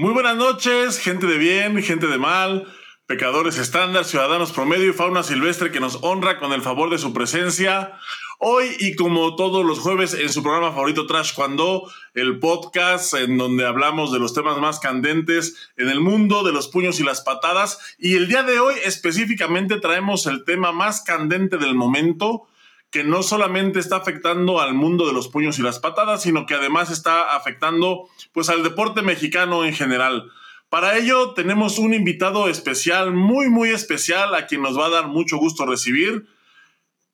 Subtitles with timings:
[0.00, 2.66] Muy buenas noches, gente de bien, gente de mal,
[3.04, 7.12] pecadores estándar, ciudadanos promedio y fauna silvestre que nos honra con el favor de su
[7.12, 7.98] presencia.
[8.38, 13.36] Hoy y como todos los jueves en su programa favorito Trash Cuando, el podcast en
[13.36, 17.20] donde hablamos de los temas más candentes en el mundo, de los puños y las
[17.20, 17.78] patadas.
[17.98, 22.46] Y el día de hoy específicamente traemos el tema más candente del momento,
[22.90, 26.54] que no solamente está afectando al mundo de los puños y las patadas, sino que
[26.54, 30.30] además está afectando pues al deporte mexicano en general.
[30.68, 35.08] Para ello tenemos un invitado especial, muy muy especial, a quien nos va a dar
[35.08, 36.26] mucho gusto recibir.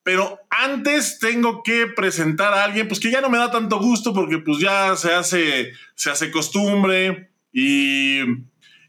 [0.02, 4.14] Pero antes tengo que presentar a alguien, pues que ya no me da tanto gusto
[4.14, 8.20] porque pues ya se hace, se hace costumbre y,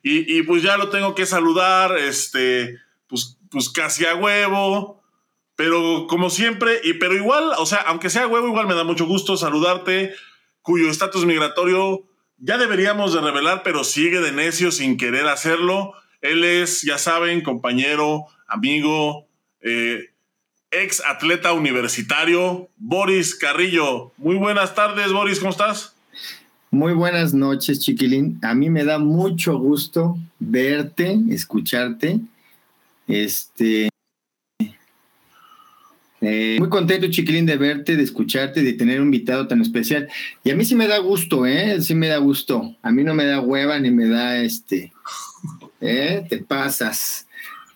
[0.03, 5.01] y, pues ya lo tengo que saludar, este, pues, pues casi a huevo.
[5.57, 9.05] Pero como siempre, y pero igual, o sea, aunque sea huevo, igual me da mucho
[9.05, 10.13] gusto saludarte,
[10.61, 12.05] cuyo estatus migratorio
[12.37, 15.93] ya deberíamos de revelar, pero sigue de necio sin querer hacerlo.
[16.21, 19.25] Él es, ya saben, compañero, amigo,
[19.61, 20.11] eh,
[20.69, 24.11] ex atleta universitario, Boris Carrillo.
[24.17, 25.95] Muy buenas tardes, Boris, ¿cómo estás?
[26.69, 28.39] Muy buenas noches, chiquilín.
[28.43, 32.19] A mí me da mucho gusto verte, escucharte.
[33.07, 33.89] Este,
[36.21, 40.07] eh, muy contento, chiquilín, de verte, de escucharte, de tener un invitado tan especial.
[40.43, 41.81] Y a mí sí me da gusto, ¿eh?
[41.81, 42.75] Sí me da gusto.
[42.81, 44.91] A mí no me da hueva ni me da este.
[45.79, 46.25] ¿Eh?
[46.27, 47.27] Te pasas.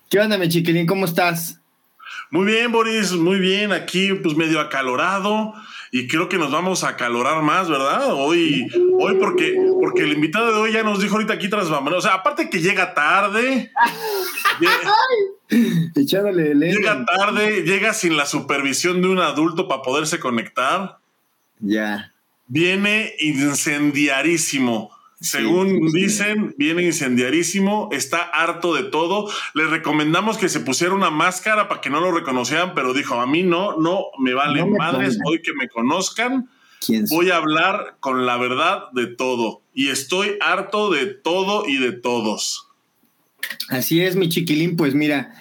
[0.09, 0.88] ¿Qué onda, mi chiquilín?
[0.88, 1.59] ¿Cómo estás?
[2.31, 3.72] Muy bien, Boris, muy bien.
[3.72, 5.53] Aquí, pues medio acalorado.
[5.94, 8.14] Y creo que nos vamos a acalorar más, ¿verdad?
[8.14, 8.66] Hoy,
[8.97, 12.14] hoy porque, porque el invitado de hoy ya nos dijo ahorita aquí tras O sea,
[12.14, 13.72] aparte que llega tarde.
[15.95, 20.97] Echándole Llega tarde, llega sin la supervisión de un adulto para poderse conectar.
[21.59, 22.14] Ya.
[22.47, 24.92] Viene incendiarísimo.
[25.22, 29.30] Según dicen, viene incendiarísimo, está harto de todo.
[29.53, 33.28] Le recomendamos que se pusiera una máscara para que no lo reconocieran, pero dijo, a
[33.28, 36.50] mí no, no me vale madres, hoy que me conozcan,
[37.09, 39.62] voy a hablar con la verdad de todo.
[39.75, 42.68] Y estoy harto de todo y de todos.
[43.69, 45.35] Así es, mi chiquilín, pues mira,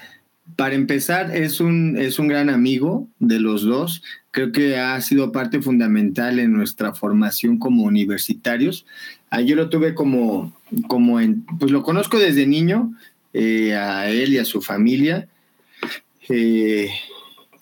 [0.56, 4.02] para empezar, es un, es un gran amigo de los dos.
[4.30, 8.86] Creo que ha sido parte fundamental en nuestra formación como universitarios.
[9.30, 10.52] Ah, yo lo tuve como,
[10.88, 12.92] como en, pues lo conozco desde niño,
[13.32, 15.28] eh, a él y a su familia.
[16.28, 16.90] Eh,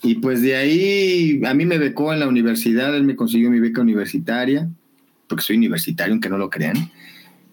[0.03, 3.61] y pues de ahí a mí me becó en la universidad, él me consiguió mi
[3.61, 4.69] beca universitaria,
[5.27, 6.91] porque soy universitario, aunque no lo crean.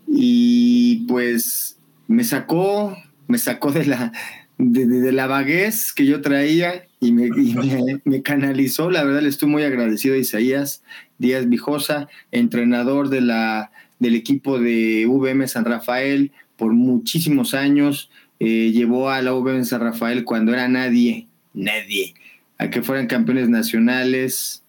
[0.07, 1.77] Y pues
[2.07, 2.97] me sacó,
[3.27, 4.13] me sacó de la,
[4.57, 7.29] de, la vaguez que yo traía y, me,
[8.05, 8.89] me, canalizó.
[8.89, 10.83] La verdad, le estoy muy agradecido a Isaías
[11.17, 18.09] Díaz Vijosa, entrenador de la, del equipo de VM San Rafael por muchísimos años.
[18.39, 22.13] Eh, llevó a la VM San Rafael cuando era nadie, nadie,
[22.57, 24.61] a que fueran campeones nacionales,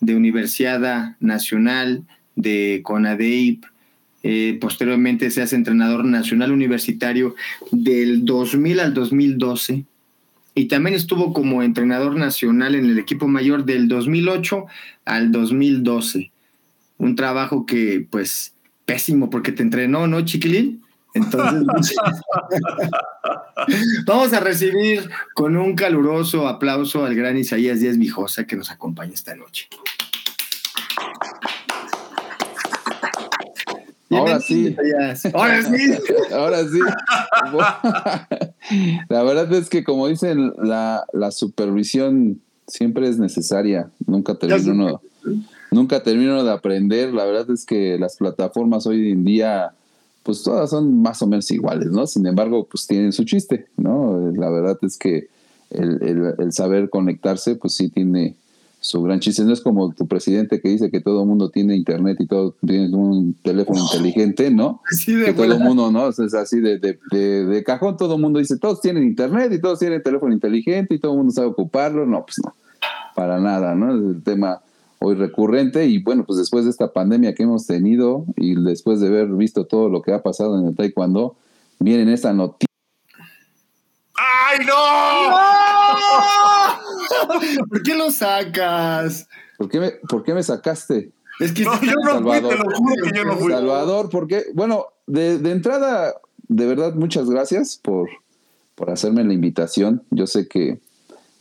[0.00, 2.02] de Universidad Nacional,
[2.34, 3.64] de CONADEIP,
[4.22, 7.34] eh, posteriormente se hace entrenador nacional universitario
[7.70, 9.84] del 2000 al 2012
[10.54, 14.66] y también estuvo como entrenador nacional en el equipo mayor del 2008
[15.04, 16.30] al 2012.
[16.98, 20.82] Un trabajo que pues pésimo porque te entrenó, ¿no, chiquilín?
[21.14, 21.66] Entonces,
[24.06, 29.12] vamos a recibir con un caluroso aplauso al gran Isaías Díaz Vijosa que nos acompaña
[29.12, 29.68] esta noche.
[34.16, 34.76] Ahora sí.
[35.32, 35.92] Ahora sí.
[36.32, 36.78] Ahora sí.
[39.08, 43.90] la verdad es que, como dicen, la, supervisión siempre es necesaria.
[44.06, 45.00] Nunca termino,
[45.70, 47.12] nunca termino de aprender.
[47.12, 49.72] La verdad es que las plataformas hoy en día,
[50.22, 52.06] pues todas son más o menos iguales, ¿no?
[52.06, 54.32] Sin embargo, pues tienen su chiste, ¿no?
[54.36, 55.28] La verdad es que
[55.70, 58.36] el, el saber conectarse, pues sí tiene
[58.82, 59.44] su gran chiste.
[59.44, 62.56] No es como tu presidente que dice que todo el mundo tiene internet y todo
[62.66, 64.82] tiene un teléfono inteligente, ¿no?
[65.06, 66.08] que todo el mundo, ¿no?
[66.08, 70.02] es así de, de, cajón, todo el mundo dice, todos tienen internet y todos tienen
[70.02, 72.04] teléfono inteligente y todo el mundo sabe ocuparlo.
[72.06, 72.54] No, pues no,
[73.14, 73.94] para nada, ¿no?
[73.94, 74.60] Es el tema
[74.98, 79.08] hoy recurrente y bueno, pues después de esta pandemia que hemos tenido y después de
[79.08, 81.36] haber visto todo lo que ha pasado en el taekwondo,
[81.78, 82.66] vienen esta noticia.
[84.16, 86.41] ¡Ay, no!
[87.68, 89.28] ¿Por qué lo sacas?
[89.58, 91.12] ¿Por qué me, por qué me sacaste?
[91.40, 92.52] Es que no, yo no Salvador.
[92.52, 93.52] fui, te lo juro que yo no fui.
[93.52, 96.14] Salvador, porque, bueno, de, de, entrada,
[96.48, 98.08] de verdad, muchas gracias por,
[98.74, 100.02] por hacerme la invitación.
[100.10, 100.80] Yo sé que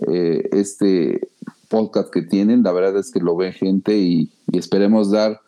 [0.07, 1.27] eh, este
[1.67, 5.41] podcast que tienen, la verdad es que lo ve gente y, y esperemos dar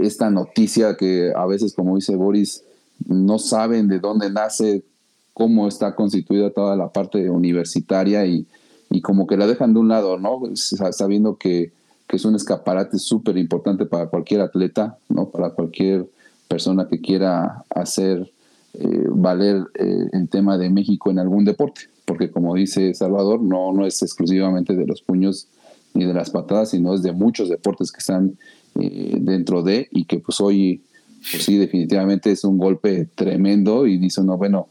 [0.00, 2.62] esta noticia que a veces, como dice Boris,
[3.06, 4.84] no saben de dónde nace,
[5.32, 8.46] cómo está constituida toda la parte universitaria y,
[8.94, 10.40] y como que la dejan de un lado, ¿no?
[10.54, 11.72] Sabiendo que,
[12.06, 15.30] que es un escaparate súper importante para cualquier atleta, ¿no?
[15.30, 16.06] Para cualquier
[16.46, 18.30] persona que quiera hacer
[18.74, 23.72] eh, valer eh, el tema de México en algún deporte, porque como dice Salvador, no,
[23.72, 25.48] no es exclusivamente de los puños
[25.92, 28.36] ni de las patadas, sino es de muchos deportes que están
[28.78, 30.82] eh, dentro de y que pues hoy,
[31.30, 34.68] pues sí, definitivamente es un golpe tremendo y dice uno, bueno,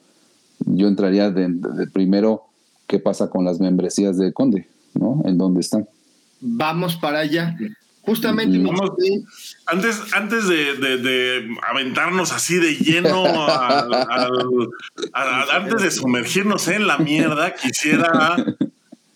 [0.66, 2.44] yo entraría de, primero
[2.94, 5.24] qué pasa con las membresías de Conde, ¿no?
[5.26, 5.90] En dónde están.
[6.42, 7.58] Vamos para allá.
[8.04, 8.64] Justamente.
[9.66, 13.48] antes antes de, aventarnos así de lleno,
[15.12, 18.36] antes de sumergirnos en la mierda, quisiera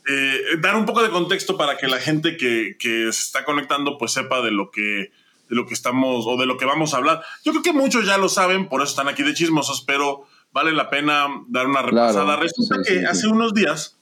[0.09, 3.99] eh, dar un poco de contexto para que la gente que, que, se está conectando
[3.99, 5.11] pues sepa de lo que
[5.49, 7.21] de lo que estamos o de lo que vamos a hablar.
[7.45, 10.25] Yo creo que muchos ya lo saben, por eso están aquí de chismosos, pero
[10.57, 12.35] vale la pena dar una repasada.
[12.35, 13.95] Resulta que hace unos días,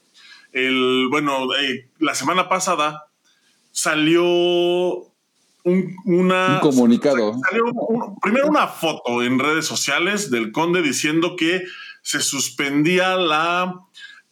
[0.52, 3.08] el, bueno, eh, la semana pasada
[3.72, 7.34] salió un, una, comunicado.
[7.46, 7.64] Salió
[8.22, 11.62] primero una foto en redes sociales del conde diciendo que
[12.00, 13.82] se suspendía la,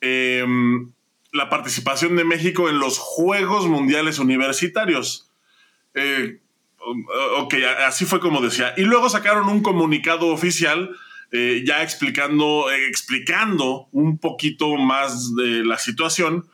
[0.01, 0.93] em,
[1.31, 5.31] la participación de México en los Juegos Mundiales Universitarios.
[5.93, 6.41] Eh,
[7.37, 7.55] ok,
[7.87, 8.73] así fue como decía.
[8.79, 10.97] Y luego sacaron un comunicado oficial
[11.37, 16.47] eh, ya explicando, eh, explicando un poquito más de la situación.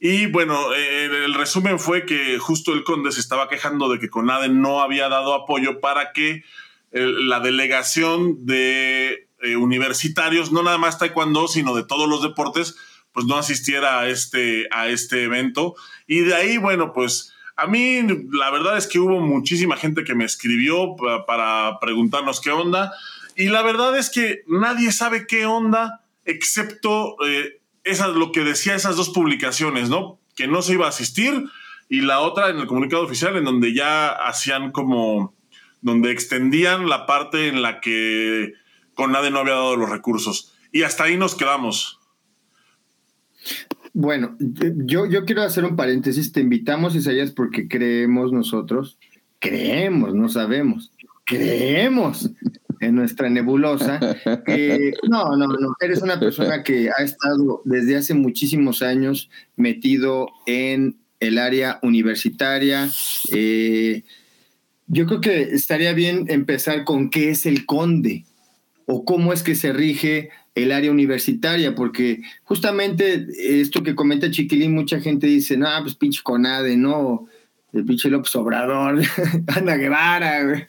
[0.00, 4.10] Y bueno, eh, el resumen fue que justo el conde se estaba quejando de que
[4.10, 6.42] CONADE no había dado apoyo para que
[6.90, 12.74] la delegación de universitarios, no nada más taekwondo, sino de todos los deportes,
[13.12, 15.76] pues no asistiera a este, a este evento.
[16.08, 18.00] Y de ahí, bueno, pues a mí
[18.32, 20.96] la verdad es que hubo muchísima gente que me escribió
[21.26, 22.92] para preguntarnos qué onda.
[23.36, 27.60] Y la verdad es que nadie sabe qué onda, excepto eh,
[28.14, 30.18] lo que decía esas dos publicaciones, ¿no?
[30.34, 31.44] Que no se iba a asistir
[31.88, 35.34] y la otra en el comunicado oficial en donde ya hacían como,
[35.82, 38.54] donde extendían la parte en la que
[38.94, 40.54] con nadie no había dado los recursos.
[40.72, 42.00] Y hasta ahí nos quedamos.
[43.92, 46.32] Bueno, yo, yo quiero hacer un paréntesis.
[46.32, 48.98] Te invitamos, Isaías, porque creemos nosotros,
[49.38, 50.92] creemos, no sabemos,
[51.24, 52.30] creemos
[52.80, 53.98] en nuestra nebulosa.
[55.08, 60.96] no, no, no, eres una persona que ha estado desde hace muchísimos años metido en
[61.20, 62.90] el área universitaria.
[63.32, 64.02] Eh,
[64.86, 68.24] yo creo que estaría bien empezar con qué es el conde
[68.86, 74.74] o cómo es que se rige el área universitaria, porque justamente esto que comenta Chiquilín,
[74.74, 77.26] mucha gente dice, no, pues pinche Conade, no,
[77.74, 79.02] el pinche López Obrador,
[79.48, 80.66] Ana Guevara,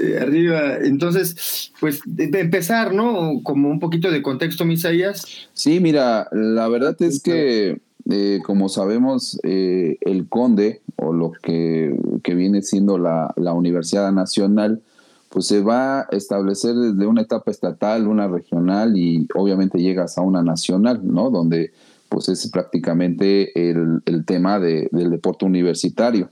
[0.00, 0.76] eh, arriba.
[0.82, 3.40] Entonces, pues de, empezar, ¿no?
[3.42, 5.48] Como un poquito de contexto, Misaías.
[5.52, 11.94] Sí, mira, la verdad es que, eh, como sabemos, eh, el Conde, o lo que,
[12.34, 14.82] viene siendo la, la, Universidad Nacional,
[15.30, 20.22] pues se va a establecer desde una etapa estatal, una regional y obviamente llegas a
[20.22, 21.30] una nacional, ¿no?
[21.30, 21.72] Donde
[22.10, 26.30] pues es prácticamente el, el tema de, del deporte universitario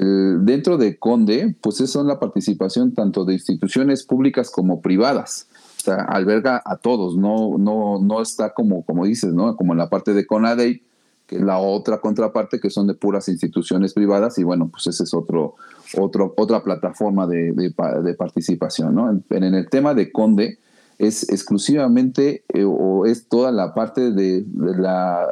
[0.00, 5.48] dentro de Conde, pues es la participación tanto de instituciones públicas como privadas.
[5.78, 9.56] O sea, alberga a todos, no, no, no está como, como dices, ¿no?
[9.56, 10.82] Como en la parte de CONADEI,
[11.26, 15.04] que es la otra contraparte, que son de puras instituciones privadas, y bueno, pues ese
[15.04, 15.54] es otro,
[15.98, 19.10] otro, otra plataforma de, de, participación, ¿no?
[19.10, 20.58] En, en, el tema de Conde,
[20.98, 25.28] es exclusivamente eh, o es toda la parte de, la,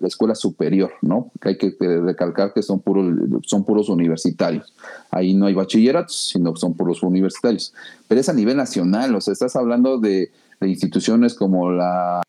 [0.00, 1.30] escuela superior, ¿no?
[1.40, 3.14] Que hay que recalcar que son puros,
[3.44, 4.74] son puros universitarios.
[5.10, 7.74] Ahí no hay bachilleratos, sino que son puros universitarios.
[8.08, 12.22] Pero es a nivel nacional, o sea, estás hablando de, instituciones como la...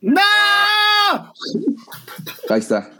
[0.00, 0.22] ¡No!
[2.48, 2.90] Ahí está.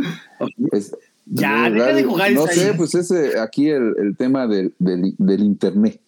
[1.24, 6.00] ya, deja de jugar No sé, pues ese, aquí el, el tema del, del Internet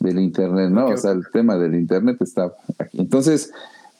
[0.00, 0.86] del Internet, ¿no?
[0.86, 2.98] O sea, el tema del Internet está aquí.
[2.98, 3.52] Entonces,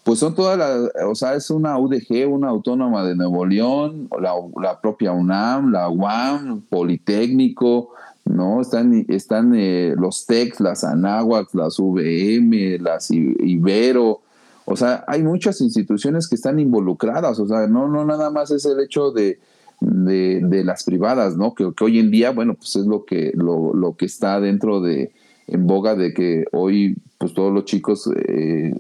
[0.03, 4.33] pues son todas las, o sea, es una UDG, una autónoma de Nuevo León, la,
[4.61, 7.91] la propia UNAM, la UAM, Politécnico,
[8.25, 8.61] ¿no?
[8.61, 14.23] Están, están eh, los TECs, las ANAHUAC, las VM, las Ibero,
[14.65, 18.65] o sea, hay muchas instituciones que están involucradas, o sea, no, no nada más es
[18.65, 19.41] el hecho de,
[19.81, 21.55] de, las privadas, ¿no?
[21.55, 24.81] Que, que, hoy en día, bueno, pues es lo que, lo, lo que está dentro
[24.81, 25.11] de,
[25.51, 28.75] en boga de que hoy pues todos los chicos eh,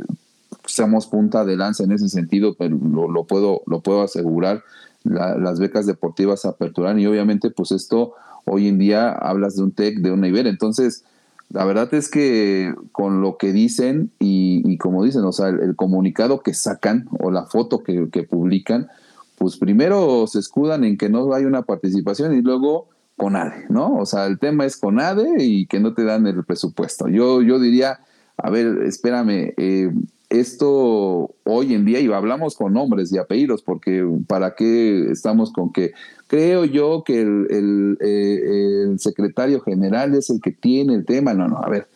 [0.67, 4.62] seamos punta de lanza en ese sentido, pero lo, puedo, lo puedo asegurar.
[5.05, 9.99] las becas deportivas aperturan y obviamente pues esto hoy en día hablas de un TEC,
[9.99, 10.47] de un nivel.
[10.47, 11.05] Entonces,
[11.50, 16.41] la verdad es que con lo que dicen y, como dicen, o sea, el, comunicado
[16.41, 18.89] que sacan o la foto que, que, publican,
[19.37, 22.89] pues primero se escudan en que no hay una participación y luego
[23.21, 23.97] con ADE, ¿no?
[23.97, 27.07] O sea, el tema es con ADE y que no te dan el presupuesto.
[27.07, 28.00] Yo, yo diría,
[28.39, 29.93] a ver, espérame, eh,
[30.31, 35.71] esto hoy en día, y hablamos con nombres y apellidos, porque para qué estamos con
[35.71, 35.93] que
[36.29, 41.35] creo yo que el, eh, secretario general es el que tiene el tema.
[41.35, 41.89] No, no, a ver,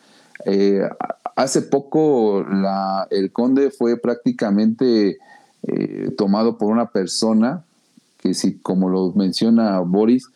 [0.45, 0.87] eh,
[1.35, 2.45] hace poco
[3.09, 5.17] el conde fue prácticamente
[6.15, 7.63] tomado por una persona
[8.19, 10.29] que, si, como lo menciona Boris,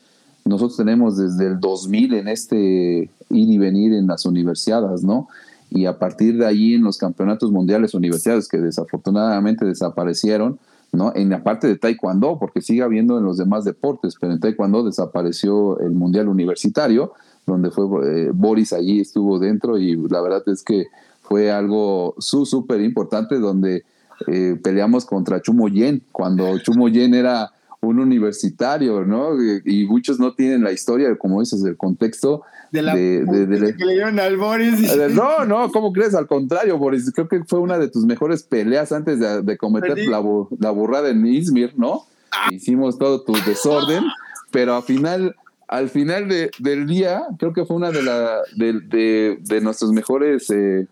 [0.49, 5.27] nosotros tenemos desde el 2000 en este ir y venir en las universidades, ¿no?
[5.69, 10.59] y a partir de ahí en los campeonatos mundiales universitarios que desafortunadamente desaparecieron,
[10.91, 11.11] ¿no?
[11.15, 14.83] En la parte de taekwondo, porque sigue habiendo en los demás deportes, pero en taekwondo
[14.83, 17.13] desapareció el mundial universitario,
[17.45, 20.87] donde fue eh, Boris allí estuvo dentro y la verdad es que
[21.21, 23.83] fue algo súper importante donde
[24.27, 29.31] eh, peleamos contra Chumo Yen, cuando Chumo Yen era un universitario, ¿no?
[29.63, 33.93] Y muchos no tienen la historia, como dices, el contexto de la de, que le
[33.93, 34.95] dieron al Boris.
[35.11, 36.13] No, no, ¿cómo crees?
[36.13, 40.21] Al contrario, Boris, creo que fue una de tus mejores peleas antes de, cometer la,
[40.59, 42.05] la, burrada en Izmir, ¿no?
[42.31, 42.49] Ah.
[42.51, 44.03] Hicimos todo tu desorden,
[44.51, 45.35] pero al final
[45.69, 50.49] al final de, del día, creo que fue una de, la, de, de, nuestros mejores,
[50.49, 50.87] eh,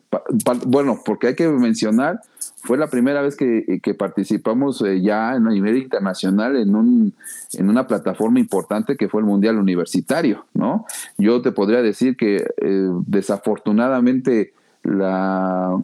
[0.67, 2.21] bueno, porque hay que mencionar,
[2.63, 7.13] fue la primera vez que, que participamos eh, ya en a nivel internacional en, un,
[7.53, 10.85] en una plataforma importante que fue el Mundial Universitario, ¿no?
[11.17, 15.77] Yo te podría decir que eh, desafortunadamente la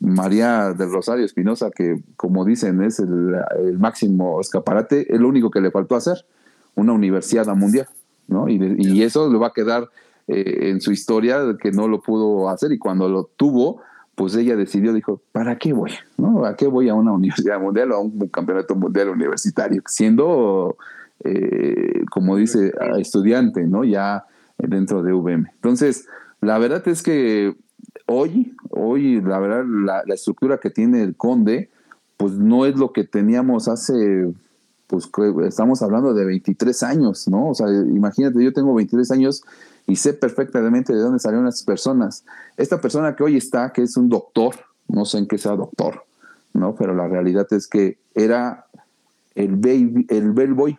[0.00, 5.50] María del Rosario Espinosa, que como dicen es el, el máximo escaparate, es lo único
[5.50, 6.24] que le faltó hacer,
[6.74, 7.88] una universidad mundial.
[8.28, 8.48] ¿no?
[8.48, 9.88] Y, eso le va a quedar
[10.28, 13.80] eh, en su historia que no lo pudo hacer y cuando lo tuvo,
[14.16, 15.92] pues ella decidió, dijo, ¿para qué voy?
[16.16, 16.44] ¿No?
[16.44, 19.82] ¿A qué voy a una universidad mundial o a un campeonato mundial universitario?
[19.86, 20.76] Siendo,
[21.22, 23.84] eh, como dice, estudiante, ¿no?
[23.84, 24.24] Ya
[24.58, 25.46] dentro de UVM.
[25.54, 26.08] Entonces,
[26.40, 27.54] la verdad es que
[28.06, 29.64] hoy, hoy, la verdad,
[30.04, 31.70] la estructura que tiene el Conde,
[32.16, 34.32] pues no es lo que teníamos hace
[34.86, 35.10] pues
[35.46, 37.48] estamos hablando de 23 años, ¿no?
[37.48, 39.42] O sea, imagínate, yo tengo 23 años
[39.86, 42.24] y sé perfectamente de dónde salieron las personas.
[42.56, 44.54] Esta persona que hoy está, que es un doctor,
[44.88, 46.04] no sé en qué sea doctor,
[46.52, 46.74] ¿no?
[46.74, 48.66] Pero la realidad es que era
[49.34, 50.78] el, baby, el bellboy,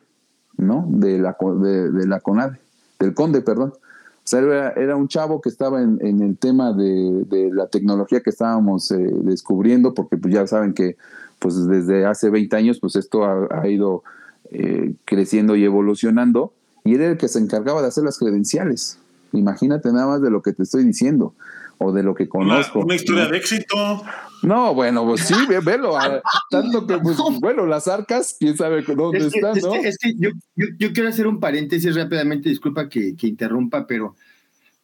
[0.57, 0.85] ¿no?
[0.89, 2.59] De la, de, la CONADE,
[2.99, 3.73] del conde, perdón.
[3.73, 4.41] O sea,
[4.75, 9.93] era, un chavo que estaba en, el tema de, la tecnología que estábamos eh, descubriendo,
[9.93, 10.97] porque pues ya saben que
[11.39, 14.03] pues desde hace 20 años, pues esto ha, ido
[14.51, 16.51] eh, creciendo y evolucionando,
[16.87, 18.97] y era el que se encargaba de hacer las credenciales.
[19.33, 21.35] Imagínate nada más de lo que te estoy diciendo,
[21.79, 22.79] o de lo que conozco.
[22.79, 24.03] Una, historia de éxito.
[24.41, 25.95] No, bueno, pues sí, velo.
[26.49, 29.75] tanto que, pues, bueno, las arcas, quién sabe dónde están, ¿no?
[29.75, 34.15] Es que, yo, yo, quiero hacer un paréntesis rápidamente, disculpa que, que interrumpa, pero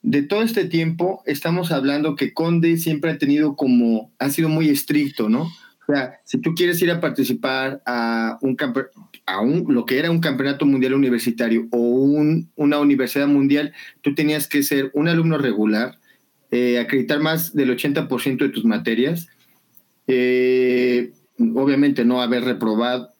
[0.02, 4.68] de todo este tiempo estamos hablando que Conde siempre ha tenido como, ha sido muy
[4.68, 5.50] estricto, ¿no?
[5.88, 8.58] O sea, si tú quieres ir a participar a un,
[9.26, 14.16] a un lo que era un campeonato mundial universitario o un, una universidad mundial, tú
[14.16, 16.00] tenías que ser un alumno regular,
[16.52, 19.28] eh, acreditar más del 80% de tus materias,
[20.08, 23.14] eh, obviamente no haber reprobado,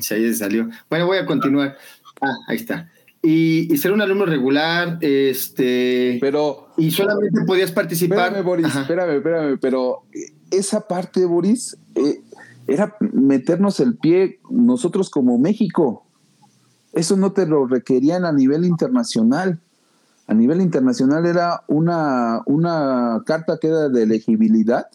[0.00, 0.68] si ahí salió.
[0.88, 1.76] Bueno, voy a continuar.
[2.20, 2.90] Ah, ahí está.
[3.22, 6.18] Y, ser un alumno regular, este.
[6.20, 6.68] Pero.
[6.76, 8.18] Y solamente podías participar.
[8.18, 10.04] Espérame, Boris, espérame, espérame, pero
[10.50, 12.22] esa parte, Boris, eh,
[12.66, 16.04] era meternos el pie nosotros como México.
[16.92, 19.60] Eso no te lo requerían a nivel internacional.
[20.26, 24.88] A nivel internacional era una, una carta que era de elegibilidad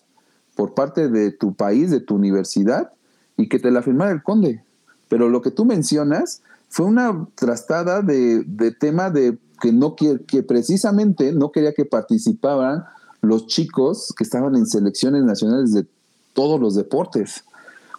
[0.55, 2.91] por parte de tu país, de tu universidad,
[3.37, 4.63] y que te la firmara el conde.
[5.09, 10.43] Pero lo que tú mencionas fue una trastada de, de tema de que, no, que
[10.43, 12.83] precisamente no quería que participaran
[13.23, 15.85] los chicos que estaban en selecciones nacionales de
[16.33, 17.45] todos los deportes.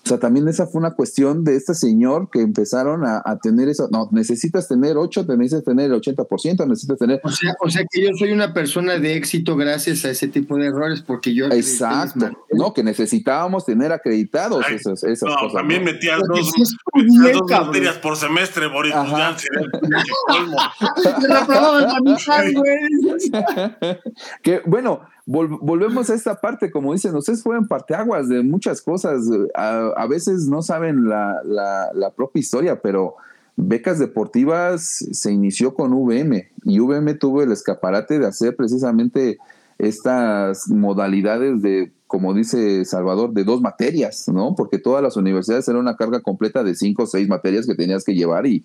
[0.04, 3.88] O sea, también esa fue una cuestión de este señor que empezaron a, tener eso.
[3.90, 7.20] No, necesitas tener 8, necesitas tener el 80%, necesitas tener.
[7.24, 10.58] O sea, o sea que yo soy una persona de éxito gracias a ese tipo
[10.58, 11.46] de errores, porque yo.
[11.46, 12.30] Exacto.
[12.52, 15.54] No, que necesitábamos tener acreditados esas, esas no, cosas.
[15.54, 16.52] También metías dos,
[17.32, 18.94] dos materias por semestre, Boris.
[18.94, 19.36] Ajá.
[24.42, 29.22] que bueno, volvemos a esta parte, como dicen, ustedes fueron parteaguas de muchas cosas.
[29.54, 33.16] A, veces no saben la, propia historia, pero
[33.56, 39.38] becas deportivas se inició con VM y VM tuvo el escaparate de hacer precisamente
[39.78, 44.54] estas modalidades de, como dice Salvador, de dos materias, ¿no?
[44.54, 48.04] Porque todas las universidades eran una carga completa de cinco o seis materias que tenías
[48.04, 48.64] que llevar y,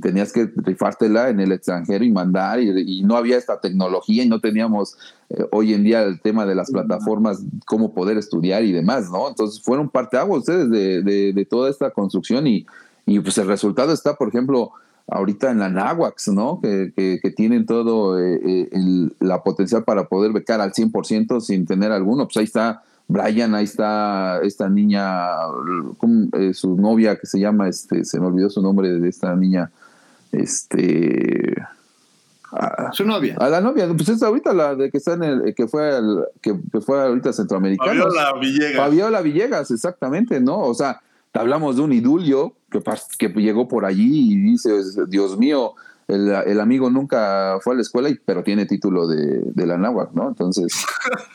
[0.00, 4.40] tenías que rifártela en el extranjero y mandar y, no había esta tecnología y no
[4.40, 4.96] teníamos
[5.28, 9.28] eh, hoy en día el tema de las plataformas, cómo poder estudiar y demás, ¿no?
[9.28, 12.64] Entonces fueron parte agua ustedes de, de, toda esta construcción y,
[13.06, 14.72] y pues el resultado está, por ejemplo,
[15.06, 16.60] ahorita en la NAWAX, ¿no?
[16.62, 21.92] Que, que, tienen todo eh, eh, la potencial para poder becar al 100% sin tener
[21.92, 22.24] alguno.
[22.24, 25.26] Pues ahí está Brian, ahí está esta niña,
[26.38, 29.70] eh, su novia que se llama, este, se me olvidó su nombre de esta niña,
[30.32, 31.54] este...
[32.92, 33.36] su novia.
[33.40, 36.00] A la novia, pues es ahorita la de que está en el, que fue
[36.40, 37.90] que, fue ahorita centroamericana.
[37.90, 38.76] Fabiola Villegas.
[38.76, 40.60] Fabiola Villegas, exactamente, ¿no?
[40.60, 41.02] O sea,
[41.34, 42.80] hablamos de un idulio que,
[43.18, 44.70] que llegó por allí y dice,
[45.08, 45.74] Dios mío,
[46.08, 50.28] el, amigo nunca fue a la escuela, pero tiene título de, de la náhuatl, ¿no?
[50.28, 50.72] Entonces,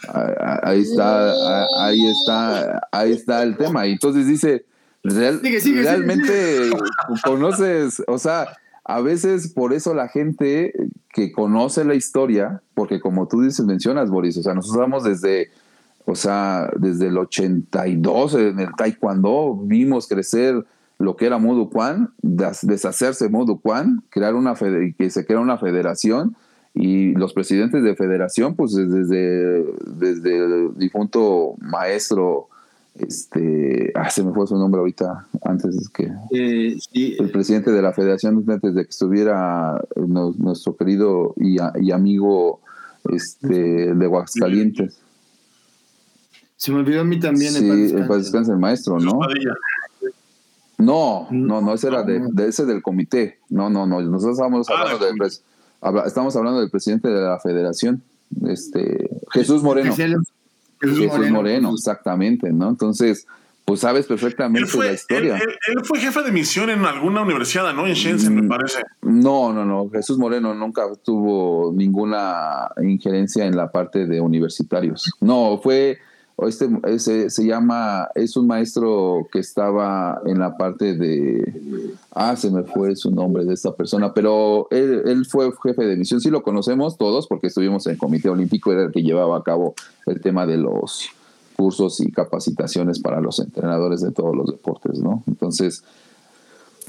[0.64, 3.88] ahí está, ahí está, ahí está el tema.
[3.88, 4.66] Y entonces dice,
[5.04, 6.70] realmente
[7.24, 8.48] conoces, o sea,
[8.84, 10.74] a veces por eso la gente
[11.14, 15.50] que conoce la historia, porque como tú dices, mencionas, Boris, o sea, nosotros vamos desde
[16.10, 20.66] o sea, desde el 82 en el taekwondo vimos crecer
[20.98, 25.60] lo que era Modo Kwan, deshacerse de Modo Kwan, crear una que se crea una
[25.60, 26.36] federación
[26.74, 32.48] y los presidentes de federación, pues desde, desde el difunto maestro,
[32.96, 37.94] este, ah, se me fue su nombre ahorita, antes que eh, el presidente de la
[37.94, 42.62] federación, antes de que estuviera nuestro querido y, y amigo
[43.12, 45.00] este, de Aguascalientes.
[46.60, 47.54] Se me olvidó a mí también.
[47.54, 49.22] Sí, el descanse el maestro, ¿no?
[50.78, 53.40] No, no, no, ese era de, ese del comité.
[53.50, 54.02] No, no, no.
[54.02, 55.16] Nosotros estábamos ah, hablando del
[56.06, 58.04] estamos hablando del presidente de la federación,
[58.46, 59.96] este Jesús Moreno.
[60.82, 62.70] Jesús, Moreno, exactamente, ¿no?
[62.70, 63.26] Entonces,
[63.64, 65.38] pues sabes perfectamente la historia.
[65.38, 67.88] Él, fue jefe de misión en alguna universidad, ¿no?
[67.88, 68.80] En Shenzhen, me mm, parece.
[69.02, 69.90] No, no, no.
[69.90, 75.10] Jesús Moreno nunca tuvo ninguna injerencia en la parte de universitarios.
[75.22, 76.00] No, fue
[76.48, 82.52] este ese, se llama, es un maestro que estaba en la parte de, ah, se
[82.52, 86.30] me fue su nombre de esta persona, pero él, él fue jefe de misión, sí
[86.30, 89.76] lo conocemos todos porque estuvimos en el Comité Olímpico, era el que llevaba a cabo
[90.06, 91.10] el tema de los
[91.56, 95.24] cursos y capacitaciones para los entrenadores de todos los deportes, ¿no?
[95.28, 95.84] Entonces,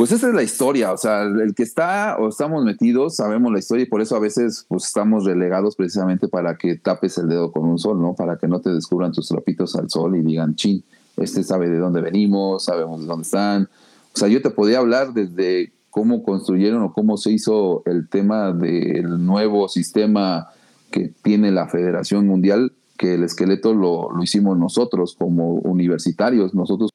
[0.01, 3.59] pues esa es la historia, o sea, el que está o estamos metidos, sabemos la
[3.59, 7.53] historia y por eso a veces pues estamos relegados precisamente para que tapes el dedo
[7.53, 8.15] con un sol, ¿no?
[8.15, 10.83] Para que no te descubran tus trapitos al sol y digan, chin,
[11.19, 13.69] este sabe de dónde venimos, sabemos de dónde están.
[14.15, 18.53] O sea, yo te podía hablar desde cómo construyeron o cómo se hizo el tema
[18.53, 20.49] del nuevo sistema
[20.91, 26.89] que tiene la Federación Mundial, que el esqueleto lo, lo hicimos nosotros como universitarios, nosotros.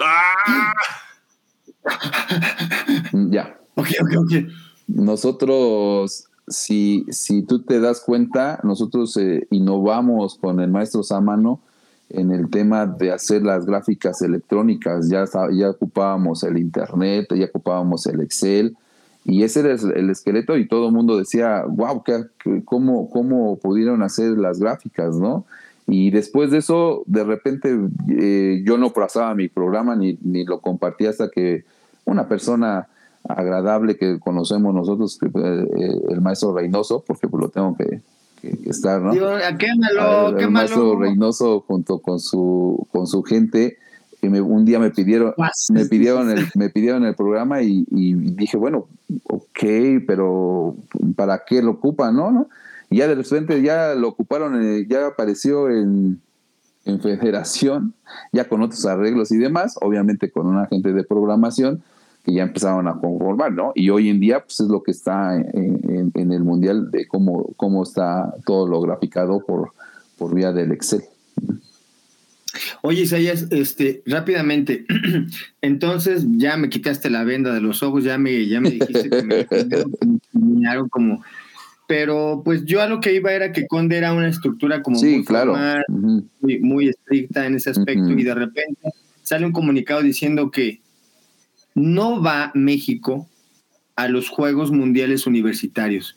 [0.00, 0.72] ¡Ah!
[3.30, 3.58] ya.
[3.74, 4.32] Ok, ok, ok.
[4.88, 11.60] Nosotros, si, si tú te das cuenta, nosotros eh, innovamos con el maestro Samano
[12.10, 15.08] en el tema de hacer las gráficas electrónicas.
[15.08, 18.76] Ya, ya ocupábamos el Internet, ya ocupábamos el Excel.
[19.24, 22.24] Y ese era el esqueleto y todo el mundo decía, wow, ¿qué,
[22.66, 25.46] cómo, ¿cómo pudieron hacer las gráficas, no?
[25.86, 27.74] Y después de eso, de repente,
[28.10, 31.64] eh, yo no pasaba mi programa ni, ni lo compartía hasta que
[32.04, 32.88] una persona
[33.28, 38.00] agradable que conocemos nosotros, que, eh, el maestro Reynoso, porque pues lo tengo que,
[38.66, 39.12] estar, ¿no?
[39.12, 43.78] el, maestro Reynoso junto con su, con su gente,
[44.20, 45.34] que me, un día me pidieron,
[45.70, 48.88] me pidieron el, me pidieron el programa y, dije, bueno,
[49.24, 49.60] ok,
[50.06, 50.76] pero
[51.16, 52.48] ¿para qué lo ocupan, no?
[52.90, 56.20] Y ya de repente ya lo ocuparon, eh, ya apareció en,
[56.84, 57.94] en federación,
[58.32, 61.82] ya con otros arreglos y demás, obviamente con un agente de programación,
[62.24, 63.72] que ya empezaron a conformar, ¿no?
[63.74, 67.82] Y hoy en día, pues es lo que está en, el mundial de cómo, cómo
[67.82, 69.72] está todo lo graficado por,
[70.16, 71.02] por vía del Excel.
[72.82, 74.86] Oye, Isaías, este, rápidamente,
[75.60, 79.22] entonces ya me quitaste la venda de los ojos, ya me, ya me dijiste que
[79.22, 79.46] me,
[80.90, 81.22] como,
[81.86, 85.24] pero pues yo a lo que iba era que Conde era una estructura como muy
[85.24, 85.56] claro.
[86.38, 88.90] muy, estricta en ese aspecto, y de repente
[89.22, 90.80] sale un comunicado diciendo que
[91.74, 93.28] no va México
[93.96, 96.16] a los Juegos Mundiales Universitarios.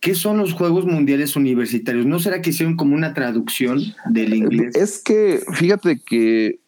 [0.00, 2.06] ¿Qué son los Juegos Mundiales Universitarios?
[2.06, 4.76] ¿No será que hicieron como una traducción del inglés?
[4.76, 6.60] Es que, fíjate que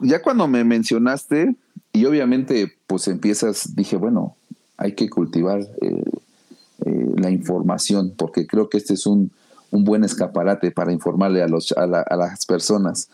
[0.00, 1.54] ya cuando me mencionaste,
[1.92, 4.36] y obviamente pues empiezas, dije, bueno,
[4.76, 6.02] hay que cultivar eh,
[6.86, 9.30] eh, la información, porque creo que este es un,
[9.70, 13.10] un buen escaparate para informarle a, los, a, las personas.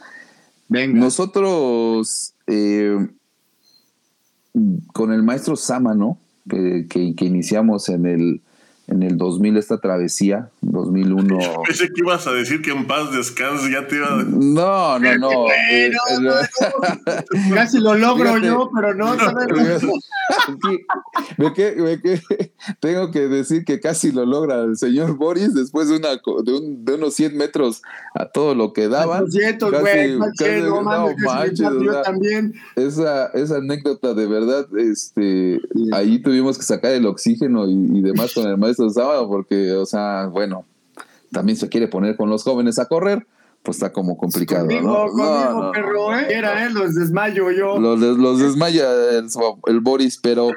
[0.69, 0.99] Venga.
[0.99, 2.33] Nosotros...
[2.47, 3.07] Eh,
[4.93, 8.43] con el maestro Sámano, que, que, que iniciamos en el,
[8.89, 11.39] en el 2000 esta travesía, 2001.
[11.67, 14.23] Pensé que ibas a decir que en paz descanse, ya te iba a...
[14.23, 15.31] No, no, no.
[15.69, 16.33] Eh, no.
[17.55, 19.17] Casi lo logro yo, pero no.
[19.17, 19.35] no.
[21.55, 22.21] Que, me que,
[22.81, 26.85] tengo que decir que casi lo logra el señor Boris después de, una, de, un,
[26.85, 27.83] de unos 100 metros
[28.15, 29.25] a todo lo que daban.
[29.25, 29.29] No.
[32.77, 35.61] Esa, esa anécdota de verdad, este,
[35.93, 39.87] ahí tuvimos que sacar el oxígeno y, y demás con el maestro sábado, porque, o
[39.87, 40.65] sea, bueno,
[41.33, 43.27] también se quiere poner con los jóvenes a correr,
[43.63, 44.67] pues está como complicado.
[44.67, 45.09] Conmigo, ¿no?
[45.09, 46.27] conmigo, no, perro, ¿eh?
[46.31, 46.71] Era, ¿eh?
[46.71, 47.79] Los desmayo yo.
[47.79, 50.51] Los, los desmaya el, Boris, pero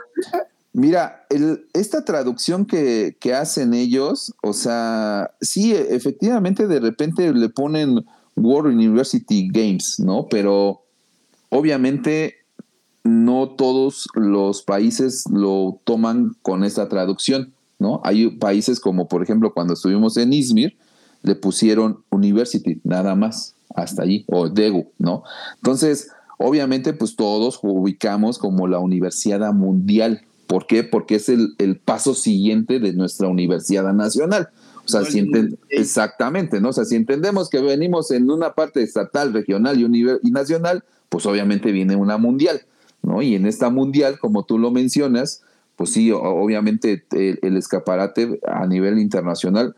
[0.73, 7.33] mira, el, esta traducción que, que hacen ellos, o sea, sí, e, efectivamente de repente
[7.33, 8.05] le ponen
[8.35, 10.27] World University Games, ¿no?
[10.29, 10.83] Pero
[11.49, 12.35] obviamente
[13.03, 17.53] no todos los países lo toman con esta traducción.
[17.79, 18.01] ¿no?
[18.03, 20.77] Hay países como, por ejemplo, cuando estuvimos en Izmir,
[21.23, 25.23] le pusieron University, nada más, hasta allí, o Degu, ¿no?
[25.55, 30.21] Entonces, obviamente, pues todos ubicamos como la Universidad Mundial.
[30.47, 30.83] ¿Por qué?
[30.83, 34.49] Porque es el, el paso siguiente de nuestra Universidad Nacional.
[34.85, 35.23] O sea, si
[35.69, 36.69] exactamente, ¿no?
[36.69, 41.27] O sea, si entendemos que venimos en una parte estatal, regional y, y nacional, pues
[41.27, 42.61] obviamente viene una mundial,
[43.03, 43.21] ¿no?
[43.21, 45.43] Y en esta mundial, como tú lo mencionas,
[45.79, 49.73] pues sí, obviamente el, el escaparate a nivel internacional,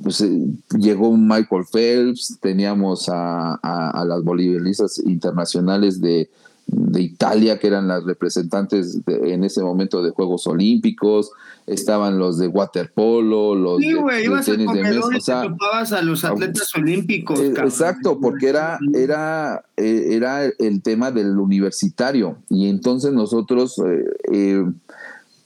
[0.00, 0.30] pues eh,
[0.78, 3.58] llegó un Michael Phelps, teníamos a,
[4.06, 6.30] las bolivianistas internacionales de,
[6.68, 11.32] de Italia, que eran las representantes de, en ese momento de Juegos Olímpicos,
[11.66, 17.40] estaban los de waterpolo, los de, wey, tenis de mesa, topabas a los atletas olímpicos.
[17.40, 23.74] Eh, exacto, porque era, era, eh, era el tema del universitario, y entonces nosotros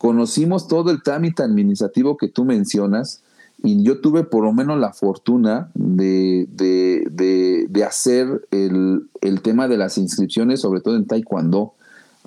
[0.06, 3.24] conocimos todo el trámite administrativo que tú mencionas
[3.64, 9.66] y yo tuve por lo menos la fortuna de, de, de, hacer el, el, tema
[9.66, 11.74] de las inscripciones, sobre todo en Taekwondo,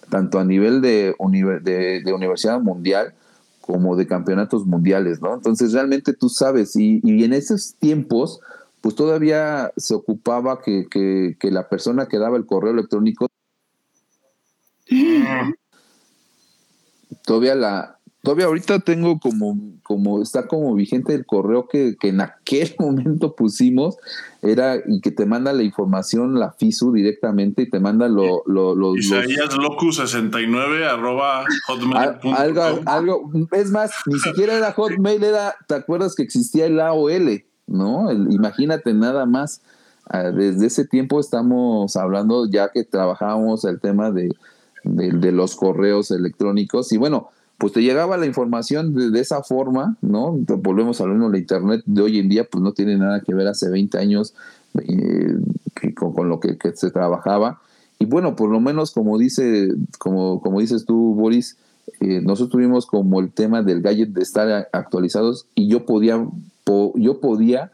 [0.10, 3.14] tanto a nivel de, Universidad Mundial
[3.62, 5.34] como de campeonatos mundiales, ¿no?
[5.34, 8.42] Entonces realmente tú sabes, y, en esos tiempos,
[8.82, 13.30] pues todavía se ocupaba que, que la persona que daba el correo electrónico
[14.92, 15.54] mm
[17.30, 22.22] todavía la, todavía ahorita tengo como, como está como vigente el correo que, que, en
[22.22, 23.98] aquel momento pusimos,
[24.42, 28.74] era y que te manda la información, la FISU directamente y te manda lo, lo,
[28.74, 32.34] lo Isaías Locu 69 arroba hotmail.com.
[32.34, 37.44] Algo, algo, es más, ni siquiera era hotmail, era, ¿te acuerdas que existía el AOL?
[37.68, 38.10] ¿No?
[38.10, 39.62] El, imagínate nada más.
[40.12, 44.32] Ah, desde ese tiempo estamos hablando, ya que trabajábamos el tema de,
[44.84, 46.92] de, de, los correos electrónicos.
[46.92, 50.32] Y bueno, pues te llegaba la información de, esa forma, ¿no?
[50.32, 53.48] Volvemos al mismo, la Internet de hoy en día pues no tiene nada que ver
[53.48, 54.34] hace 20 años
[54.76, 55.36] eh,
[55.94, 57.60] con, con, lo que, se trabajaba.
[58.00, 61.58] Y bueno, por lo menos como, dice, como, como dices tú, Boris,
[62.00, 66.26] eh, nosotros tuvimos como el tema del gadget de estar actualizados y yo podía,
[66.96, 67.74] yo podía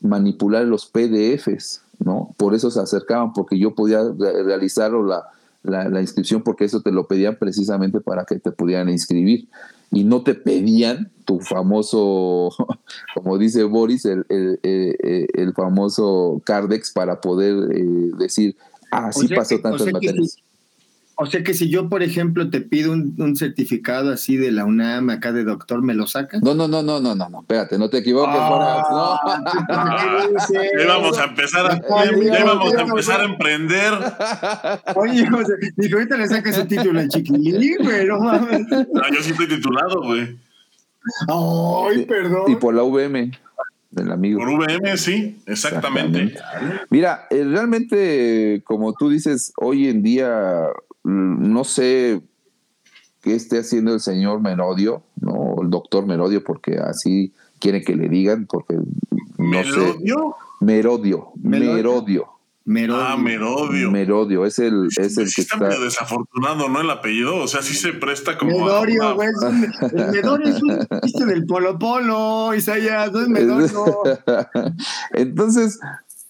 [0.00, 2.34] manipular los PDFs, ¿no?
[2.38, 5.26] Por eso se acercaban, porque yo podía realizar o la,
[5.66, 9.48] la, la, inscripción porque eso te lo pedían precisamente para que te pudieran inscribir
[9.90, 12.50] y no te pedían tu famoso,
[13.14, 18.56] como dice Boris, el, el, famoso Cardex para poder eh, decir,
[18.90, 20.38] ah, sí pasó tantas materias.
[21.18, 24.66] O sea que si yo, por ejemplo, te pido un, un, certificado así de la
[24.66, 26.42] UNAM acá de doctor, ¿me lo sacas?
[26.42, 28.36] No, no, no, no, no, no, no, espérate, no te equivoques.
[28.38, 29.76] Ah, no.
[31.18, 33.94] A empezar a, ya íbamos a, empezar a emprender.
[34.94, 35.56] Oye, o sea,
[35.94, 38.66] ahorita le sacas el título al chiquilín, güey, no mames.
[38.70, 40.36] Yo sí estoy titulado, güey.
[41.28, 42.50] Ay, perdón.
[42.52, 43.30] Y por la VM
[43.90, 44.40] del amigo.
[44.40, 46.34] Por VM, sí, exactamente.
[46.90, 50.68] Mira, eh, realmente, como tú dices, hoy en día
[51.06, 52.20] Mm, no sé
[53.22, 55.54] qué esté haciendo el señor Merodio, ¿no?
[55.62, 58.84] El doctor Merodio, porque así quiere que le digan, porque no
[59.38, 59.94] ¿Merodio?
[60.02, 60.64] sé.
[60.64, 62.26] Merodio, Merodio.
[62.64, 62.96] Merodio.
[63.00, 63.92] Ah, Merodio.
[63.92, 65.58] Merodio, es el, es el que está.
[65.58, 66.80] Medio desafortunado, ¿no?
[66.80, 68.64] El apellido, o sea, sí se presta como.
[68.64, 69.28] Medorio, güey.
[69.92, 74.02] El Medorio es un chiste del Polo Polo, Isaías, es Medorio.
[75.12, 75.78] Entonces,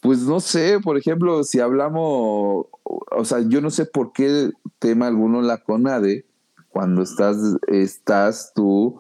[0.01, 5.07] pues no sé, por ejemplo, si hablamos o sea, yo no sé por qué tema
[5.07, 6.25] alguno la CONADE,
[6.69, 7.37] cuando estás,
[7.69, 8.99] estás tú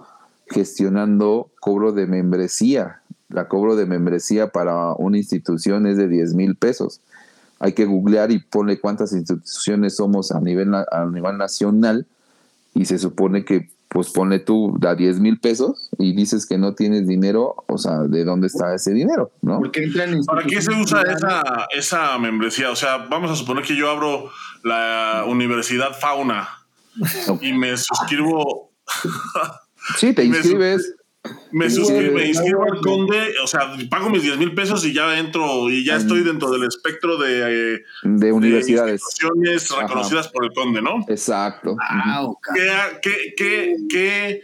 [0.49, 6.57] gestionando cobro de membresía, la cobro de membresía para una institución es de 10 mil
[6.57, 7.01] pesos.
[7.59, 12.07] Hay que googlear y ponle cuántas instituciones somos a nivel, a nivel nacional
[12.75, 16.75] y se supone que pues ponle tú a 10 mil pesos y dices que no
[16.75, 19.33] tienes dinero, o sea, ¿de dónde está ese dinero?
[19.42, 19.61] ¿no?
[20.27, 22.70] ¿Para qué se usa esa, esa membresía?
[22.70, 24.31] O sea, vamos a suponer que yo abro
[24.62, 26.49] la Universidad Fauna
[27.40, 28.72] y me suscribo.
[29.96, 30.94] sí, te inscribes.
[31.51, 35.19] Me, suscribo, me inscribo al Conde, o sea, pago mis 10 mil pesos y ya
[35.19, 39.03] entro y ya estoy dentro del espectro de, de universidades
[39.81, 41.05] reconocidas por el Conde, ¿no?
[41.09, 41.77] Exacto.
[43.03, 44.43] ¿Qué, qué, qué,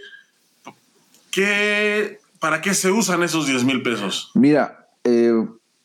[1.31, 4.31] qué, para qué se usan esos 10 mil pesos?
[4.35, 5.33] Mira, eh,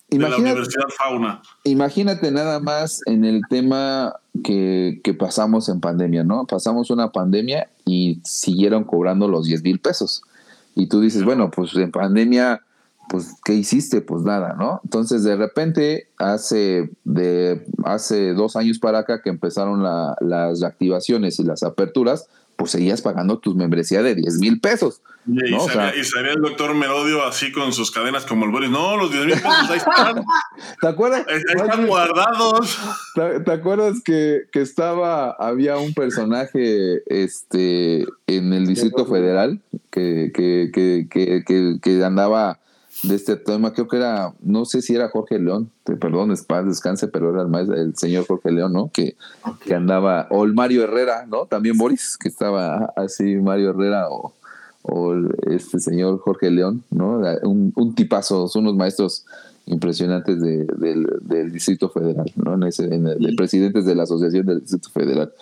[0.09, 1.41] imagínate, la Universidad Fauna.
[1.63, 6.45] Imagínate nada más en el tema que, que pasamos en pandemia, ¿no?
[6.45, 10.21] Pasamos una pandemia y siguieron cobrando los 10 mil pesos.
[10.77, 12.61] Y tú dices, bueno, pues en pandemia,
[13.09, 14.01] pues, ¿qué hiciste?
[14.01, 14.79] Pues nada, ¿no?
[14.83, 21.43] Entonces, de repente, hace, de, hace dos años para acá que empezaron las reactivaciones y
[21.43, 25.01] las aperturas, pues seguías pagando tus membresía de 10 mil pesos.
[25.27, 28.69] Y, salía, el doctor Merodio así con sus cadenas como el Boris.
[28.69, 30.23] No, los 10 mil pesos ahí están.
[30.81, 31.25] ¿Te acuerdas?
[31.27, 32.79] Ahí, están guardados.
[33.15, 39.61] ¿Te, acuerdas que, que, estaba, había un personaje este, en el Distrito Federal
[40.33, 42.59] que, que, que, que, andaba
[43.03, 47.07] de este tema, creo que era, no sé si era Jorge León, perdón, paz, descanse,
[47.07, 48.91] pero era el, el señor Jorge León, ¿no?
[48.91, 49.15] Que,
[49.65, 51.45] que andaba, o el Mario Herrera, ¿no?
[51.45, 54.33] También Boris, que estaba así, Mario Herrera o,
[54.81, 55.15] o
[55.49, 57.21] este señor Jorge León, ¿no?
[57.43, 59.25] Un, un tipazo, son unos maestros
[59.67, 62.55] impresionantes de, del, Distrito Federal, ¿no?
[62.55, 65.33] En ese, en de presidentes de la Asociación del Distrito Federal.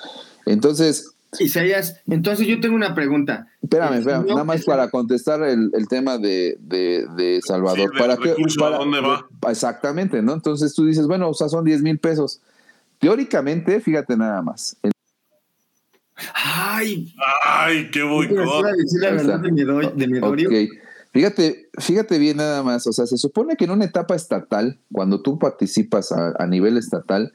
[0.46, 3.48] Entonces, Isaías, entonces yo tengo una pregunta.
[3.62, 7.92] Espérame, espérame nada más para contestar el, tema de, de, Salvador.
[7.98, 8.36] ¿Para qué?
[8.58, 9.28] Para, dónde va?
[9.50, 10.34] Exactamente, ¿no?
[10.34, 12.42] Entonces tú dices, bueno, o sea, son 10 mil pesos.
[13.00, 14.78] Teóricamente, fíjate nada más.
[16.34, 17.14] Ay,
[17.46, 18.66] ay, qué boicot.
[19.96, 20.70] De
[21.12, 22.88] Fíjate, fíjate bien nada más.
[22.88, 26.78] O sea, se supone que en una etapa estatal, cuando tú participas a, a nivel
[26.78, 27.34] estatal,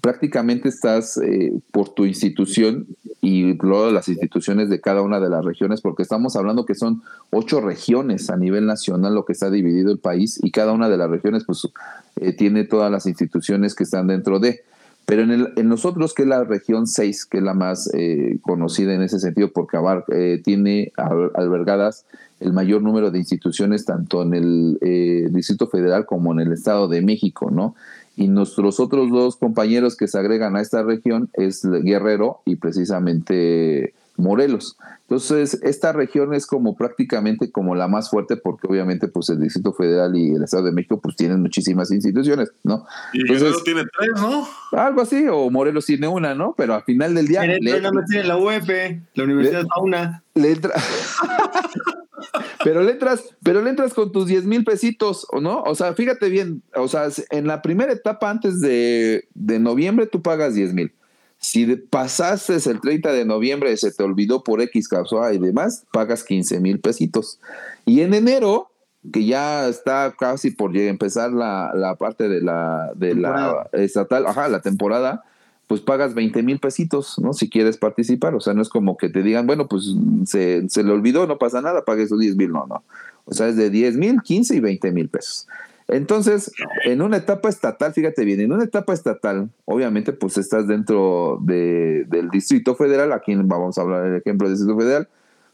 [0.00, 2.86] prácticamente estás eh, por tu institución
[3.20, 7.02] y luego las instituciones de cada una de las regiones, porque estamos hablando que son
[7.30, 10.96] ocho regiones a nivel nacional lo que está dividido el país y cada una de
[10.96, 11.68] las regiones pues
[12.16, 14.60] eh, tiene todas las instituciones que están dentro de.
[15.06, 18.38] Pero en, el, en nosotros, que es la región 6, que es la más eh,
[18.40, 22.06] conocida en ese sentido, porque tiene albergadas
[22.40, 27.02] el mayor número de instituciones tanto en el Distrito Federal como en el Estado de
[27.02, 27.74] México, ¿no?
[28.16, 33.94] Y nuestros otros dos compañeros que se agregan a esta región es Guerrero y precisamente
[34.16, 34.76] Morelos.
[35.02, 39.72] Entonces, esta región es como prácticamente como la más fuerte porque obviamente pues el Distrito
[39.72, 42.86] Federal y el Estado de México pues tienen muchísimas instituciones, ¿no?
[43.12, 44.46] Y Guerrero tiene tres, ¿no?
[44.72, 46.54] Algo así, o Morelos tiene una, ¿no?
[46.56, 47.44] Pero al final del día...
[47.44, 50.22] Le, no tiene la UEP, la Universidad de Fauna.
[50.34, 50.72] Le entra...
[52.64, 55.62] pero le entras, pero le entras con tus 10 mil pesitos, ¿o no?
[55.62, 60.54] O sea, fíjate bien, o sea, en la primera etapa antes de, noviembre tú pagas
[60.54, 60.92] 10 mil.
[61.38, 66.24] Si pasaste el 30 de noviembre, se te olvidó por X causa y demás, pagas
[66.24, 67.38] 15 mil pesitos.
[67.84, 68.70] Y en enero,
[69.12, 74.48] que ya está casi por empezar la, la parte de la, de la estatal, ajá,
[74.48, 75.24] la temporada,
[75.66, 77.32] pues pagas 20 mil pesitos, ¿no?
[77.32, 79.94] Si quieres participar, o sea, no es como que te digan, bueno, pues
[80.26, 82.82] se, se le olvidó, no pasa nada, pague esos 10 mil, no, no.
[83.24, 85.48] O sea, es de 10 mil, 15 y 20 mil pesos.
[85.88, 86.50] Entonces,
[86.84, 92.04] en una etapa estatal, fíjate bien, en una etapa estatal, obviamente, pues estás dentro de,
[92.08, 95.08] del Distrito Federal, aquí vamos a hablar del ejemplo del Distrito Federal,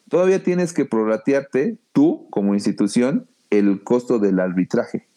[0.09, 5.10] todavía tienes que prorratearte tú, como institución, el costo del arbitraje.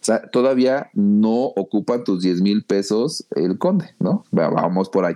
[0.00, 4.24] O sea, todavía no ocupan tus 10 mil pesos el conde, ¿no?
[4.30, 5.14] Vamos por ahí.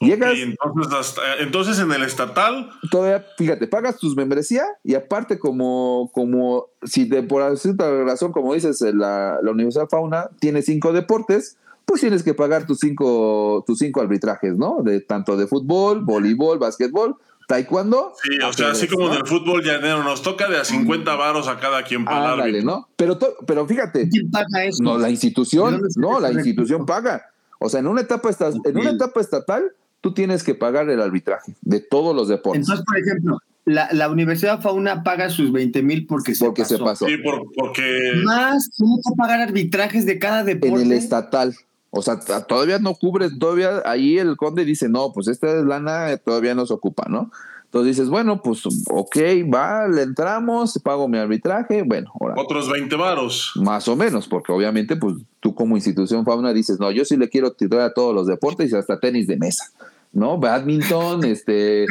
[0.00, 0.34] Llegas.
[0.36, 2.70] entonces, entonces en el estatal.
[2.90, 8.54] Todavía, fíjate, pagas tus membresía y aparte, como, como si de, por cierta razón, como
[8.54, 13.78] dices, la, la Universidad Fauna tiene cinco deportes, pues tienes que pagar tus cinco, tus
[13.78, 14.82] cinco arbitrajes, ¿no?
[14.82, 18.12] De tanto de fútbol, voleibol, básquetbol, taekwondo.
[18.22, 21.48] Sí, o sea, así como en el fútbol llanero nos toca de a 50 varos
[21.48, 22.88] a cada quien para Ándale, ¿no?
[22.96, 24.08] Pero, pero fíjate.
[24.08, 24.82] ¿Quién paga eso?
[24.82, 27.26] No, la institución, no, la institución paga.
[27.58, 28.30] O sea, en una etapa
[28.64, 32.62] en una etapa estatal, tú tienes que pagar el arbitraje de todos los deportes.
[32.62, 37.06] Entonces, por ejemplo, la, la Universidad Fauna paga sus 20 mil porque, se, pasó.
[37.06, 37.16] Sí,
[37.54, 38.12] porque...
[38.24, 40.82] Más, ¿cómo que pagar arbitrajes de cada deporte?
[40.82, 41.54] En el estatal.
[41.94, 46.54] O sea, todavía no cubre, todavía ahí el conde dice, no, pues esta lana todavía
[46.54, 47.30] no se ocupa, ¿no?
[47.66, 49.16] Entonces dices, bueno, pues ok,
[49.52, 52.10] va, le entramos, pago mi arbitraje, bueno.
[52.18, 53.52] Ahora, Otros 20 varos.
[53.56, 57.28] Más o menos, porque obviamente, pues tú como institución fauna dices, no, yo sí le
[57.28, 59.70] quiero tirar a todos los deportes y hasta tenis de mesa.
[60.12, 60.38] ¿no?
[60.38, 61.86] Badminton, este,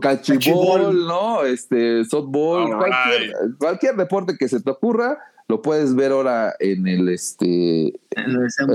[0.00, 1.44] cachibol, ¿no?
[1.44, 7.08] Este, softball, cualquier, cualquier, deporte que se te ocurra, lo puedes ver ahora en el,
[7.08, 7.98] este,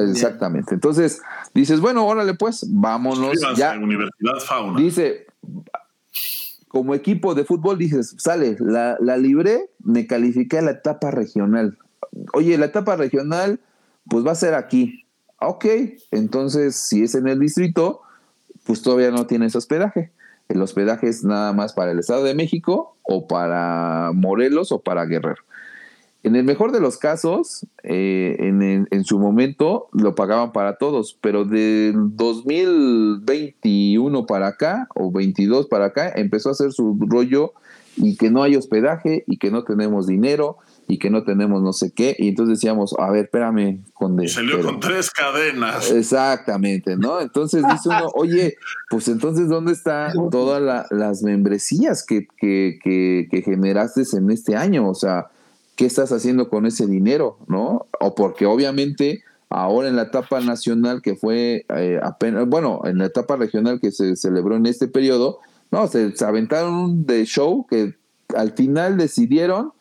[0.10, 0.74] exactamente.
[0.74, 1.22] Entonces,
[1.54, 3.40] dices, bueno, órale pues, vámonos.
[3.56, 3.78] ya.
[3.78, 4.80] Universidad Fauna.
[4.80, 5.28] Dice,
[6.68, 11.78] como equipo de fútbol, dices, sale, la, la libré, me califiqué a la etapa regional.
[12.34, 13.60] Oye, la etapa regional,
[14.10, 15.06] pues va a ser aquí.
[15.40, 15.66] Ok,
[16.10, 18.02] entonces, si es en el distrito,
[18.66, 20.12] pues todavía no tienes hospedaje.
[20.50, 25.06] El hospedaje es nada más para el Estado de México o para Morelos o para
[25.06, 25.44] Guerrero.
[26.24, 31.44] En el mejor de los casos, eh, en, su momento lo pagaban para todos, pero
[31.44, 37.52] del 2021 para acá o 22 para acá empezó a hacer su rollo
[37.98, 41.74] y que no hay hospedaje y que no tenemos dinero y que no tenemos no
[41.74, 42.16] sé qué.
[42.18, 44.30] Y entonces decíamos, a ver, espérame, Conde.
[44.30, 45.92] Salió con tres cadenas.
[45.92, 47.20] Exactamente, ¿no?
[47.20, 48.56] Entonces dice uno, oye,
[48.90, 54.90] pues entonces, ¿dónde están todas las membresías que, que, que, que, generaste en este año?
[54.90, 55.28] O sea,
[55.76, 57.88] ¿qué estás haciendo con ese dinero, no?
[58.00, 63.06] O porque obviamente ahora en la etapa nacional que fue eh, apenas, bueno, en la
[63.06, 65.40] etapa regional que se celebró en este periodo,
[65.72, 67.96] no, se, se aventaron de show que
[68.36, 69.72] al final decidieron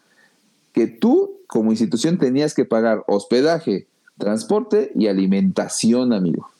[0.72, 3.86] que tú como institución tenías que pagar hospedaje,
[4.18, 6.50] transporte y alimentación, amigo.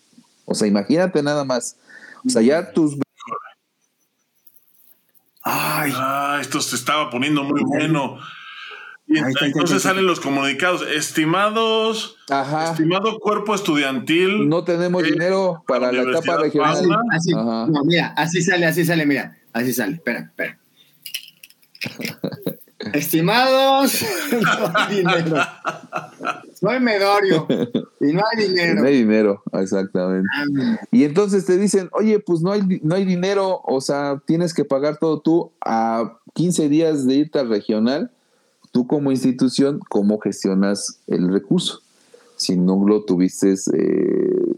[0.44, 1.76] O sea, imagínate nada más.
[2.26, 2.96] O sea, ya tus...
[5.44, 8.18] Ay, ah, esto se estaba poniendo muy bueno.
[9.06, 10.82] Y entonces salen los comunicados.
[10.88, 12.16] Estimados,
[12.70, 14.48] estimado cuerpo estudiantil.
[14.48, 16.88] No tenemos dinero para la, etapa regional.
[17.10, 19.94] Así, no, mira, así sale, así sale, mira, así sale.
[19.94, 20.58] Espera, espera.
[22.92, 25.36] Estimados, no hay dinero.
[26.54, 27.46] Soy Medorio
[28.00, 28.80] y no hay dinero.
[28.80, 30.28] No hay dinero, exactamente.
[30.34, 30.44] Ah,
[30.90, 34.64] y entonces te dicen, oye, pues no hay, no hay dinero, o sea, tienes que
[34.64, 38.10] pagar todo tú a 15 días de irte al regional.
[38.72, 41.80] Tú como institución, ¿cómo gestionas el recurso?
[42.36, 44.56] Si no lo tuviste eh,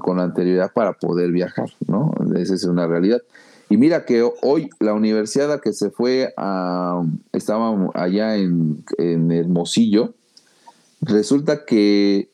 [0.00, 2.12] con anterioridad para poder viajar, ¿no?
[2.36, 3.22] Esa es una realidad.
[3.68, 10.14] Y mira que hoy la universidad que se fue a, estaba allá en, en Hermosillo,
[11.00, 12.28] resulta que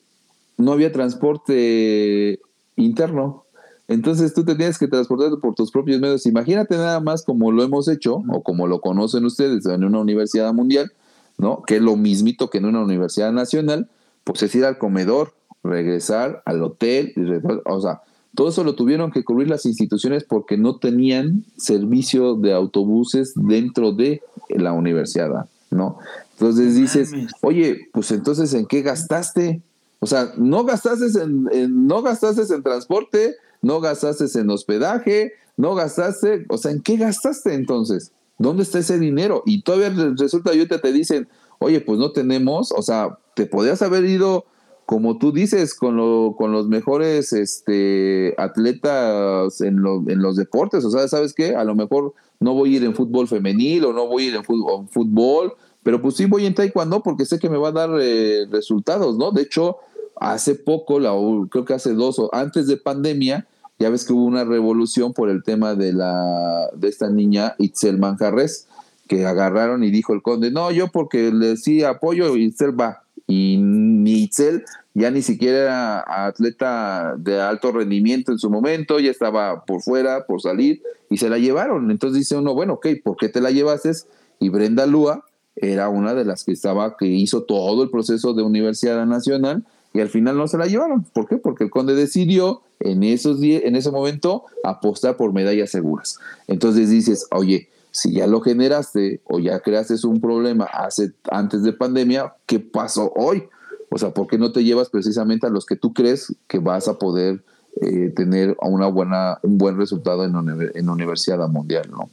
[0.57, 2.39] no había transporte
[2.75, 3.45] interno.
[3.87, 6.25] Entonces tú te tienes que transportar por tus propios medios.
[6.25, 10.53] Imagínate nada más como lo hemos hecho o como lo conocen ustedes en una universidad
[10.53, 10.91] mundial,
[11.37, 11.63] ¿no?
[11.63, 13.89] Que es lo mismito que en una universidad nacional,
[14.23, 17.21] pues es ir al comedor, regresar al hotel, y
[17.65, 18.01] o sea,
[18.35, 23.91] todo eso lo tuvieron que cubrir las instituciones porque no tenían servicio de autobuses dentro
[23.91, 25.99] de la universidad, ¿no?
[26.31, 29.61] Entonces dices, oye, pues entonces ¿en qué gastaste?
[29.99, 36.45] O sea, no gastaste en, no gastaste en transporte, no gastaste en hospedaje, no gastaste,
[36.49, 38.11] o sea, ¿en qué gastaste entonces?
[38.43, 39.41] ¿Dónde está ese dinero?
[39.45, 41.27] Y todavía resulta, ahorita te dicen,
[41.59, 44.45] oye, pues no tenemos, o sea, te podías haber ido
[44.85, 49.77] como tú dices, con, lo, con los mejores este, atletas en,
[50.07, 50.83] en los deportes.
[50.83, 51.55] O sea, ¿sabes qué?
[51.55, 54.35] A lo mejor no voy a ir en fútbol femenil o no voy a ir
[54.35, 55.53] en fútbol,
[55.83, 59.17] pero pues sí voy en taekwondo porque sé que me va a dar eh, resultados,
[59.17, 59.31] ¿no?
[59.31, 59.77] De hecho,
[60.17, 61.13] hace poco, la,
[61.49, 63.47] creo que hace dos o antes de pandemia,
[63.83, 67.97] ya ves que hubo una revolución por el tema de, la, de esta niña Itzel
[67.97, 68.69] Manjarres,
[69.09, 73.59] que agarraron y dijo el conde, no, yo porque le sí apoyo, Itzel va y
[74.05, 79.81] Itzel ya ni siquiera era atleta de alto rendimiento en su momento, ya estaba por
[79.81, 81.91] fuera, por salir, y se la llevaron.
[81.91, 83.91] Entonces dice uno, bueno, ok, ¿por qué te la llevaste?
[84.39, 85.25] Y Brenda Lúa
[85.57, 89.99] era una de las que estaba, que hizo todo el proceso de Universidad Nacional, y
[89.99, 91.03] al final no se la llevaron.
[91.03, 91.37] ¿Por qué?
[91.37, 96.19] Porque el conde decidió en, esos en ese momento apostar por medallas seguras.
[96.47, 101.73] Entonces dices, oye, si ya lo generaste o ya creaste un problema hace, antes de
[101.73, 103.43] pandemia, ¿qué pasó hoy?
[103.89, 106.87] O sea, ¿por qué no te llevas precisamente a los que tú crees que vas
[106.87, 107.43] a poder
[107.81, 112.09] eh, tener una buena, un buen resultado en, en Universidad Mundial, ¿no?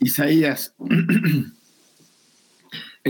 [0.00, 0.72] Isaías,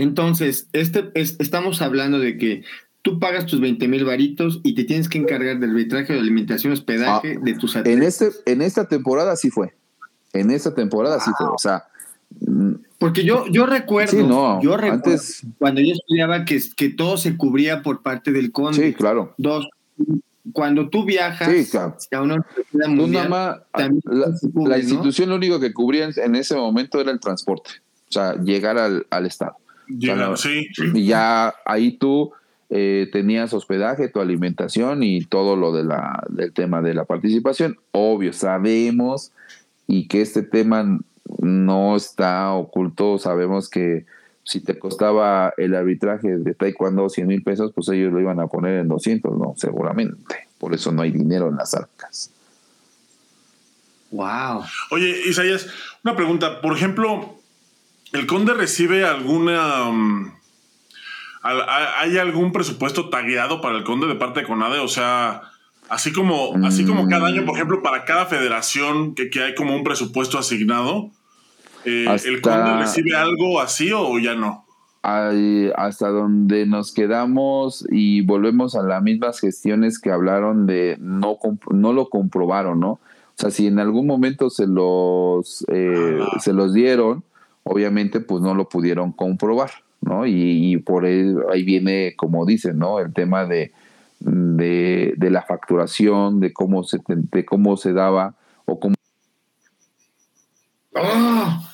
[0.01, 2.63] entonces, este, estamos hablando de que
[3.01, 6.73] tú pagas tus 20 mil varitos y te tienes que encargar del arbitraje de alimentación,
[6.73, 8.21] hospedaje, ah, de tus atletas.
[8.21, 9.73] En, este, en esta temporada sí fue.
[10.33, 11.47] En esta temporada sí fue.
[11.47, 11.85] O sea,
[12.97, 15.21] Porque yo, yo recuerdo, yo recuerdo
[15.57, 18.87] cuando yo estudiaba que, que todo se cubría por parte del conde.
[18.87, 19.33] Sí, claro.
[19.37, 19.67] Dos,
[20.53, 21.95] cuando tú viajas sí, claro.
[22.11, 22.45] a una
[22.87, 23.63] mundial,
[24.55, 27.71] la, institución lo único que cubría en ese momento era el transporte,
[28.07, 29.55] o sea, llegar al, al estado.
[30.35, 30.67] Sí.
[30.93, 32.31] Y ya ahí tú
[32.69, 37.77] eh, tenías hospedaje, tu alimentación y todo lo de la, del tema de la participación.
[37.91, 39.31] Obvio, sabemos
[39.87, 40.99] y que este tema
[41.39, 44.05] no está oculto, sabemos que
[44.43, 48.47] si te costaba el arbitraje de taekwondo 100 mil pesos, pues ellos lo iban a
[48.47, 49.53] poner en 200, ¿no?
[49.57, 50.47] Seguramente.
[50.57, 52.31] Por eso no hay dinero en las arcas.
[54.11, 54.63] Wow.
[54.91, 55.67] Oye, Isaías,
[56.03, 56.61] una pregunta.
[56.61, 57.38] Por ejemplo,
[58.13, 59.89] ¿el conde recibe alguna...
[59.89, 60.31] Um,
[61.41, 64.79] ¿Hay algún presupuesto tagueado para el conde de parte de CONADE?
[64.79, 65.43] O sea,
[65.87, 69.73] así como, así como cada año, por ejemplo, para cada federación que, que hay como
[69.73, 71.11] un presupuesto asignado,
[71.85, 74.65] eh, ¿El Conde recibe algo así o ya no?
[75.01, 81.37] hasta donde nos quedamos y volvemos a las mismas gestiones que hablaron de no,
[81.71, 82.91] no lo comprobaron, ¿no?
[82.91, 82.99] O
[83.35, 87.23] sea, si en algún momento se los, eh, se los dieron,
[87.63, 90.25] obviamente pues no lo pudieron comprobar, ¿no?
[90.25, 92.99] Y, por ahí viene, como dicen, ¿no?
[92.99, 93.71] El tema de,
[94.19, 98.35] de, la facturación, de cómo se, de cómo se daba
[98.65, 98.95] o cómo...
[100.95, 101.69] ¡Ah!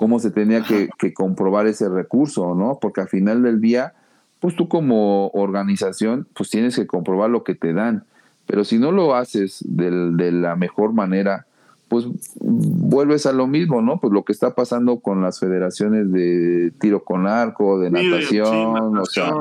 [0.00, 2.78] cómo se tenía que, comprobar ese recurso, ¿no?
[2.80, 3.92] Porque al final del día,
[4.40, 8.04] pues tú como organización, pues tienes que comprobar lo que te dan.
[8.46, 11.44] Pero si no lo haces de, la mejor manera,
[11.90, 12.06] pues
[12.40, 13.98] vuelves a lo mismo, ¿no?
[13.98, 19.04] Pues lo que está pasando con las federaciones de tiro con arco, de natación, o
[19.04, 19.34] sea,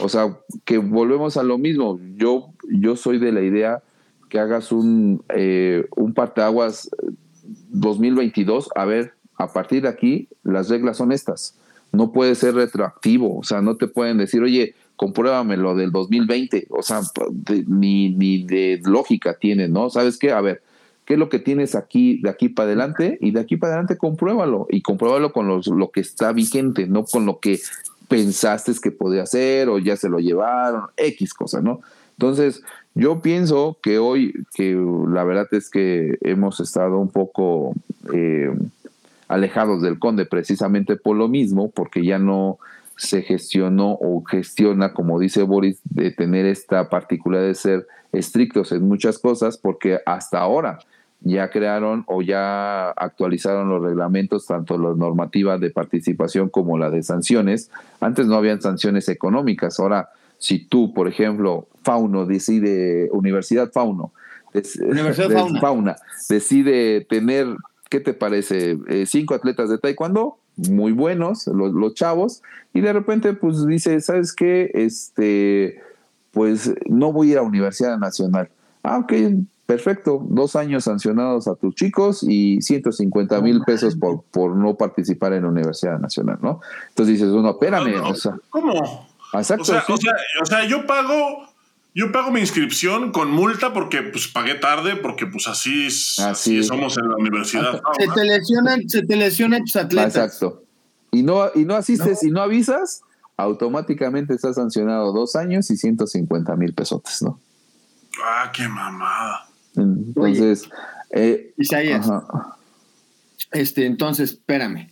[0.00, 2.00] o sea, que volvemos a lo mismo.
[2.16, 3.82] Yo, yo soy de la idea
[4.30, 6.88] que hagas un, eh, un parteaguas
[7.68, 11.58] 2022, a ver, a partir de aquí las reglas son estas.
[11.92, 16.68] No puede ser retroactivo, o sea, no te pueden decir, oye, compruébame lo del 2020,
[16.70, 17.02] o sea,
[17.66, 19.90] ni, ni de lógica tiene, ¿no?
[19.90, 20.32] ¿Sabes qué?
[20.32, 20.62] A ver,
[21.04, 23.18] ¿qué es lo que tienes aquí, de aquí para adelante?
[23.20, 27.26] Y de aquí para adelante compruébalo, y compruébalo con lo que está vigente, no con
[27.26, 27.60] lo que
[28.08, 31.80] pensaste que podía hacer o ya se lo llevaron, X cosas, ¿no?
[32.12, 32.62] Entonces,
[32.94, 34.76] yo pienso que hoy, que
[35.08, 37.74] la verdad es que hemos estado un poco...
[38.12, 38.52] Eh,
[39.28, 42.58] alejados del conde precisamente por lo mismo, porque ya no
[42.96, 48.86] se gestionó o gestiona, como dice Boris, de tener esta particularidad de ser estrictos en
[48.86, 50.78] muchas cosas, porque hasta ahora
[51.20, 57.02] ya crearon o ya actualizaron los reglamentos, tanto la normativa de participación como la de
[57.02, 57.70] sanciones.
[58.00, 64.12] Antes no habían sanciones económicas, ahora si tú, por ejemplo, Fauno decide, Universidad Fauno,
[64.80, 65.60] Universidad Fauna.
[65.60, 65.96] Fauna
[66.28, 67.56] decide tener
[67.94, 68.76] ¿qué te parece?
[68.88, 72.42] Eh, cinco atletas de taekwondo, muy buenos, los, chavos,
[72.72, 74.72] y de repente pues dice, ¿sabes qué?
[74.74, 75.80] Este,
[76.32, 78.48] pues no voy a ir a Universidad Nacional.
[78.82, 79.12] Ah, ok,
[79.66, 85.32] perfecto, dos años sancionados a tus chicos y 150 mil pesos por, por no participar
[85.32, 86.60] en la Universidad Nacional, ¿no?
[86.88, 89.08] Entonces dices, bueno, espérame, o sea, ¿Cómo?
[89.32, 89.62] Exacto.
[89.62, 89.84] o sea,
[90.42, 91.48] o sea, yo pago
[91.96, 96.98] yo pago mi inscripción con multa porque pues pagué tarde, porque pues así, así, somos
[96.98, 97.80] en la universidad.
[97.96, 100.16] Se te lesionan, se te lesionan tus atletas.
[100.16, 100.64] Exacto.
[101.12, 103.02] Y no, y no asistes y no avisas,
[103.36, 107.38] automáticamente estás sancionado dos años y 150 mil pesotes, ¿no?
[108.24, 109.48] Ah, qué mamada.
[109.76, 110.68] Entonces,
[111.10, 112.08] eh, Isaías.
[113.52, 114.88] Este, entonces, espérame.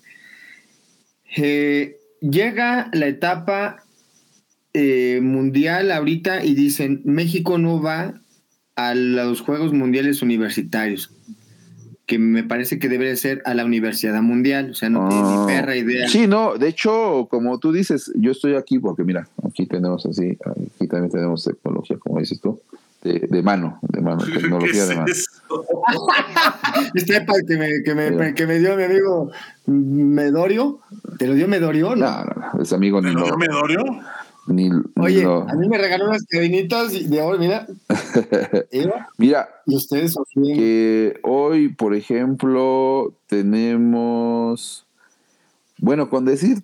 [1.36, 3.82] Eh, llega la etapa
[4.74, 8.20] eh, mundial ahorita y dicen México no va
[8.76, 11.10] a los Juegos Mundiales Universitarios,
[12.06, 15.34] que me parece que debe ser a la Universidad Mundial, o sea, no tiene ni
[15.34, 15.44] ah.
[15.46, 16.08] perra idea.
[16.08, 20.38] Sí, no, de hecho, como tú dices, yo estoy aquí porque mira, aquí tenemos así,
[20.74, 22.60] aquí también tenemos tecnología, como dices tú.
[23.02, 25.06] De, mano, de mano, tecnología de mano.
[26.94, 29.30] este iPad que me, que, me, que me dio mi amigo
[29.66, 30.80] Medorio,
[31.18, 31.96] ¿te lo dio Medorio?
[31.96, 33.84] No, no, no, es amigo ¿Te lo dio Medorio?
[34.96, 37.66] Oye, a mí me regaló unas cadenitas de oro, mira.
[39.16, 44.84] mira, y ustedes que hoy, por ejemplo, tenemos.
[45.82, 46.62] Bueno, con decir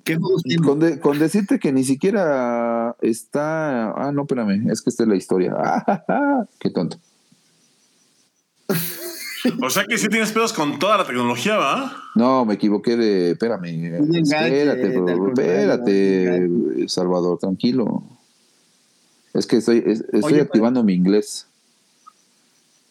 [0.62, 3.90] con, con, decirte que ni siquiera está.
[3.90, 5.56] Ah, no, espérame, es que esta es la historia.
[6.60, 6.98] qué tonto.
[9.60, 11.96] O sea que sí tienes pedos con toda la tecnología, ¿va?
[12.14, 13.32] No, me equivoqué de.
[13.32, 14.08] Espérame.
[14.14, 14.94] espérate,
[15.26, 18.04] espérate, Salvador, tranquilo.
[19.34, 21.48] Es que estoy, estoy activando mi inglés.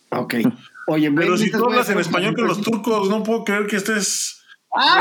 [0.09, 0.35] Ok.
[0.87, 4.36] Oye, pero si tú hablas en español con los turcos, no puedo creer que estés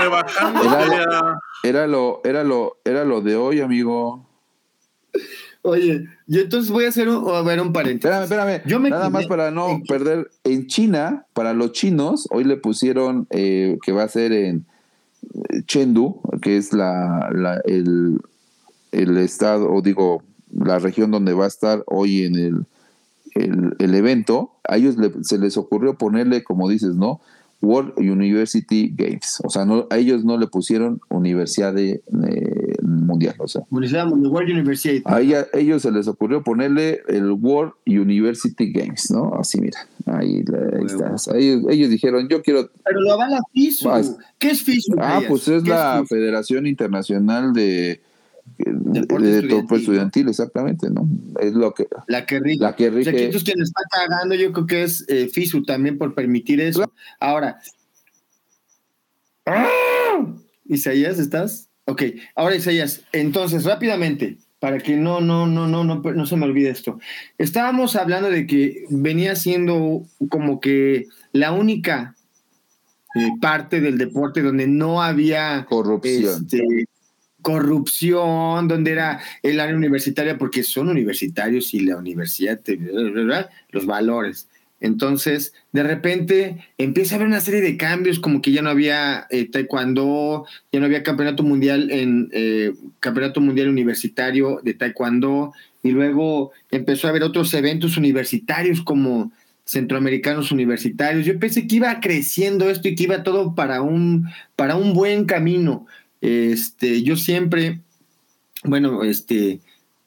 [0.00, 4.26] rebajando Era, era lo, era lo, era lo de hoy, amigo.
[5.62, 8.04] Oye, yo entonces voy a hacer un, a ver un paréntesis.
[8.20, 8.68] Espérame, espérame.
[8.70, 10.30] Yo me Nada más para no en- perder.
[10.44, 14.64] En China, para los chinos, hoy le pusieron eh, que va a ser en
[15.50, 18.20] eh, Chengdu, que es la, la- el,
[18.92, 22.66] el estado, o digo, la región donde va a estar hoy en el,
[23.34, 24.52] el, el evento.
[24.68, 27.20] A ellos le- se les ocurrió ponerle, como dices, ¿no?
[27.62, 29.40] World University Games.
[29.44, 33.34] O sea, no, a ellos no le pusieron Universidad de, eh, Mundial.
[33.38, 35.02] O sea, Universidad de World University.
[35.07, 39.34] a ella- ellos se les ocurrió ponerle el World University Games, ¿no?
[39.34, 40.44] Así, mira, ahí,
[40.78, 41.36] ahí está.
[41.36, 42.70] Ellos, ellos dijeron, yo quiero...
[42.84, 43.88] Pero lo avala FISU.
[44.38, 44.94] ¿Qué es FISU?
[44.98, 46.04] Ah, pues es ¿Qué la?
[46.09, 48.00] Federación Internacional de...
[48.59, 51.09] De, Deporte de estudiantil, estudiantil, exactamente, ¿no?
[51.40, 51.86] Es lo que...
[52.07, 52.61] La que rige.
[52.61, 53.11] La que O sea, rige...
[53.12, 56.78] que entonces quien está cagando, yo creo que es eh, FISU también por permitir eso.
[56.78, 56.92] Claro.
[57.20, 57.61] Ahora.
[60.64, 61.68] Isaías, ¿estás?
[61.84, 62.03] Ok,
[62.34, 66.70] ahora Isaías, entonces rápidamente, para que no, no, no, no, no, no se me olvide
[66.70, 66.99] esto.
[67.38, 72.16] Estábamos hablando de que venía siendo como que la única
[73.14, 76.42] eh, parte del deporte donde no había Corrupción.
[76.42, 76.88] este,
[77.47, 82.76] corrupción, donde era el área universitaria, porque son universitarios y la universidad, te-
[83.70, 84.49] los valores.
[84.80, 89.28] Entonces, de repente empieza a haber una serie de cambios, como que ya no había
[89.30, 95.53] eh, taekwondo, ya no había campeonato mundial en eh, campeonato mundial universitario de taekwondo,
[95.84, 99.30] y luego empezó a haber otros eventos universitarios como
[99.64, 101.24] centroamericanos universitarios.
[101.24, 104.26] Yo pensé que iba creciendo esto y que iba todo para un,
[104.57, 105.86] para un buen camino.
[106.27, 107.83] Este, yo siempre,
[108.64, 109.61] bueno, este,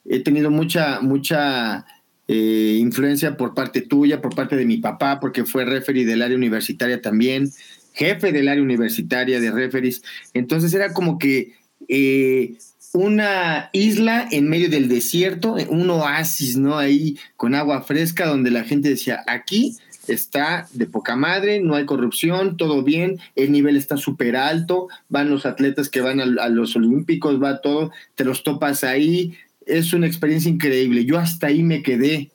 [0.04, 1.86] he tenido mucha, mucha
[2.28, 6.36] eh, influencia por parte tuya, por parte de mi papá, porque fue referee del área
[6.36, 7.50] universitaria también,
[7.94, 10.02] jefe del área universitaria de referees.
[10.34, 11.54] Entonces era como que
[11.88, 12.52] eh,
[12.92, 16.76] una isla en medio del desierto, un oasis, ¿no?
[16.76, 19.78] Ahí con agua fresca, donde la gente decía, aquí
[20.12, 25.30] está de poca madre, no hay corrupción, todo bien, el nivel está súper alto, van
[25.30, 29.34] los atletas que van a, a los olímpicos, va todo, te los topas ahí,
[29.66, 32.30] es una experiencia increíble, yo hasta ahí me quedé.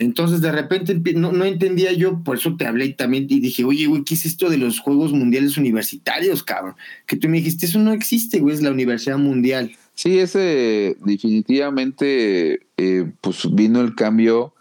[0.00, 3.84] Entonces de repente no, no entendía yo, por eso te hablé también y dije, oye,
[3.84, 6.74] güey, ¿qué es esto de los Juegos Mundiales Universitarios, cabrón?
[7.06, 9.72] Que tú me dijiste, eso no existe, güey, es la Universidad Mundial.
[9.94, 14.54] Sí, ese definitivamente, eh, pues vino el cambio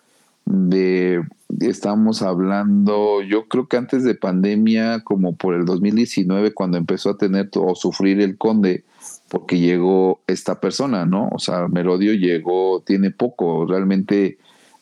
[0.50, 1.24] de,
[1.60, 7.18] estamos hablando, yo creo que antes de pandemia, como por el 2019, cuando empezó a
[7.18, 8.84] tener o sufrir el conde,
[9.30, 11.30] porque llegó esta persona, ¿no?
[11.32, 14.40] O sea, Merodio llegó, tiene poco, realmente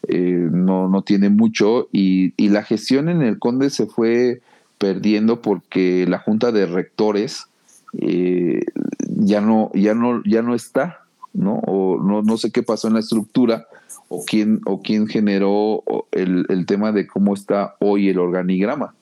[0.08, 4.40] eh, no, no tiene mucho, y, y la gestión en el conde se fue
[4.78, 7.48] perdiendo porque la junta de rectores
[7.98, 8.62] eh,
[9.10, 11.00] ya no, ya no, ya no está,
[11.34, 11.56] ¿no?
[11.68, 13.68] O no, no sé qué pasó en la estructura
[14.10, 18.96] o quién, o quién generó el, el tema de cómo está hoy el organigrama,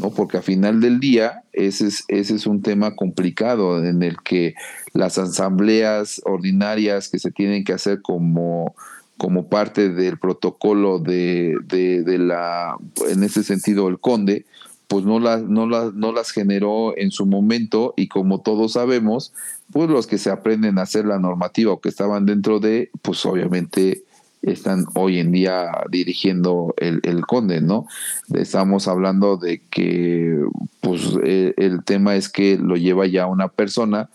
[0.00, 0.10] ¿no?
[0.10, 4.54] Porque a final del día ese es, ese es un tema complicado en el que
[4.92, 8.74] las asambleas ordinarias que se tienen que hacer como,
[9.16, 12.76] como parte del protocolo de, de, de la,
[13.08, 14.46] en ese sentido, el conde,
[14.88, 19.32] pues no las, no, las, no las generó en su momento y como todos sabemos,
[19.72, 23.24] pues los que se aprenden a hacer la normativa o que estaban dentro de, pues
[23.26, 24.04] obviamente
[24.42, 27.86] están hoy en día dirigiendo el, el conde, ¿no?
[28.34, 30.38] Estamos hablando de que,
[30.80, 34.08] pues eh, el tema es que lo lleva ya una persona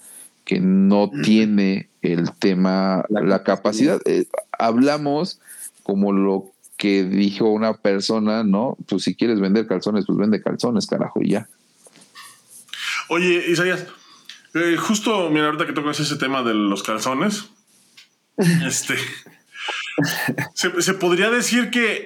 [0.45, 3.99] que no tiene el tema, la, la capacidad.
[4.05, 4.25] Eh,
[4.57, 5.39] hablamos
[5.83, 8.75] como lo que dijo una persona, ¿no?
[8.87, 11.47] Pues si quieres vender calzones, pues vende calzones, carajo, y ya.
[13.09, 13.85] Oye, Isaías,
[14.53, 17.49] eh, justo, mira, ahorita que tocas ese tema de los calzones,
[18.65, 18.95] este,
[20.53, 22.05] se, podría decir que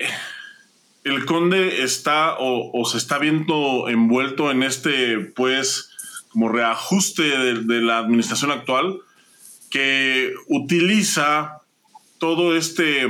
[1.03, 5.91] el conde está o, se está viendo envuelto en este, pues,
[6.29, 8.99] como reajuste de, de la administración actual
[9.69, 11.61] que utiliza
[12.17, 13.07] todo este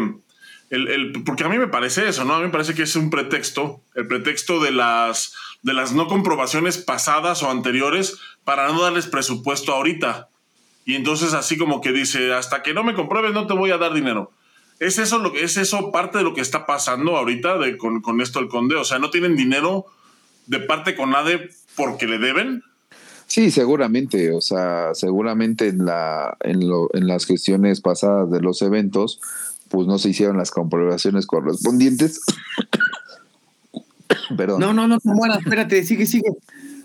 [0.69, 2.35] el, el, porque a mí me parece eso, ¿no?
[2.35, 6.07] A mí me parece que es un pretexto, el pretexto de las, de las no
[6.07, 10.29] comprobaciones pasadas o anteriores para no darles presupuesto ahorita.
[10.85, 13.77] Y entonces así como que dice, hasta que no me compruebes no te voy a
[13.77, 14.31] dar dinero.
[14.79, 18.21] ¿Es eso, lo, es eso parte de lo que está pasando ahorita de, con, con
[18.21, 18.75] esto el conde?
[18.75, 19.85] O sea, ¿no tienen dinero
[20.47, 22.63] de parte con ADE porque le deben?
[23.27, 28.61] Sí, seguramente, o sea, seguramente en, la, en, lo, en las gestiones pasadas de los
[28.61, 29.19] eventos,
[29.69, 32.21] pues no se hicieron las comprobaciones correspondientes.
[34.37, 34.59] Perdón.
[34.59, 36.31] No, no, no, muera, espérate, sigue, sigue.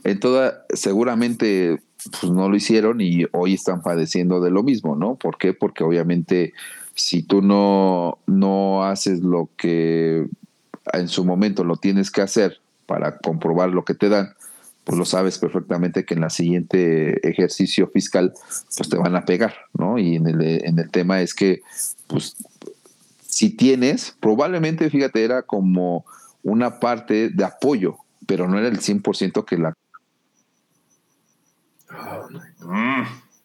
[0.05, 1.82] en toda, seguramente
[2.20, 5.16] pues no lo hicieron y hoy están padeciendo de lo mismo, ¿no?
[5.16, 5.53] ¿Por qué?
[5.53, 6.55] Porque obviamente
[6.95, 10.26] si tú no, no haces lo que
[10.93, 14.34] en su momento lo tienes que hacer para comprobar lo que te dan,
[14.84, 18.32] pues lo sabes perfectamente que en la siguiente ejercicio fiscal
[18.76, 19.99] pues te van a pegar, ¿no?
[19.99, 21.61] Y en el, en el tema es que
[22.07, 22.36] pues
[23.30, 26.05] si tienes, probablemente, fíjate, era como
[26.43, 29.72] una parte de apoyo, pero no era el 100% que la...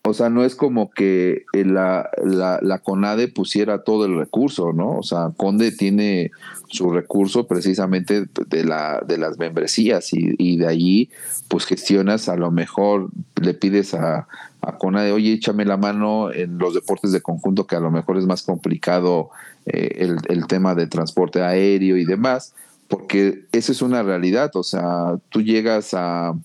[0.08, 5.00] O sea, no es como que la, la, CONADE pusiera todo el recurso, ¿no?
[5.00, 6.30] O sea, Conde tiene
[6.68, 11.10] su recurso precisamente de, la, de las membresías y, y de allí
[11.48, 13.10] pues gestionas, a lo mejor
[13.42, 14.28] le pides a,
[14.62, 18.18] a CONADE, oye, échame la mano en los deportes de conjunto que a lo mejor
[18.18, 19.32] es más complicado
[19.66, 22.54] eh, el, tema de transporte aéreo y demás,
[22.88, 26.36] porque eso es una realidad, o sea, tú llegas a,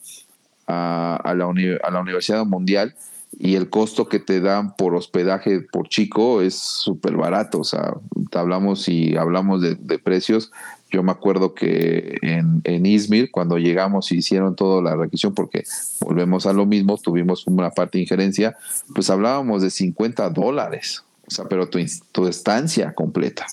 [0.66, 1.52] a, la,
[1.82, 2.94] a la Universidad Mundial
[3.43, 7.61] y el costo que te dan por hospedaje por chico es súper barato.
[7.61, 7.95] O sea,
[8.32, 10.53] hablamos y hablamos de, precios.
[10.91, 15.64] Yo me acuerdo que en, en Izmir, cuando llegamos y hicieron toda la requisición, porque
[16.03, 18.59] volvemos a lo mismo, tuvimos una parte de injerencia,
[18.95, 21.03] pues hablábamos de 50 dólares.
[21.26, 21.78] O sea, pero tu,
[22.12, 23.47] tu estancia completa.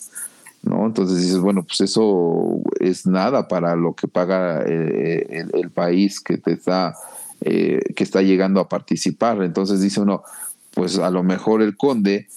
[0.63, 0.85] ¿no?
[0.85, 6.19] Entonces dices, bueno, pues eso es nada para lo que paga eh, el, el país
[6.19, 6.93] que te está
[7.41, 9.43] eh, que está llegando a participar.
[9.43, 10.23] Entonces dice uno,
[10.71, 12.27] pues a lo mejor el conde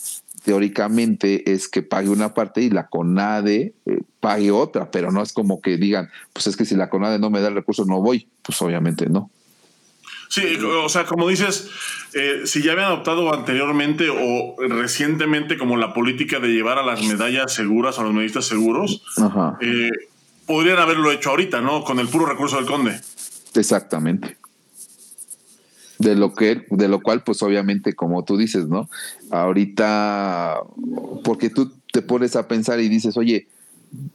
[0.45, 5.33] teóricamente es que pague una parte y la CONADE eh, pague otra, pero no es
[5.33, 8.01] como que digan, pues es que si la CONADE no me da el recurso no
[8.01, 9.31] voy, pues obviamente no.
[10.29, 11.69] Sí, o sea, como dices,
[12.15, 17.03] eh, si ya habían adoptado anteriormente o recientemente como la política de llevar a las
[17.03, 19.03] medallas seguras a los medallistas seguros,
[20.47, 21.85] podrían haberlo hecho ahorita, ¿no?
[21.85, 23.01] Con el puro recurso del conde.
[23.55, 24.40] Exactamente
[26.01, 28.89] de lo que de lo cual pues obviamente como tú dices no
[29.31, 30.57] ahorita
[31.23, 33.47] porque tú te pones a pensar y dices oye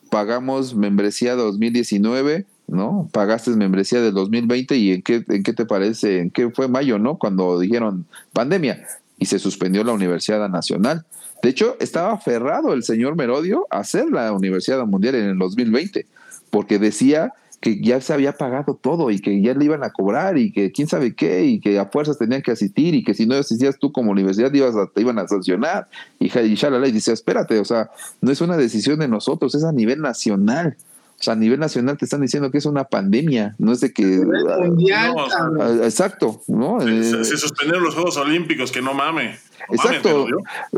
[0.09, 6.19] pagamos membresía 2019 no pagaste membresía del 2020 y en qué en qué te parece
[6.19, 8.85] en qué fue mayo no cuando dijeron pandemia
[9.17, 11.05] y se suspendió la Universidad Nacional.
[11.41, 16.05] De hecho estaba aferrado el señor Merodio a hacer la Universidad Mundial en el 2020
[16.49, 17.33] porque decía
[17.65, 20.71] que ya se había pagado todo y que ya le iban a cobrar y que
[20.71, 23.79] quién sabe qué y que a fuerzas tenían que asistir y que si no asistías
[23.79, 25.87] tú como universidad ibas te iban a sancionar
[26.19, 27.89] y, y ya la ley dice, espérate, o sea,
[28.21, 30.77] no es una decisión de nosotros, es a nivel nacional.
[31.19, 33.93] O sea, a nivel nacional te están diciendo que es una pandemia, no es de
[33.93, 34.21] que...
[34.93, 36.81] Ah, exacto, ¿no?
[36.81, 39.39] Se, se, suspendieron los Juegos Olímpicos, que no mame.
[39.69, 40.27] Exacto,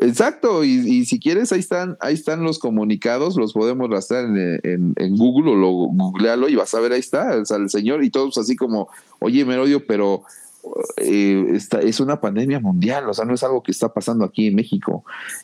[0.02, 0.64] exacto.
[0.64, 5.52] Y, si quieres, ahí están, ahí están los comunicados, los podemos rastrear en, en, Google
[5.52, 8.90] o lo googlealo y vas a ver, ahí está, el señor y todos así como,
[9.20, 10.24] oye, Merodio, pero
[10.98, 14.48] eh, esta, es una pandemia mundial, o sea, no es algo que está pasando aquí
[14.48, 15.04] en México.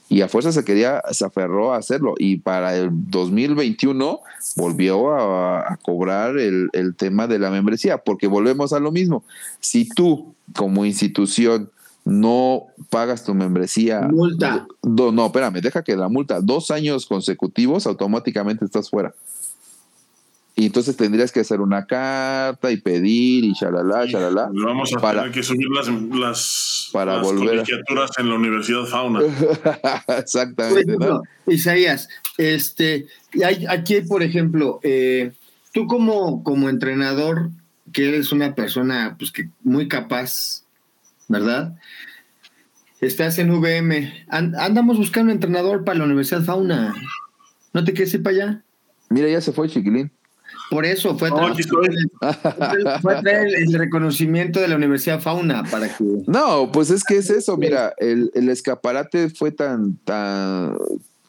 [0.09, 2.15] Y a fuerza se quería, se aferró a hacerlo.
[2.17, 4.19] Y para el 2021
[4.55, 9.23] volvió a, cobrar el, el tema de la membresía, porque volvemos a lo mismo.
[9.59, 11.69] Si tú, como institución,
[12.06, 14.01] no pagas tu membresía.
[14.01, 14.68] Multa.
[14.84, 19.14] no, espérame, deja que la multa, dos años consecutivos, automáticamente estás fuera.
[20.56, 24.49] Y entonces tendrías que hacer una carta y pedir y shalala, shalala.
[24.54, 27.64] Vamos a para, tener que subir las, las, para volver
[28.20, 29.22] en la Universidad Fauna.
[30.20, 30.95] Exactamente.
[31.47, 33.08] Isaías, este,
[33.43, 35.32] hay, aquí, por ejemplo, eh,
[35.74, 37.49] tú como, como entrenador,
[37.91, 40.62] que eres una persona pues, que muy capaz,
[41.34, 41.75] ¿verdad?
[43.01, 44.25] Estás en VM.
[44.29, 46.93] andamos buscando un entrenador para la Universidad Fauna.
[47.73, 48.63] ¿No te quieres ir para allá?
[49.09, 50.11] Mira, ya se fue Chiquilín.
[50.69, 51.53] Por eso fue, oh,
[53.01, 56.03] fue traer el, reconocimiento de la Universidad Fauna para que.
[56.27, 57.57] No, pues es que es eso.
[57.57, 60.75] Mira, el, escaparate fue tan, tan,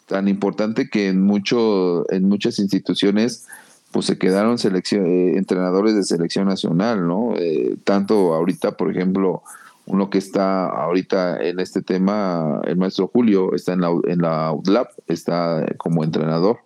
[0.07, 3.47] tan importante que en mucho, en muchas instituciones
[3.95, 7.35] pues se quedaron selección, eh, entrenadores de selección nacional, ¿no?
[7.39, 9.45] Eh, tanto ahorita, por ejemplo,
[9.87, 14.53] uno que está ahorita en este tema, el maestro Julio, está en la, en la
[14.53, 16.59] UDLAP, está como entrenador,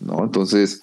[0.00, 0.24] ¿no?
[0.24, 0.82] Entonces,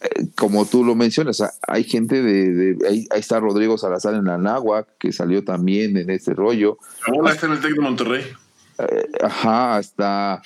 [0.00, 4.88] eh, como tú lo mencionas, hay gente de, ahí, está Rodrigo Salazar en la Náhuac,
[4.98, 6.78] que salió también en este rollo.
[7.06, 8.24] Ahora está en el TEC de Monterrey.
[8.78, 10.42] Eh, ajá, hasta,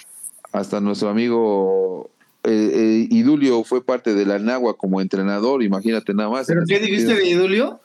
[0.52, 2.10] hasta nuestro amigo
[2.42, 6.46] eh, Idulio fue parte de la Náhuac como entrenador, imagínate nada más.
[6.46, 7.80] ¿Pero qué dijiste de Idulio?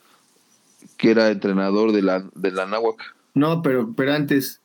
[0.98, 3.16] Que era entrenador de la, de la Náhuac.
[3.34, 4.60] No, pero, pero antes.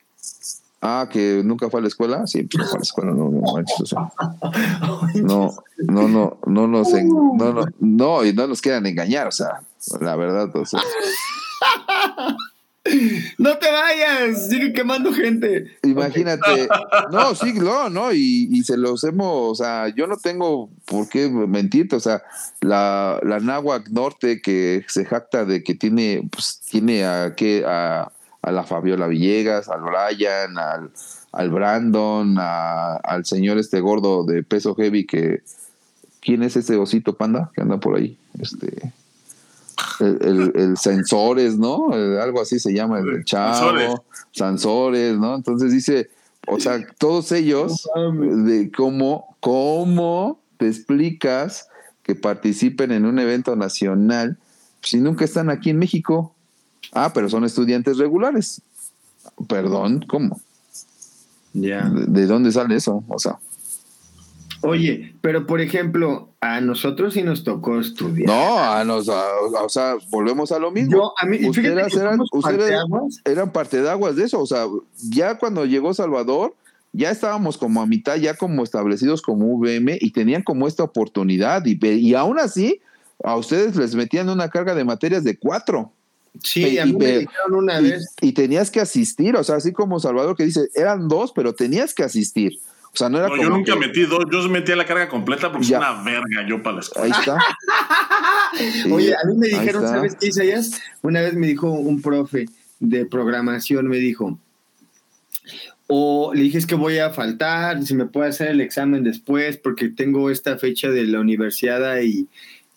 [0.81, 2.27] Ah, que nunca fue a la escuela.
[2.27, 3.41] Sí, pues no fue a la escuela, no, no
[5.15, 9.63] no, no, no, no nos, no, no, no, y no nos quieran engañar, o sea,
[10.01, 10.81] la verdad, o sea.
[13.39, 15.77] No te vayas, sigue quemando gente.
[15.83, 16.69] Imagínate,
[17.11, 21.29] no, sí, no, no, y, se los hemos, o sea, yo no tengo por qué
[21.29, 22.23] mentirte, o sea,
[22.61, 28.11] la, la Náhuac Norte que se jacta de que tiene, pues, tiene a, que a,
[28.43, 30.91] a la Fabiola Villegas, al Brian, al,
[31.33, 35.43] al Brandon, al señor este gordo de peso heavy que,
[36.21, 38.19] ¿quién es ese osito panda que anda por ahí?
[38.39, 38.93] Este
[40.01, 41.93] el, sensores, ¿no?
[41.93, 45.35] algo así se llama el chavo, sensores, ¿no?
[45.35, 46.11] Entonces dice,
[46.47, 51.69] o sea, todos ellos, de cómo, cómo te explicas
[52.03, 54.37] que participen en un evento nacional
[54.83, 56.35] si nunca están aquí en México.
[56.93, 58.61] Ah, pero son estudiantes regulares.
[59.49, 60.41] Perdón, ¿cómo?
[61.55, 61.89] Ya.
[61.89, 63.03] ¿De, dónde sale eso?
[63.09, 63.39] O sea.
[64.65, 68.27] Oye, pero por ejemplo, a nosotros sí nos tocó estudiar.
[68.27, 71.13] No, a nos, o sea, volvemos a lo mismo.
[71.19, 72.81] a mí, ustedes, eran, ustedes
[73.27, 74.41] eran parte de aguas de eso.
[74.41, 74.65] O sea,
[74.97, 76.55] ya cuando llegó Salvador,
[76.93, 81.63] ya estábamos como a mitad, ya como establecidos como VM y tenían como esta oportunidad.
[81.67, 82.81] Y, y aún así,
[83.23, 85.93] a ustedes les metían una carga de materias de cuatro.
[86.43, 88.15] Sí, a mí me dijeron una vez.
[88.23, 91.93] Y tenías que asistir, o sea, así como Salvador que dice, eran dos, pero tenías
[91.93, 92.59] que asistir.
[92.95, 95.73] O sea, no era Yo nunca metí dos, yo metía la carga completa porque es
[95.73, 97.05] una verga yo para la escuela.
[97.07, 97.39] Ahí está.
[98.95, 100.81] Oye, a mí me dijeron, ¿sabes qué, Isaías?
[101.03, 102.47] Una vez me dijo un profe
[102.79, 104.39] de programación, me dijo,
[105.89, 109.57] o le dije es que voy a faltar, si me puede hacer el examen después,
[109.57, 112.29] porque tengo esta fecha de la universidad y,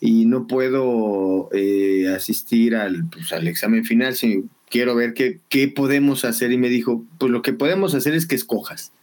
[0.02, 5.68] y no puedo eh, asistir al, pues, al examen final, si quiero ver qué, qué
[5.68, 6.52] podemos hacer.
[6.52, 8.94] Y me dijo, pues lo que podemos hacer es que escojas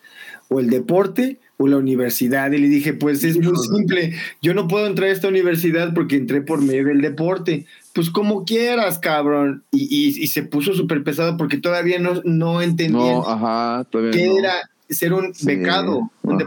[0.48, 2.50] o el deporte o la universidad.
[2.52, 6.16] Y le dije, pues es muy simple, yo no puedo entrar a esta universidad porque
[6.16, 7.66] entré por medio del deporte.
[7.92, 9.62] Pues como quieras, cabrón.
[9.70, 14.68] Y, y, se puso súper pesado porque todavía no, no entendía no, ajá, qué era
[14.88, 16.38] ser un becado, un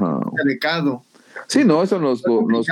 [0.45, 1.03] becado.
[1.47, 2.67] Sí, no, eso nos, nos,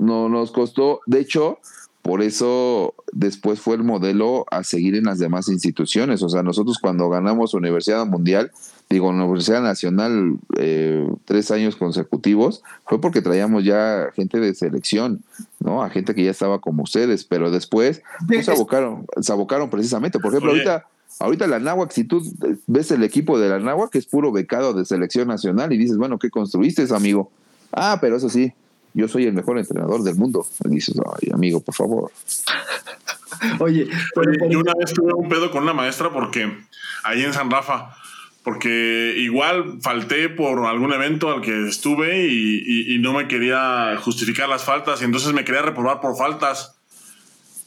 [0.00, 1.00] no, nos costó.
[1.06, 1.60] De hecho,
[2.02, 6.22] por eso después fue el modelo a seguir en las demás instituciones.
[6.22, 8.50] O sea, nosotros cuando ganamos Universidad Mundial,
[8.88, 15.22] digo, Universidad Nacional eh, tres años consecutivos, fue porque traíamos ya gente de selección,
[15.60, 15.82] ¿no?
[15.82, 20.20] A gente que ya estaba como ustedes, pero después pues, se, abocaron, se abocaron precisamente.
[20.20, 20.86] Por ejemplo, ahorita,
[21.18, 22.22] ahorita la Náhuac, si tú
[22.66, 25.96] ves el equipo de la Náhuac, que es puro becado de selección nacional, y dices,
[25.96, 27.32] bueno, ¿qué construiste, amigo?
[27.72, 28.52] Ah, pero eso sí,
[28.94, 30.46] yo soy el mejor entrenador del mundo.
[30.64, 32.12] Y dices, ay, amigo, por favor.
[33.58, 33.88] Oye,
[34.48, 36.50] yo una vez tuve un pedo con una maestra porque
[37.02, 37.96] ahí en San Rafa
[38.46, 44.62] porque igual falté por algún evento al que estuve y, no me quería justificar las
[44.62, 46.76] faltas y entonces me quería reprobar por faltas.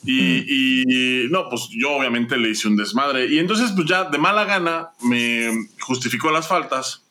[0.05, 3.25] Y, no, pues yo obviamente le hice un desmadre.
[3.25, 7.03] Y entonces, pues ya de mala gana me justificó las faltas.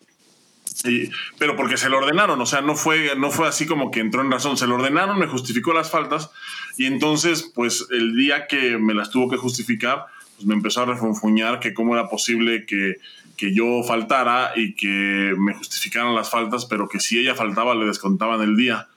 [1.39, 4.23] pero porque se lo ordenaron, o sea, no fue, no fue así como que entró
[4.23, 6.31] en razón, se lo ordenaron, me justificó las faltas
[6.79, 10.07] y entonces, pues el día que me las tuvo que justificar,
[10.37, 12.97] pues me empezó a refunfuñar que cómo era posible que,
[13.39, 17.86] que yo faltara y que me justificaran las faltas, pero que si ella faltaba le
[17.86, 18.89] descontaban el día.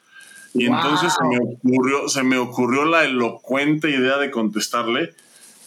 [0.55, 5.13] Y entonces se me, ocurrió, se me ocurrió la elocuente idea de contestarle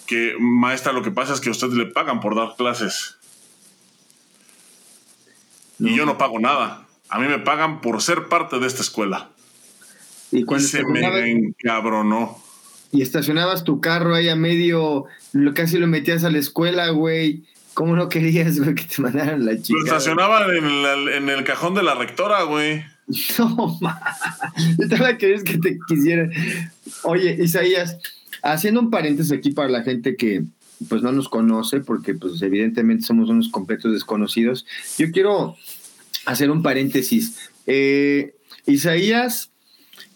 [0.07, 3.17] que, maestra, lo que pasa es que a usted le pagan por dar clases.
[5.79, 6.85] Y yo no pago nada.
[7.09, 9.31] A mí me pagan por ser parte de esta escuela.
[10.33, 12.43] Y, cuando se me encabronó.
[12.91, 15.05] Y estacionabas tu carro ahí a medio,
[15.55, 17.45] casi lo metías a la escuela, güey
[17.75, 19.79] ¿Cómo no querías, güey, que te mandaran la chica?
[19.79, 22.85] Lo estacionaban en, el cajón de la rectora, güey.
[23.39, 24.01] No, ma.
[24.79, 26.33] Yo te querías que te quisieran.
[27.03, 27.99] Oye, Isaías,
[28.43, 30.45] haciendo un paréntesis aquí para la gente que
[30.89, 34.65] pues no nos conoce, porque pues evidentemente somos unos completos desconocidos.
[34.99, 35.57] Yo quiero
[36.27, 37.51] hacer un paréntesis.
[37.67, 38.35] Eh,
[38.67, 39.51] Isaías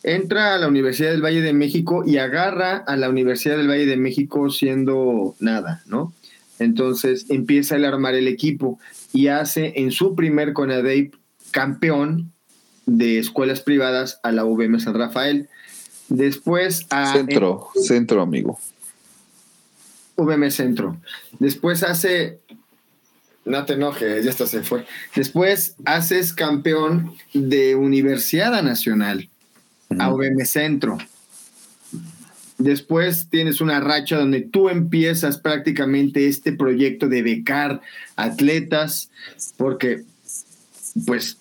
[0.02, 3.86] entra a la Universidad del Valle de México y agarra a la Universidad del Valle
[3.86, 6.12] de México siendo nada, ¿no?
[6.59, 8.78] Entonces empieza a armar el equipo
[9.12, 11.14] y hace en su primer CONADEIP
[11.50, 12.32] campeón
[12.86, 15.48] de escuelas privadas a la UVM San Rafael.
[16.09, 17.12] Después a...
[17.12, 18.59] Centro, centro amigo.
[20.16, 20.96] UVM Centro.
[21.38, 22.40] Después hace...
[23.44, 24.84] No te enojes, ya hasta se fue.
[25.14, 29.30] Después haces campeón de Universidad Nacional
[29.98, 30.98] a UVM Centro.
[32.59, 37.80] Después tienes una racha donde tú empiezas prácticamente este proyecto de becar
[38.16, 39.11] atletas,
[39.56, 40.02] porque
[41.06, 41.38] pues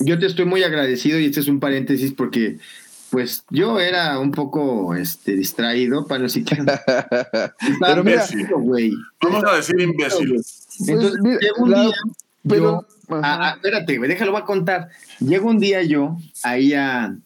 [0.00, 2.58] yo te estoy muy agradecido y este es un paréntesis porque
[3.10, 6.82] Pues yo era un poco este, distraído para no siquiera.
[7.80, 8.26] pero mira,
[8.58, 8.92] güey.
[9.22, 10.42] Vamos a decir imbécil.
[10.88, 11.94] Entonces, pues, llegó un día.
[12.46, 12.86] Pero,
[13.54, 14.88] espérate, güey, déjalo, voy a contar.
[15.20, 17.16] Llegó un día yo ahí a,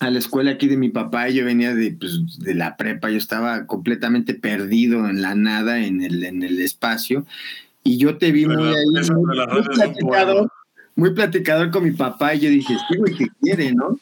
[0.00, 3.10] a la escuela aquí de mi papá y yo venía de, pues, de la prepa,
[3.10, 7.26] yo estaba completamente perdido en la nada, en el, en el espacio,
[7.82, 10.52] y yo te vi muy ahí, muy, platicador,
[10.94, 13.98] muy, platicador, con mi papá, y yo dije, sí, güey, ¿qué quiere, no?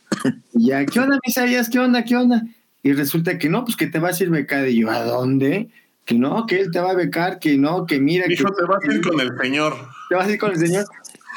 [0.55, 2.43] Y ya, ¿qué onda, mis ¿Qué onda, qué onda?
[2.83, 5.71] Y resulta que no, pues que te vas a ir becado, y yo, ¿a dónde?
[6.05, 8.31] Que no, que él te va a becar, que no, que mira.
[8.31, 9.75] Hijo, que, te vas a ir con el señor.
[10.09, 10.85] Te vas a ir con el señor.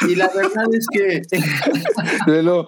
[0.08, 1.22] Y la verdad es que.
[2.28, 2.66] me lo,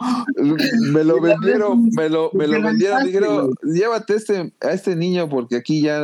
[0.92, 3.06] me lo vendieron, me lo, me lo vendieron.
[3.06, 6.00] Dijeron, llévate este, a este niño porque aquí ya,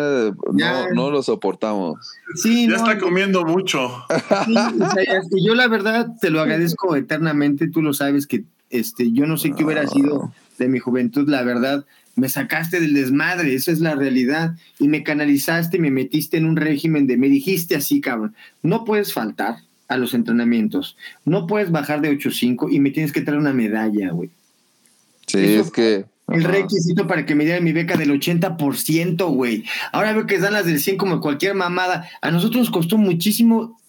[0.54, 2.00] no, no, lo soportamos.
[2.36, 3.90] Sí, ya está comiendo mucho.
[4.46, 7.68] Sí, yo la verdad te lo agradezco eternamente.
[7.68, 11.44] Tú lo sabes que este, yo no sé qué hubiera sido de mi juventud, la
[11.44, 11.86] verdad.
[12.16, 14.56] Me sacaste del desmadre, esa es la realidad.
[14.80, 19.14] Y me canalizaste, me metiste en un régimen de, me dijiste así, cabrón, no puedes
[19.14, 19.58] faltar
[19.88, 20.98] a los entrenamientos.
[21.26, 24.30] No puedes bajar de 8.5 y me tienes que traer una medalla, güey.
[25.28, 26.06] Sí, es que...
[26.30, 29.64] El requisito para que me dieran mi beca del 80%, güey.
[29.94, 32.10] Ahora veo que dan las del 100 como cualquier mamada.
[32.22, 33.80] A nosotros nos costó muchísimo.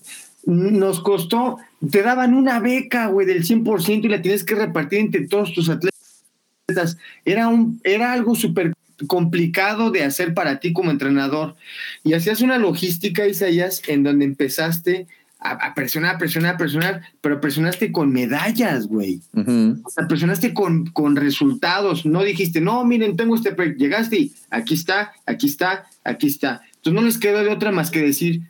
[0.44, 1.58] Nos costó,
[1.90, 5.68] te daban una beca, güey, del 100% y la tienes que repartir entre todos tus
[5.68, 6.96] atletas.
[7.24, 8.72] Era, un, era algo súper
[9.06, 11.56] complicado de hacer para ti como entrenador.
[12.04, 15.06] Y hacías una logística, Isaías, en donde empezaste
[15.40, 19.20] a, presionar, a presionar, a presionar, pero presionaste con medallas, güey.
[19.34, 22.04] O sea, presionaste con, con resultados.
[22.04, 26.62] No dijiste, no, miren, tengo este Llegaste y aquí está, aquí está, aquí está.
[26.76, 28.42] Entonces no les quedó de otra más que decir,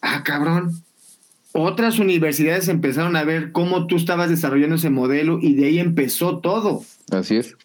[0.00, 0.82] ah, cabrón.
[1.52, 6.38] Otras universidades empezaron a ver cómo tú estabas desarrollando ese modelo y de ahí empezó
[6.38, 6.84] todo.
[7.10, 7.56] Así es.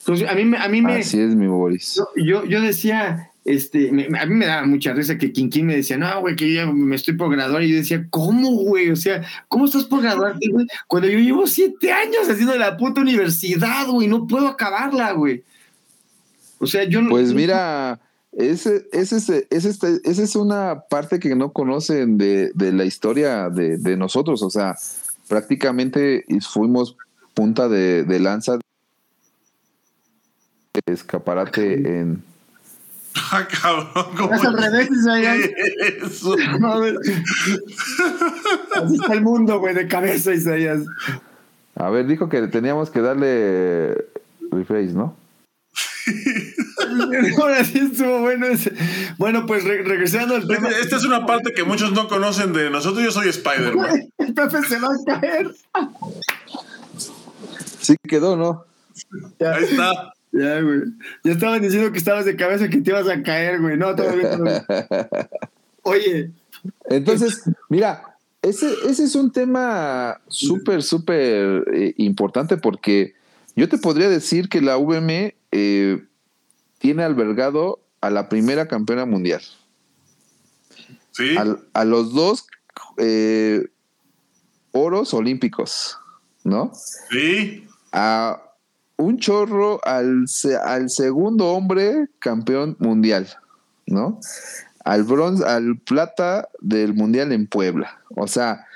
[0.00, 0.96] Entonces, a mí, a mí me.
[0.96, 2.02] Así es, mi Boris.
[2.16, 6.20] Yo, yo decía, este, a mí me daba mucha risa que Quinquín me decía, no,
[6.20, 7.62] güey, que yo me estoy por graduar.
[7.62, 8.90] Y yo decía, ¿cómo, güey?
[8.90, 10.66] O sea, ¿cómo estás por graduarte, güey?
[10.86, 15.42] Cuando yo llevo siete años haciendo la puta universidad, güey, no puedo acabarla, güey.
[16.58, 17.10] O sea, yo no.
[17.10, 22.72] Pues mira, ese, ese, ese, ese, esa es una parte que no conocen de, de
[22.72, 24.42] la historia de, de, nosotros.
[24.42, 24.76] O sea,
[25.26, 26.96] prácticamente fuimos
[27.34, 28.58] punta de, de lanza
[30.86, 32.22] escaparate en
[33.14, 34.32] Ah, cabrón.
[34.32, 35.38] Es al revés, Isaías.
[36.02, 36.34] Eso.
[38.74, 40.80] Así está el mundo, güey, de cabeza, Isaías.
[41.74, 43.96] A ver, dijo que teníamos que darle
[44.50, 45.16] rephrase, ¿no?
[47.40, 48.72] Ahora sí estuvo bueno ese.
[49.18, 50.68] Bueno, pues regresando al tema.
[50.68, 53.04] Esta es una parte que muchos no conocen de nosotros.
[53.04, 54.10] Yo soy Spider-Man.
[54.18, 55.54] El Pepe se va a caer.
[57.80, 58.64] Sí quedó, ¿no?
[59.40, 60.12] Ahí está.
[60.32, 60.80] Ya, güey.
[61.24, 63.76] Ya estaban diciendo que estabas de cabeza que te ibas a caer, güey.
[63.76, 64.50] No, todavía no.
[65.82, 66.30] Oye.
[66.88, 73.14] Entonces, mira, ese, ese es un tema súper, súper eh, importante porque
[73.56, 76.04] yo te podría decir que la VM eh,
[76.78, 79.42] tiene albergado a la primera campeona mundial.
[81.12, 81.36] Sí.
[81.74, 82.46] a los dos
[82.96, 83.66] eh,
[84.72, 85.98] oros olímpicos,
[86.42, 86.72] ¿no?
[87.10, 87.66] Sí.
[87.92, 88.42] A
[88.96, 90.24] un chorro al,
[90.64, 93.28] al segundo hombre campeón mundial,
[93.86, 94.20] ¿no?
[94.84, 98.00] Al bronce, al plata del mundial en Puebla.
[98.16, 98.66] O sea,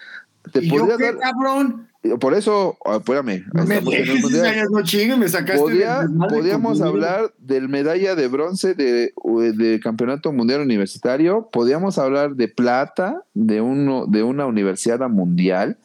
[0.52, 1.18] te podría dar.
[1.18, 1.88] cabrón?
[2.20, 3.44] Por eso, ah, espérame.
[3.52, 3.80] Me
[4.70, 9.12] no chingue, me sacaste Podía, podíamos hablar del medalla de bronce de,
[9.54, 11.48] de, campeonato mundial universitario.
[11.50, 15.78] Podíamos hablar de plata de, uno, de una universidad mundial.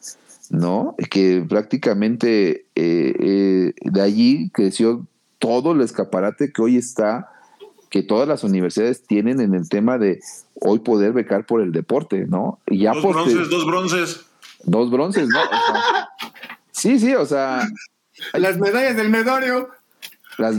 [0.52, 0.94] ¿No?
[1.10, 5.06] Que prácticamente eh, eh, de allí creció
[5.38, 7.30] todo el escaparate que hoy está,
[7.88, 10.20] que todas las universidades tienen en el tema de
[10.60, 12.60] hoy poder becar por el deporte, ¿no?
[12.66, 14.20] Y ya dos bronces, dos bronces.
[14.64, 15.40] Dos bronces, ¿no?
[16.70, 17.66] sí, sí, o sea.
[18.34, 19.70] Las medallas del Medorio.
[20.38, 20.54] Las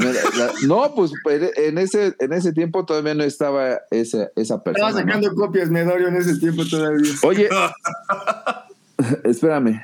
[0.68, 1.12] no, pues
[1.56, 4.90] en ese, en ese tiempo todavía no estaba esa, esa persona.
[4.90, 7.12] Estaba sacando copias Medorio en ese tiempo todavía.
[7.24, 7.50] Oye,
[9.24, 9.82] Espérame.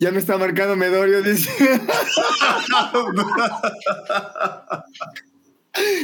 [0.00, 1.50] Ya me está marcando Medorio, dice.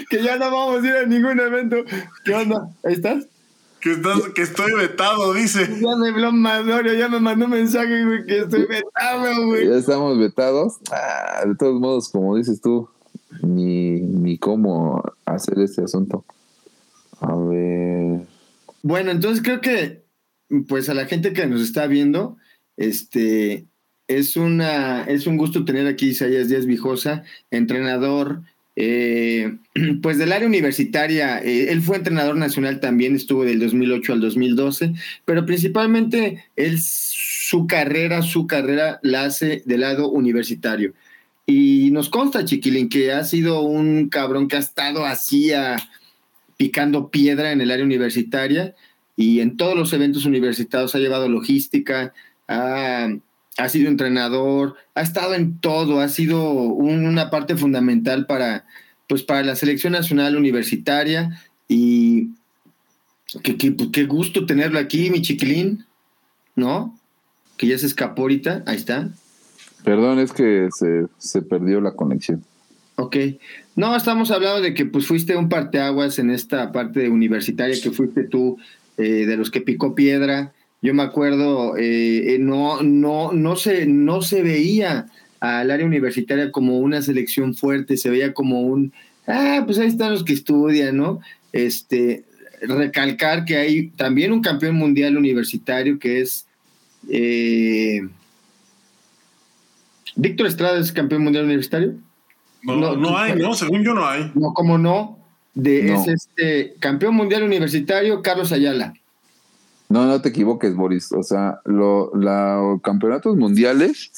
[0.08, 1.76] que ya no vamos a ir a ningún evento.
[2.24, 2.70] ¿Qué onda?
[2.84, 3.26] ¿Ahí estás?
[3.80, 5.68] Que, estás, que estoy vetado, dice.
[5.80, 9.68] Ya me habló Medorio, ya me mandó un mensaje, güey, que estoy vetado, güey.
[9.68, 10.78] Ya estamos vetados.
[10.90, 12.88] Ah, de todos modos, como dices tú,
[13.42, 16.24] ni, ni cómo hacer este asunto.
[17.20, 18.26] A ver.
[18.82, 19.99] Bueno, entonces creo que
[20.68, 22.36] pues a la gente que nos está viendo,
[22.76, 23.66] este,
[24.08, 28.42] es, una, es un gusto tener aquí Isaías Díaz Vijosa, entrenador
[28.76, 29.56] eh,
[30.02, 31.38] pues del área universitaria.
[31.38, 34.94] Eh, él fue entrenador nacional también, estuvo del 2008 al 2012,
[35.24, 40.94] pero principalmente él, su carrera, su carrera la hace del lado universitario.
[41.46, 45.50] Y nos consta, Chiquilín, que ha sido un cabrón que ha estado así
[46.56, 48.74] picando piedra en el área universitaria
[49.20, 52.12] y en todos los eventos universitarios ha llevado logística,
[52.48, 53.08] ha
[53.60, 58.64] ha sido entrenador, ha estado en todo, ha sido una parte fundamental para,
[59.06, 62.30] pues, para la selección nacional universitaria y
[63.42, 65.84] qué, pues, qué, gusto tenerlo aquí, mi chiquilín,
[66.56, 66.98] ¿no?
[67.56, 69.10] Que ya se escapó ahorita, ahí está.
[69.84, 72.42] Perdón, es que se, se perdió la conexión.
[72.96, 73.16] Ok.
[73.76, 78.24] No, estamos hablando de que pues fuiste un parteaguas en esta parte universitaria, que fuiste
[78.24, 78.58] tú
[79.00, 83.86] eh, de los que picó piedra, yo me acuerdo, eh, eh, no, no, no, se,
[83.86, 85.06] no se veía
[85.40, 88.92] al área universitaria como una selección fuerte, se veía como un,
[89.26, 91.20] ah, pues ahí están los que estudian, ¿no?
[91.52, 92.24] Este,
[92.62, 96.46] recalcar que hay también un campeón mundial universitario que es
[97.08, 98.00] eh,
[100.16, 101.94] Víctor Estrada es campeón mundial universitario.
[102.62, 104.30] No, no, hay, no, según yo no hay.
[104.34, 105.18] No, como no,
[105.54, 108.94] de, es este campeón mundial universitario Carlos Ayala.
[109.88, 111.12] No, no te equivoques, Boris.
[111.12, 112.10] O sea, los
[112.80, 114.12] campeonatos mundiales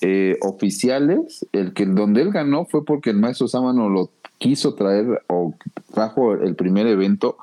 [0.00, 5.22] eh, oficiales, el que donde él ganó fue porque el maestro Sámano lo quiso traer
[5.28, 5.54] o
[5.94, 7.36] trajo el primer evento.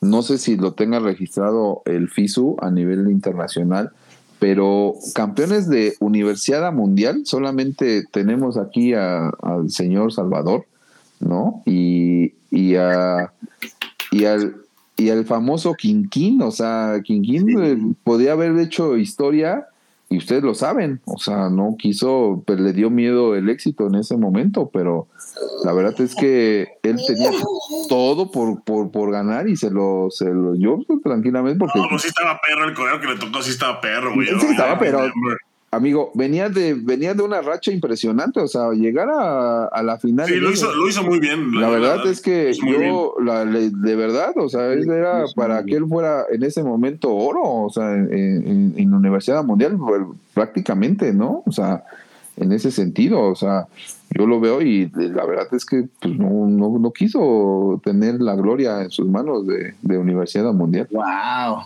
[0.00, 3.90] No sé si lo tenga registrado el FISU a nivel internacional,
[4.38, 10.64] pero campeones de Universidad Mundial solamente tenemos aquí al señor Salvador,
[11.20, 11.62] ¿no?
[11.66, 13.32] Y, y, a,
[14.10, 19.66] y al y el famoso Quinquín, o sea, Quinquín eh, podía haber hecho historia
[20.08, 23.96] y ustedes lo saben, o sea, no quiso, pues le dio miedo el éxito en
[23.96, 25.08] ese momento, pero
[25.64, 27.30] la verdad es que él tenía
[27.88, 31.78] todo por, por, por ganar y se lo, se lo yo tranquilamente porque...
[31.78, 34.28] No, pues sí estaba perro el correo que le tocó, sí estaba perro, güey.
[34.28, 35.10] Sí, estaba perro
[35.76, 40.26] amigo, venía de, venía de una racha impresionante, o sea, llegar a, la final.
[40.26, 41.52] Sí, lo hizo, lo hizo muy bien.
[41.60, 46.24] La, verdad, es que yo, de verdad, o sea, él era para que él fuera
[46.30, 50.02] en ese momento oro, o sea, en, en, Universidad Mundial, pues,
[50.34, 51.42] prácticamente, ¿no?
[51.46, 51.84] O sea,
[52.36, 53.66] en ese sentido, o sea,
[54.10, 58.34] yo lo veo y la verdad es que pues, no, no, no quiso tener la
[58.34, 60.88] gloria en sus manos de, de Universidad Mundial.
[60.90, 61.64] ¡Wow!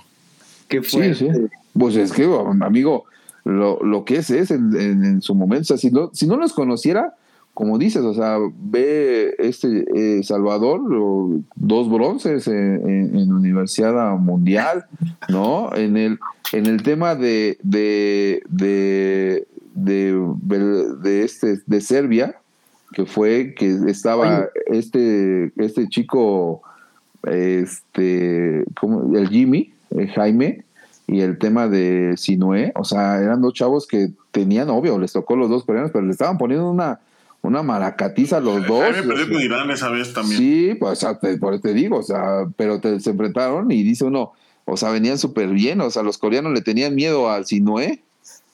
[0.69, 1.15] ¡Qué fue?
[1.15, 1.41] Sí, sí.
[1.73, 2.29] Pues es que,
[2.61, 3.05] amigo,
[3.45, 5.63] lo, lo que es es en, en, su momento.
[5.63, 7.15] O sea, si, no, si no los conociera,
[7.55, 10.81] como dices, o sea, ve este eh, Salvador,
[11.57, 14.87] dos bronces en, en, Universidad Mundial,
[15.29, 15.75] ¿no?
[15.75, 16.19] En el,
[16.53, 22.37] en el tema de, de, de, de, este, de Serbia,
[22.93, 26.63] que fue que estaba este, este chico,
[27.25, 30.65] este, el Jimmy, el Jaime,
[31.11, 35.35] y el tema de Sinué, o sea, eran dos chavos que tenían, obvio, les tocó
[35.35, 37.01] los dos coreanos, pero le estaban poniendo una,
[37.43, 38.85] una maracatiza a los dos.
[38.93, 40.39] Me perdió con Irán esa vez también.
[40.39, 41.05] Sí, pues
[41.41, 44.35] por eso te digo, o sea, pero se enfrentaron y dice uno,
[44.65, 48.05] o sea, venían súper bien, o sea, los coreanos le tenían miedo al Sinué,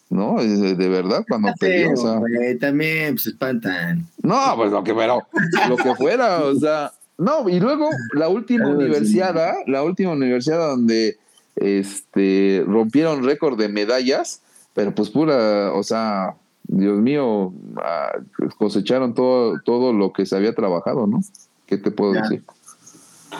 [0.09, 0.43] ¿no?
[0.43, 2.21] De, verdad, cuando perdió, o sea.
[2.59, 4.07] también se espantan.
[4.23, 5.27] No, pues lo que, pero,
[5.69, 6.91] lo que fuera, o sea.
[7.19, 11.19] No, y luego la última universidad, la última universidad donde
[11.57, 14.43] este, rompieron récord de medallas,
[14.75, 16.35] pero pues pura, o sea,
[16.65, 17.53] Dios mío,
[17.83, 18.13] ah,
[18.59, 21.21] cosecharon todo, todo lo que se había trabajado, ¿no?
[21.67, 22.45] ¿Qué te puedo decir?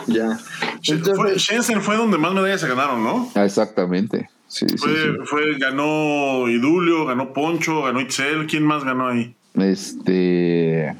[0.07, 0.37] Ya.
[0.81, 3.29] Shenzhen fue donde más medallas se ganaron, ¿no?
[3.35, 4.29] Ah, exactamente.
[4.47, 8.47] Sí, fue, fue, ganó Idulio, ganó Poncho, ganó Itzel.
[8.47, 9.35] ¿Quién más ganó ahí?
[9.55, 10.95] Este.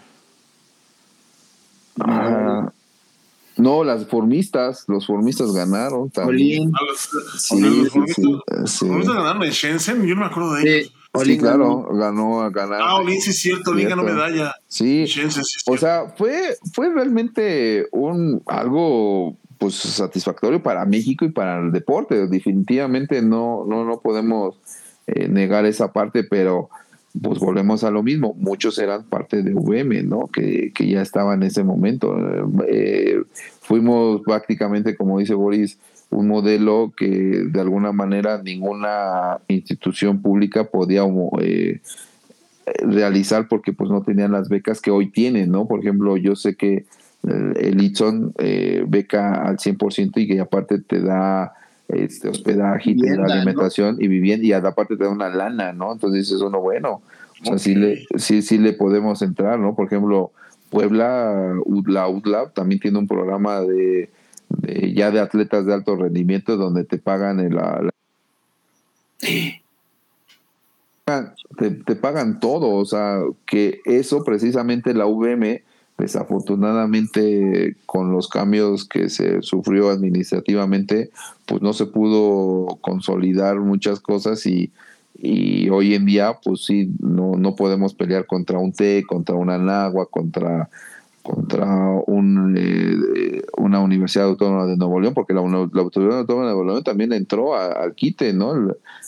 [1.99, 2.71] Ah,
[3.57, 6.71] no, las formistas, los formistas ganaron también.
[7.37, 10.93] Sí, los, formistas, ganaron en Shenzhen, yo no me acuerdo de ellos.
[11.23, 12.79] Sí, claro, ganó a ganar.
[12.81, 14.53] Ah, Olin sí es cierto, Olin ganó medalla.
[14.67, 15.05] Sí,
[15.65, 22.27] o sea, fue, fue realmente un algo pues satisfactorio para México y para el deporte.
[22.27, 24.59] Definitivamente no, no, no podemos
[25.07, 26.69] eh, negar esa parte, pero
[27.21, 30.27] pues volvemos a lo mismo, muchos eran parte de VM, ¿no?
[30.27, 32.15] Que, que ya estaba en ese momento.
[32.67, 33.21] Eh,
[33.61, 35.77] fuimos prácticamente, como dice Boris,
[36.09, 41.03] un modelo que de alguna manera ninguna institución pública podía
[41.41, 41.81] eh,
[42.81, 45.67] realizar porque pues no tenían las becas que hoy tienen, ¿no?
[45.67, 46.85] Por ejemplo, yo sé que
[47.23, 51.53] el Itson eh, beca al 100% y que aparte te da
[51.89, 55.93] este hospedaje y te da alimentación y vivienda y aparte te da una lana, ¿no?
[55.93, 57.01] Entonces dices uno, bueno,
[57.41, 59.75] o sea, sí, le, sí, sí le podemos entrar, ¿no?
[59.75, 60.31] Por ejemplo,
[60.69, 61.53] Puebla,
[61.85, 64.09] la UDLAB también tiene un programa de,
[64.93, 67.89] ya de atletas de alto rendimiento donde te pagan el, la,
[71.57, 75.63] te, te, pagan todo, o sea, que eso precisamente la VM,
[75.97, 81.09] desafortunadamente con los cambios que se sufrió administrativamente,
[81.45, 84.71] pues no se pudo consolidar muchas cosas y,
[85.17, 89.57] y hoy en día pues sí no, no podemos pelear contra un T, contra una
[89.57, 90.69] Nagua, contra
[91.27, 91.65] contra
[92.05, 96.63] un, eh, una universidad autónoma de Nuevo León, porque la, la autoridad autónoma de Nuevo
[96.63, 98.53] León también entró al quite, ¿no?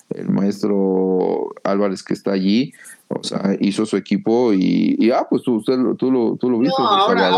[0.09, 2.73] El, maestro Álvarez que está allí,
[3.09, 6.75] o sea, hizo su equipo y, ah, pues tú, usted, tú, lo, tú lo viste.
[6.77, 7.31] ahora,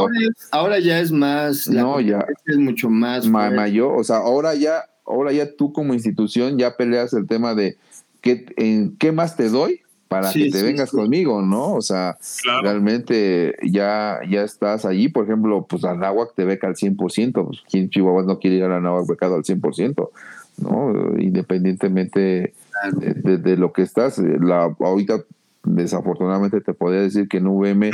[0.52, 5.32] ahora, ya es más, no, ya es mucho más mayor, o sea, ahora ya, ahora
[5.32, 7.78] ya tú como institución ya peleas el tema de
[8.20, 9.82] ¿qué, en, ¿qué más te doy?
[10.10, 11.74] para que te vengas conmigo, ¿no?
[11.74, 12.18] O sea,
[12.62, 17.90] realmente ya, ya estás allí, por ejemplo, pues Anáhuac te beca al 100%, pues quien
[17.90, 20.10] Chihuahua no quiere ir a Anáhuac becado al 100%,
[20.58, 21.18] ¿no?
[21.18, 22.54] Independientemente
[22.92, 25.24] de, de, lo que estás, la, ahorita
[25.64, 27.92] desafortunadamente te podría decir que en VM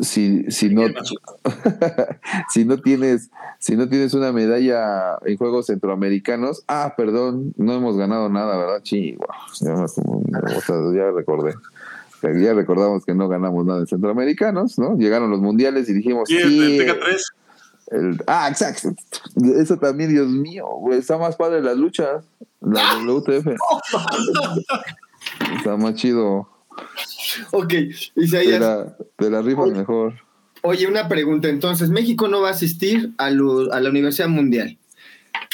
[0.00, 0.82] si, si no
[2.50, 7.96] si no tienes si no tienes una medalla en juegos centroamericanos ah perdón no hemos
[7.96, 9.16] ganado nada verdad sí
[9.60, 9.74] ya,
[10.94, 11.54] ya recordé
[12.22, 16.80] ya recordamos que no ganamos nada en centroamericanos no llegaron los mundiales y dijimos sí,
[17.90, 18.90] el ah, exacto.
[19.56, 22.24] Eso también, Dios mío, está más padre las luchas.
[22.60, 23.46] La WTF.
[25.56, 26.48] está más chido.
[27.50, 27.74] Ok,
[28.16, 28.94] Isaías.
[29.16, 30.14] Te la, rifa mejor.
[30.62, 31.48] Oye, una pregunta.
[31.48, 34.78] Entonces, México no va a asistir a, la Universidad Mundial.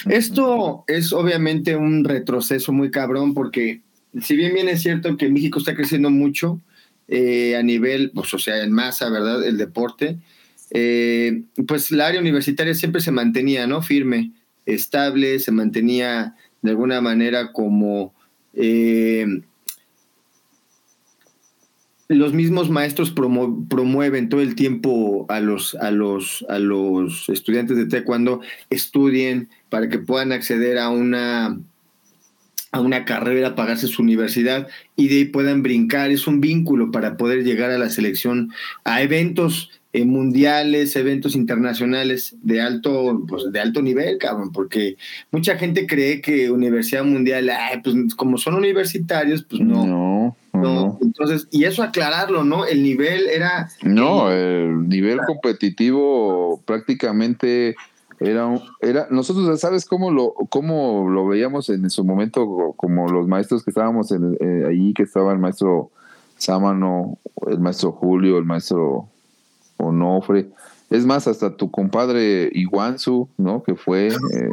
[0.08, 3.80] Esto es obviamente un retroceso muy cabrón porque
[4.20, 6.60] si bien bien es cierto que México está creciendo mucho
[7.08, 9.44] eh, a nivel, pues, o sea, en masa, ¿verdad?
[9.44, 10.18] El deporte,
[10.70, 13.82] eh, pues la área universitaria siempre se mantenía, ¿no?
[13.82, 14.32] Firme,
[14.66, 18.14] estable, se mantenía de alguna manera como
[18.54, 19.26] eh,
[22.14, 27.86] los mismos maestros promueven todo el tiempo a los, a, los, a los estudiantes de
[27.86, 28.40] taekwondo
[28.70, 31.58] estudien para que puedan acceder a una,
[32.72, 36.10] a una carrera, pagarse su universidad y de ahí puedan brincar.
[36.10, 38.50] Es un vínculo para poder llegar a la selección,
[38.84, 44.96] a eventos eh, mundiales, eventos internacionales de alto, pues, de alto nivel, cabrón, porque
[45.30, 47.48] mucha gente cree que Universidad Mundial,
[47.84, 49.86] pues como son universitarios, pues no.
[49.86, 50.98] No, no.
[51.00, 52.64] Entonces, y eso aclararlo, ¿no?
[52.64, 53.68] El nivel era.
[53.82, 57.76] No, el nivel competitivo prácticamente
[58.20, 63.64] era, era nosotros sabes cómo lo cómo lo veíamos en su momento como los maestros
[63.64, 65.90] que estábamos en, eh, allí que estaba el maestro
[66.38, 69.08] Sámano el maestro Julio el maestro
[69.76, 70.48] Onofre,
[70.90, 73.62] es más, hasta tu compadre Iguanzu, ¿no?
[73.62, 74.50] Que fue eh,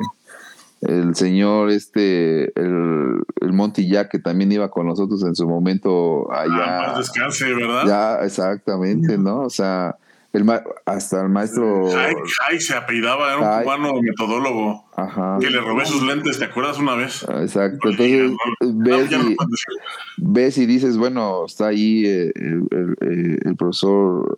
[0.81, 6.31] el señor este, el, el Monty Jack, que también iba con nosotros en su momento
[6.31, 6.79] allá.
[6.79, 7.83] Ah, más descanse, ¿verdad?
[7.85, 9.41] Ya, exactamente, ¿no?
[9.41, 9.95] O sea,
[10.33, 10.49] el
[10.85, 11.89] hasta el maestro.
[11.91, 14.85] Jai, se apellidaba, era un cubano metodólogo.
[14.95, 15.37] Ajá.
[15.39, 17.23] Que le robé sus lentes, ¿te acuerdas una vez?
[17.23, 17.89] Exacto.
[17.89, 19.37] Entonces, ves, y,
[20.17, 24.37] ves y dices, bueno, está ahí eh, el, el, el, profesor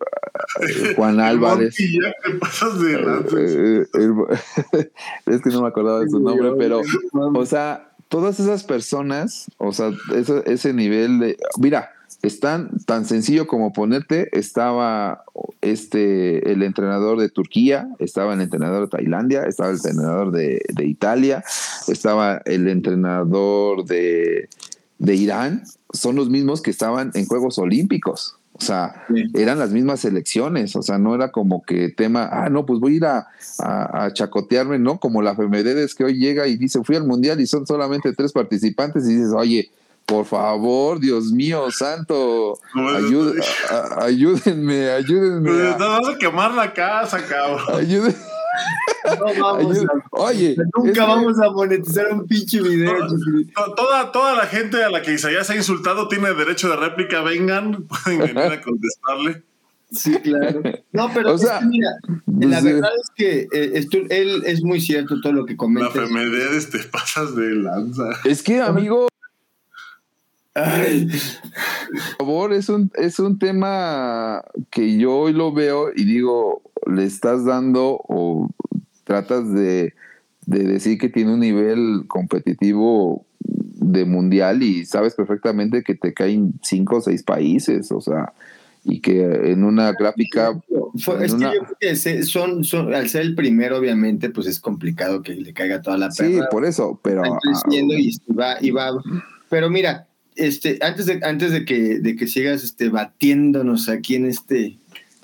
[0.62, 1.76] eh, Juan Álvarez.
[1.78, 2.94] Ya te pasas de
[3.38, 3.86] eh,
[5.28, 6.82] es que no me acordaba de su nombre, pero,
[7.14, 11.38] o sea, todas esas personas, o sea, ese, ese nivel de.
[11.60, 11.92] Mira
[12.24, 12.72] es tan,
[13.06, 15.26] sencillo como ponerte, estaba
[15.60, 21.44] este, el entrenador de Turquía, estaba el entrenador de Tailandia, estaba el entrenador de, Italia,
[21.90, 24.48] estaba el entrenador de,
[25.00, 28.38] Irán, son los mismos que estaban en Juegos Olímpicos.
[28.54, 32.66] O sea, eran las mismas selecciones, o sea, no era como que tema, ah, no,
[32.66, 33.28] pues voy a ir a,
[33.60, 35.00] a, chacotearme, ¿no?
[35.00, 38.32] Como la FMD que hoy llega y dice, fui al Mundial y son solamente tres
[38.32, 39.72] participantes y dices, oye,
[40.14, 42.60] por favor, Dios mío, santo,
[44.00, 45.50] ayúdenme, ayúdenme.
[45.50, 47.80] Pues, vamos a quemar la casa, cabrón.
[47.80, 48.16] Ayúdenme.
[49.20, 49.78] No vamos
[50.12, 52.94] Oye, nunca vamos a monetizar un pinche video.
[53.76, 57.22] toda, toda la gente a la que Isaías ha insultado tiene derecho de réplica.
[57.22, 59.42] Vengan, pueden venir a contestarle.
[59.92, 60.62] Sí, claro.
[60.92, 61.36] No, pero
[61.68, 65.90] mira, la pues, verdad es que eh, él es muy cierto todo lo que comenta.
[65.96, 68.10] La FMD te pasas de lanza.
[68.26, 69.08] Es que, amigo,
[70.56, 71.08] Ay.
[72.18, 77.06] Por favor, es un, es un tema que yo hoy lo veo y digo, le
[77.06, 78.50] estás dando o
[79.04, 79.94] tratas de,
[80.46, 86.54] de decir que tiene un nivel competitivo de mundial y sabes perfectamente que te caen
[86.62, 88.34] cinco o seis países, o sea,
[88.84, 90.60] y que en una gráfica...
[91.22, 95.22] es que yo creo que son, son, al ser el primero, obviamente, pues es complicado
[95.22, 96.30] que le caiga toda la perra.
[96.30, 97.24] Sí, por eso, pero...
[97.70, 98.92] y va, y va.
[99.50, 104.26] Pero mira, este, antes de, antes de que, de que sigas este, batiéndonos aquí en
[104.26, 104.78] este,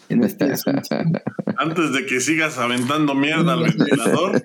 [0.10, 0.45] en este
[1.57, 4.41] Antes de que sigas aventando mierda al ventilador.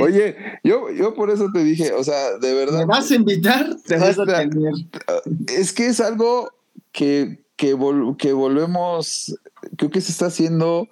[0.00, 2.80] Oye, yo, yo por eso te dije, o sea, de verdad.
[2.80, 3.76] ¿Me vas a invitar?
[3.86, 4.72] Te vas a tener.
[5.48, 6.52] Es que es algo
[6.92, 7.76] que, que,
[8.18, 9.38] que volvemos,
[9.76, 10.88] creo que se está haciendo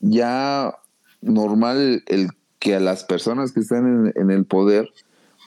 [0.00, 0.74] ya
[1.20, 4.90] normal el que a las personas que están en el poder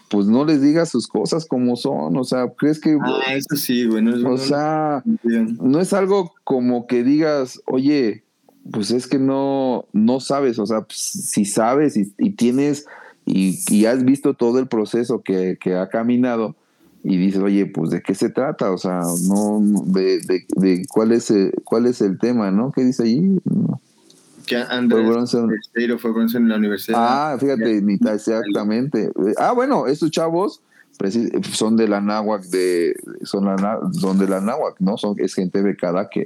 [0.10, 2.98] pues no les digas sus cosas como son, o sea, ¿crees que...
[3.02, 4.30] Ah, eso sí, bueno.
[4.30, 8.24] o sea, no es algo como que digas, oye,
[8.72, 12.86] pues es que no, no sabes, o sea, pues, si sabes y, tienes
[13.26, 16.56] y, has visto todo el proceso que, ha caminado
[17.04, 20.20] y dices, oye, pues de qué se trata, o sea, no, de,
[20.56, 22.72] de, cuál, es el, cuál es el tema, ¿no?
[22.72, 23.40] ¿Qué dice ahí?
[24.48, 26.98] Que Andrés fue fue bronce en la universidad.
[27.00, 27.84] Ah, fíjate,
[28.14, 29.12] exactamente.
[29.38, 30.62] Ah, bueno, estos chavos
[31.54, 34.98] son de la náhuac, de, son, la, son de la náhuac, ¿no?
[34.98, 36.26] Son, es gente becada que,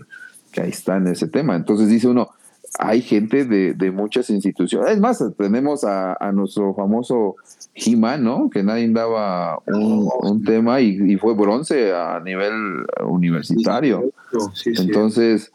[0.52, 1.56] que ahí está en ese tema.
[1.56, 2.30] Entonces dice uno,
[2.80, 4.92] hay gente de, de muchas instituciones.
[4.92, 7.36] Es más, tenemos a, a nuestro famoso
[7.76, 8.50] He-Man, ¿no?
[8.50, 14.12] Que nadie daba un, un tema y, y, fue bronce a nivel universitario.
[14.66, 15.52] Entonces,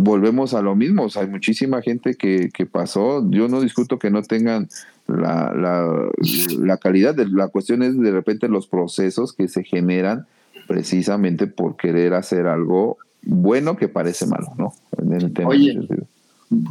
[0.00, 1.04] volvemos a lo mismo.
[1.04, 3.28] O sea, hay muchísima gente que, que pasó.
[3.30, 4.68] Yo no discuto que no tengan
[5.06, 6.10] la, la,
[6.58, 7.14] la, calidad.
[7.14, 10.26] De, la cuestión es de repente los procesos que se generan
[10.66, 14.72] precisamente por querer hacer algo bueno que parece malo, ¿no?
[15.46, 15.78] Oye,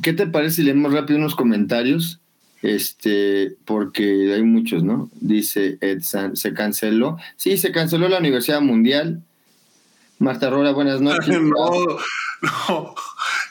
[0.02, 2.20] ¿qué te parece si leemos rápido unos comentarios?
[2.62, 5.10] Este, porque hay muchos, ¿no?
[5.20, 7.18] Dice Edson, se canceló.
[7.36, 9.24] Sí, se canceló la Universidad Mundial.
[10.22, 11.42] Marta Rora, buenas noches.
[11.42, 11.70] no,
[12.42, 12.96] no.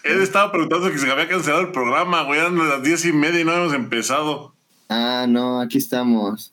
[0.04, 2.38] Él estaba preguntando que se había cancelado el programa, güey.
[2.38, 4.54] Eran las diez y media y no hemos empezado.
[4.88, 6.52] Ah, no, aquí estamos.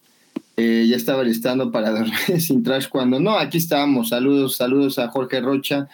[0.58, 3.20] Eh, ya estaba listando para dormir sin trash cuando.
[3.20, 4.10] No, aquí estamos.
[4.10, 5.88] Saludos, saludos a Jorge Rocha.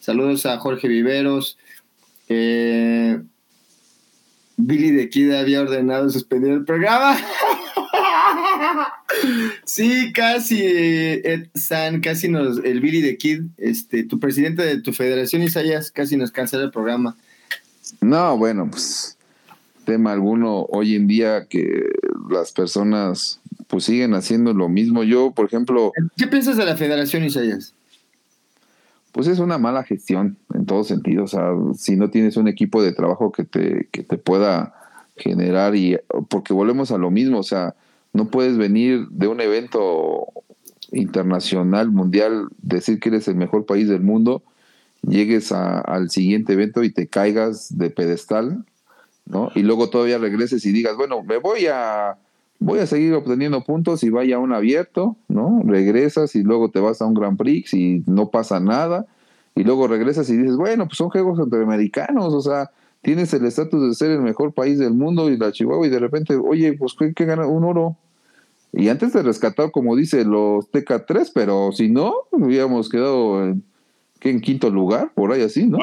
[0.00, 1.56] Saludos a Jorge Viveros.
[2.28, 3.20] Eh,
[4.56, 7.16] Billy de Kida había ordenado suspender el programa.
[9.64, 14.92] sí, casi, Ed San, casi nos, el Billy de Kid, este, tu presidente de tu
[14.92, 17.16] federación, Isaías, casi nos cancela el programa.
[18.00, 19.16] No, bueno, pues
[19.84, 21.86] tema alguno hoy en día que
[22.30, 25.02] las personas pues siguen haciendo lo mismo.
[25.02, 25.92] Yo, por ejemplo...
[26.16, 27.74] ¿Qué piensas de la federación, Isaías?
[29.12, 31.24] Pues es una mala gestión en todo sentido.
[31.24, 34.74] O sea, si no tienes un equipo de trabajo que te, que te pueda
[35.16, 37.74] generar y porque volvemos a lo mismo, o sea,
[38.12, 40.26] no puedes venir de un evento
[40.92, 44.42] internacional, mundial, decir que eres el mejor país del mundo,
[45.02, 48.64] llegues al siguiente evento y te caigas de pedestal,
[49.26, 49.50] ¿no?
[49.54, 52.16] Y luego todavía regreses y digas, bueno, me voy a
[52.60, 55.62] voy a seguir obteniendo puntos y vaya a un abierto, ¿no?
[55.64, 59.06] Regresas y luego te vas a un Grand Prix y no pasa nada.
[59.54, 62.70] Y luego regresas y dices, bueno, pues son juegos centroamericanos, o sea,
[63.02, 65.98] tienes el estatus de ser el mejor país del mundo y la Chihuahua y de
[65.98, 67.46] repente, oye, pues ¿qué, gana?
[67.46, 67.96] Un oro.
[68.72, 73.62] Y antes de rescatar, como dice, los TK3, pero si no, hubiéramos quedado en,
[74.20, 75.78] en quinto lugar, por ahí así, ¿no?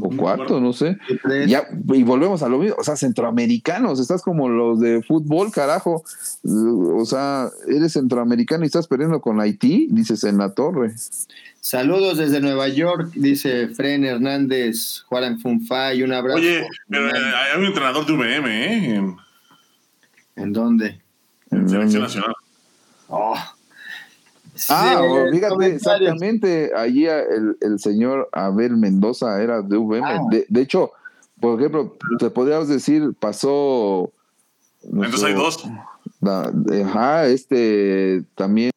[0.00, 0.98] O cuarto, no sé.
[1.46, 6.04] Ya, y volvemos a lo mismo, o sea, centroamericanos, estás como los de fútbol, carajo.
[6.44, 10.92] O sea, eres centroamericano y estás perdiendo con Haití, dices en la torre.
[11.60, 16.38] Saludos desde Nueva York, dice Fren Hernández, Juan Funfa y un abrazo.
[16.38, 19.16] Oye, pero eh, hay un entrenador de UVM, ¿eh?
[20.36, 21.00] ¿En dónde?
[21.50, 22.34] En Selección Nacional.
[23.08, 23.36] Oh.
[24.68, 25.02] Ah,
[25.32, 30.04] fíjate, exactamente, allí el, el, señor Abel Mendoza era de UVM.
[30.04, 30.20] Ah.
[30.30, 30.92] De, hecho,
[31.40, 34.12] por ejemplo, te podrías decir, pasó...
[34.82, 35.64] Entonces hay dos.
[36.84, 38.70] ajá, este también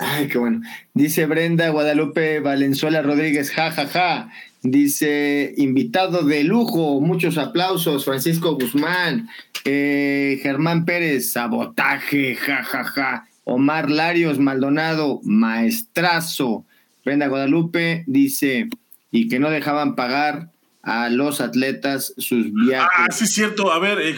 [0.00, 0.62] Ay, qué bueno.
[0.94, 4.30] Dice Brenda Guadalupe Valenzuela Rodríguez, ja, ja, ja.
[4.62, 9.28] Dice, invitado de lujo, muchos aplausos, Francisco Guzmán,
[9.66, 13.28] eh, Germán Pérez, sabotaje, ja, ja, ja.
[13.44, 16.64] Omar Larios Maldonado, maestrazo.
[17.04, 18.68] Brenda Guadalupe dice,
[19.10, 20.50] y que no dejaban pagar
[20.82, 22.90] a los atletas sus viajes.
[22.96, 23.72] Ah, sí, es cierto.
[23.72, 24.14] A ver, eh,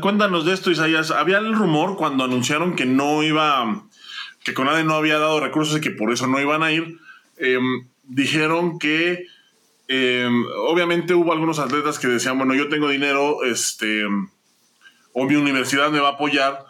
[0.00, 1.10] cuéntanos de esto, Isaías.
[1.10, 3.84] Había el rumor cuando anunciaron que no iba
[4.44, 6.98] que Conade no había dado recursos y que por eso no iban a ir,
[7.38, 9.26] em, dijeron que
[9.86, 14.04] em, obviamente hubo algunos atletas que decían, bueno, yo tengo dinero, este,
[15.12, 16.64] o mi universidad me va a apoyar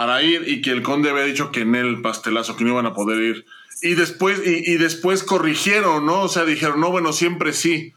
[0.00, 2.86] para ir y que el conde había dicho que en el pastelazo, que no iban
[2.86, 3.44] a poder ir.
[3.82, 6.22] Y después, y, después corrigieron, ¿no?
[6.22, 7.92] O sea, dijeron, no, bueno, siempre sí.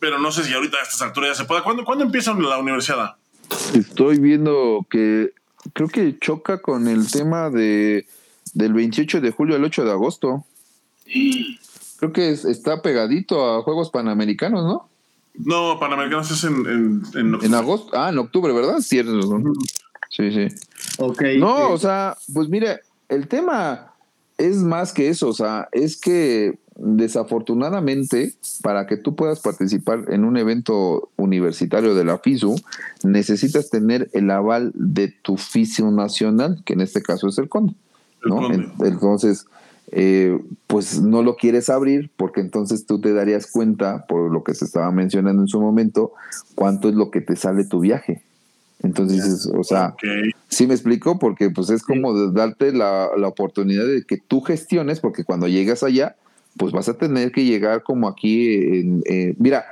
[0.00, 1.62] Pero no sé si ahorita a estas alturas ya se pueda.
[1.62, 3.14] ¿Cuándo, ¿cuándo empieza la universidad?
[3.74, 5.34] Estoy viendo que
[5.72, 8.06] creo que choca con el tema de
[8.54, 10.44] del 28 de julio al 8 de agosto.
[11.04, 14.88] Creo que está pegadito a Juegos Panamericanos, ¿no?
[15.38, 17.92] No, Panamericanos es en, en, agosto.
[17.96, 18.80] Ah, en octubre, ¿verdad?
[18.80, 19.22] Cierto.
[19.22, 19.28] Sí,
[20.16, 20.48] sí.
[20.98, 21.22] Ok.
[21.38, 23.92] No, o sea, pues mire, el tema
[24.38, 30.24] es más que eso, o sea, es que desafortunadamente, para que tú puedas participar en
[30.24, 32.54] un evento universitario de la FISU,
[33.02, 37.74] necesitas tener el aval de tu FISU nacional, que en este caso es el CONDE.
[38.26, 38.52] ¿no?
[38.84, 39.46] Entonces,
[39.92, 44.54] eh, pues no lo quieres abrir porque entonces tú te darías cuenta, por lo que
[44.54, 46.12] se estaba mencionando en su momento,
[46.54, 48.22] cuánto es lo que te sale tu viaje.
[48.82, 49.94] Entonces, o sea,
[50.48, 55.24] sí me explico, porque pues es como darte la, oportunidad de que tú gestiones, porque
[55.24, 56.16] cuando llegas allá,
[56.56, 59.66] pues vas a tener que llegar como aquí, en, eh, mira,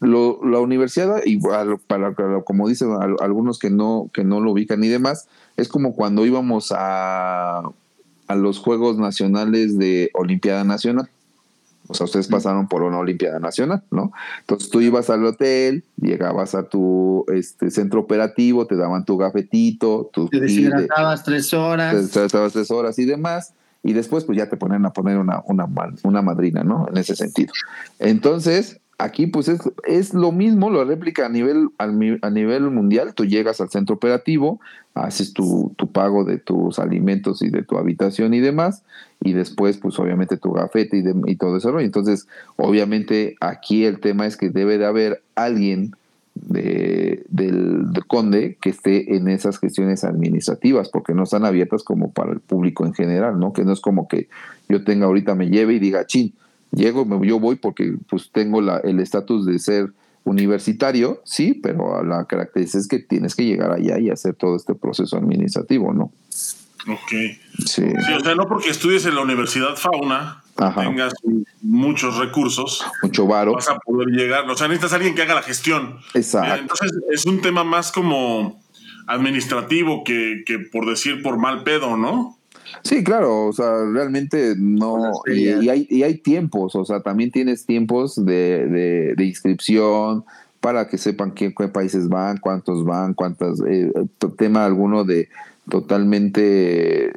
[0.00, 2.14] la universidad, igual, para,
[2.44, 6.72] como dicen algunos que no, que no lo ubican y demás, es como cuando íbamos
[6.72, 7.62] a,
[8.26, 11.08] a los Juegos Nacionales de Olimpiada Nacional.
[11.88, 14.12] O sea, ustedes pasaron por una Olimpiada Nacional, ¿no?
[14.40, 20.10] Entonces tú ibas al hotel, llegabas a tu este, centro operativo, te daban tu gafetito,
[20.12, 20.28] tu...
[20.28, 21.94] Te deshidratabas tres horas.
[21.94, 25.42] Te deshidratabas tres horas y demás, y después pues ya te ponen a poner una,
[25.46, 25.68] una,
[26.02, 26.86] una madrina, ¿no?
[26.90, 27.52] En ese sentido.
[27.98, 33.14] Entonces, Aquí pues es, es, lo mismo, lo réplica a nivel, a nivel mundial.
[33.14, 34.58] Tú llegas al centro operativo,
[34.94, 38.82] haces tu, tu, pago de tus alimentos y de tu habitación y demás,
[39.20, 41.78] y después pues obviamente tu gafete y, y todo eso.
[41.78, 45.94] Entonces obviamente aquí el tema es que debe de haber alguien
[46.34, 52.12] de, del, del, conde que esté en esas gestiones administrativas, porque no están abiertas como
[52.12, 53.52] para el público en general, ¿no?
[53.52, 54.28] Que no es como que
[54.68, 56.34] yo tenga ahorita me lleve y diga, chin,
[56.72, 59.92] llego, yo voy porque pues tengo la, el estatus de ser
[60.24, 64.74] universitario, sí, pero la característica es que tienes que llegar allá y hacer todo este
[64.74, 66.12] proceso administrativo, ¿no?
[66.88, 67.10] Ok.
[67.64, 67.82] Sí.
[67.82, 71.14] sí o sea, no porque estudies en la Universidad Fauna, tengas
[71.62, 74.48] muchos recursos, mucho varo, vas a poder llegar.
[74.50, 75.98] O sea, necesitas alguien que haga la gestión.
[76.14, 76.60] Exacto.
[76.60, 78.60] Entonces, es un tema más como
[79.06, 82.36] administrativo que, que por decir por mal pedo, ¿no?
[82.82, 87.66] Sí, claro, o sea, realmente no, y, hay, y hay tiempos, o sea, también tienes
[87.66, 90.24] tiempos de, de, inscripción
[90.60, 93.92] para que sepan qué, qué, países van, cuántos van, cuántas, eh,
[94.36, 95.28] tema alguno de
[95.68, 97.12] totalmente eh,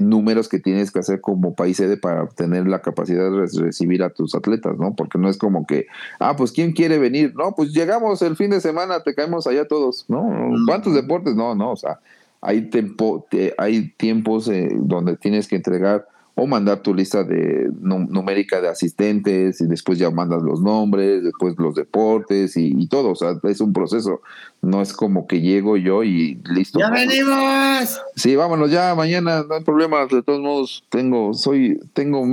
[0.00, 4.10] números que tienes que hacer como país sede para tener la capacidad de recibir a
[4.10, 4.94] tus atletas, ¿no?
[4.94, 5.86] Porque no es como que,
[6.20, 7.34] ah, pues ¿quién quiere venir?
[7.34, 10.30] No, pues llegamos el fin de semana, te caemos allá todos, ¿no?
[10.66, 11.34] ¿Cuántos deportes?
[11.34, 11.98] No, no, o sea,
[12.40, 16.06] hay, tempo, hay tiempos eh, donde tienes que entregar
[16.40, 21.56] o mandar tu lista de numérica de asistentes y después ya mandas los nombres, después
[21.58, 24.22] los deportes y, todo, o sea, es un proceso,
[24.62, 26.78] no es como que llego yo y listo.
[26.78, 28.00] ¡Ya venimos!
[28.14, 32.24] Sí, vámonos ya, mañana no hay problema, de todos modos tengo, soy, tengo,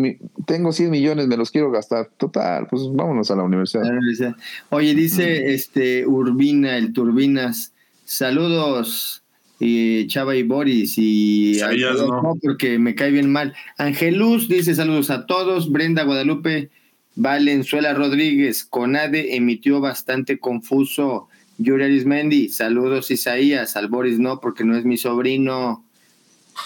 [0.46, 3.86] tengo 100 millones, me los quiero gastar, total, pues vámonos a la universidad.
[4.70, 7.74] Oye, dice este Urbina, el Turbinas,
[8.04, 9.25] saludos
[9.60, 11.60] y Chava y Boris y
[11.98, 12.38] no.
[12.42, 13.54] porque me cae bien mal.
[13.78, 15.72] Angelus dice saludos a todos.
[15.72, 16.70] Brenda Guadalupe
[17.16, 21.30] Valenzuela Rodríguez, Conade emitió bastante confuso.
[21.58, 25.86] Yuri Arismendi, saludos Isaías, al Boris no, porque no es mi sobrino.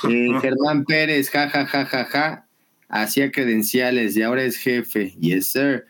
[0.09, 2.45] Eh, Germán Pérez, ja, ja, ja, ja, ja,
[2.87, 5.13] hacía credenciales y ahora es jefe.
[5.19, 5.85] Yes, sir.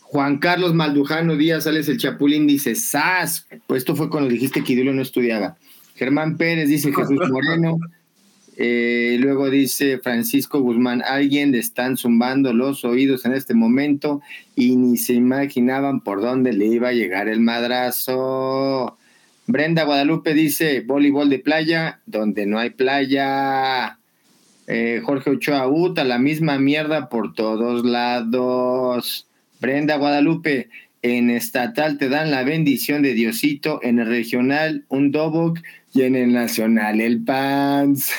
[0.00, 3.46] Juan Carlos Maldujano Díaz sales el Chapulín, dice, ¡Sas!
[3.66, 5.56] Pues esto fue cuando dijiste que Idulio no estudiaba.
[5.94, 7.78] Germán Pérez dice Jesús Moreno.
[8.56, 14.22] Eh, luego dice Francisco Guzmán, alguien le están zumbando los oídos en este momento
[14.54, 18.96] y ni se imaginaban por dónde le iba a llegar el madrazo.
[19.46, 23.98] Brenda Guadalupe dice, voleibol de playa, donde no hay playa.
[24.66, 29.26] Eh, Jorge Ochoa, Uta, la misma mierda por todos lados.
[29.60, 30.68] Brenda Guadalupe,
[31.02, 35.58] en estatal te dan la bendición de Diosito, en el regional un dobok
[35.94, 38.10] y en el Nacional el PANS.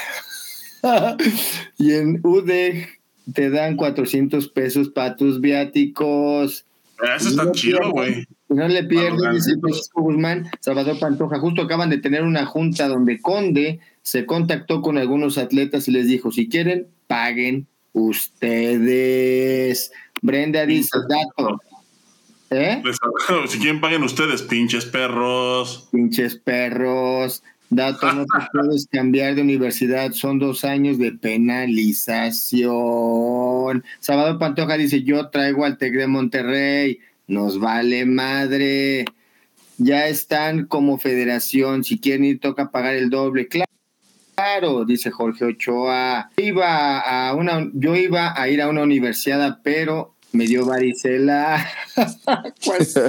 [1.77, 2.87] y en UDEG
[3.33, 6.65] te dan 400 pesos para tus viáticos.
[7.05, 8.25] Ah, eso está chido, güey.
[8.47, 11.39] No le pierdes, dice Francisco Guzmán, Salvador Pantoja.
[11.39, 16.07] Justo acaban de tener una junta donde Conde se contactó con algunos atletas y les
[16.07, 19.91] dijo: si quieren, paguen ustedes.
[20.21, 21.59] Brenda dice: dato,
[22.49, 22.81] ¿Eh?
[23.47, 25.89] Si quieren, paguen ustedes, pinches perros.
[25.91, 27.43] Pinches perros.
[27.69, 33.83] Dato, no te puedes cambiar de universidad, son dos años de penalización.
[33.99, 39.03] Salvador Pantoja dice, yo traigo al TEC de Monterrey, nos vale madre.
[39.77, 43.47] Ya están como federación, si quieren ir toca pagar el doble.
[43.47, 46.29] Claro, dice Jorge Ochoa.
[46.37, 51.65] Iba a una, yo iba a ir a una universidad, pero me dio varicela.
[52.65, 52.99] Pues,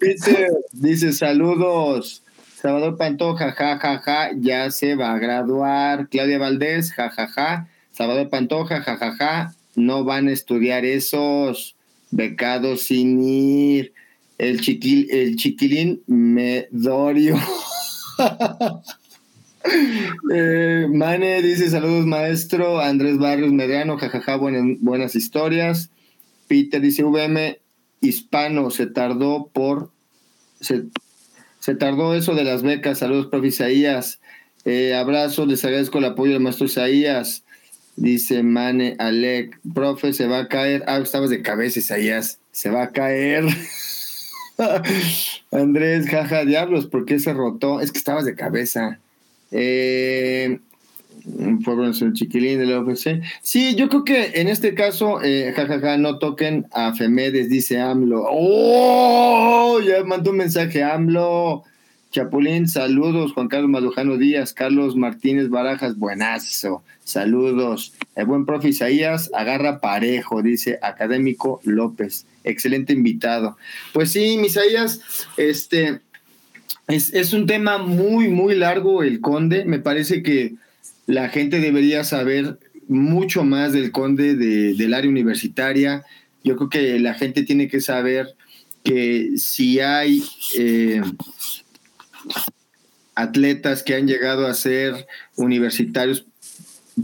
[0.72, 2.21] dice saludos.
[2.62, 6.08] Salvador Pantoja, ja, ja, ja, ya se va a graduar.
[6.08, 7.66] Claudia Valdés, ja, ja, ja.
[7.90, 11.74] Salvador Pantoja, ja, ja, ja, no van a estudiar esos
[12.12, 13.92] becados sin ir.
[14.38, 17.36] El, chiquil, el chiquilín Medorio.
[20.32, 22.78] eh, Mane dice saludos maestro.
[22.78, 25.90] Andrés Barrios Mediano, jajaja, buenas, buenas historias.
[26.46, 27.58] Peter dice VM
[28.00, 29.90] hispano, se tardó por...
[31.74, 32.98] tardó eso de las becas.
[32.98, 34.20] Saludos, profe Isaías.
[34.64, 37.44] Eh, abrazo, les agradezco el apoyo del maestro Isaías.
[37.96, 40.82] Dice Mane Alec, profe, se va a caer.
[40.86, 42.38] Ah, estabas de cabeza, Isaías.
[42.50, 43.44] Se va a caer.
[45.52, 47.80] Andrés, jaja, diablos, ¿por qué se rotó?
[47.80, 48.98] Es que estabas de cabeza.
[49.50, 50.58] Eh,
[51.64, 53.22] fue el chiquilín de la OFC.
[53.42, 58.24] Sí, yo creo que en este caso, eh, jajaja, no toquen a Femedes, dice AMLO.
[58.28, 59.80] ¡Oh!
[59.80, 61.64] Ya mandó un mensaje AMLO.
[62.10, 63.32] Chapulín, saludos.
[63.32, 66.82] Juan Carlos Madujano Díaz, Carlos Martínez Barajas, buenazo.
[67.04, 67.94] Saludos.
[68.14, 72.26] El buen profe Isaías, agarra parejo, dice Académico López.
[72.44, 73.56] Excelente invitado.
[73.92, 75.00] Pues sí, Isaías,
[75.36, 76.00] este.
[76.88, 79.64] Es, es un tema muy, muy largo el conde.
[79.64, 80.54] Me parece que
[81.06, 82.58] la gente debería saber
[82.88, 86.04] mucho más del conde del área universitaria.
[86.44, 88.34] Yo creo que la gente tiene que saber
[88.82, 90.22] que si hay
[90.58, 91.02] eh,
[93.14, 95.06] atletas que han llegado a ser
[95.36, 96.26] universitarios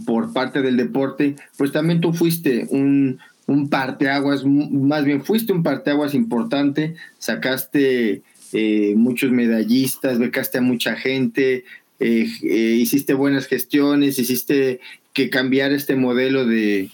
[0.04, 5.62] por parte del deporte, pues también tú fuiste un, un parteaguas, más bien fuiste un
[5.62, 8.22] parteaguas importante, sacaste
[8.52, 11.64] eh, muchos medallistas, becaste a mucha gente,
[12.00, 14.80] eh, eh, hiciste buenas gestiones, hiciste
[15.12, 16.90] que cambiar este modelo de,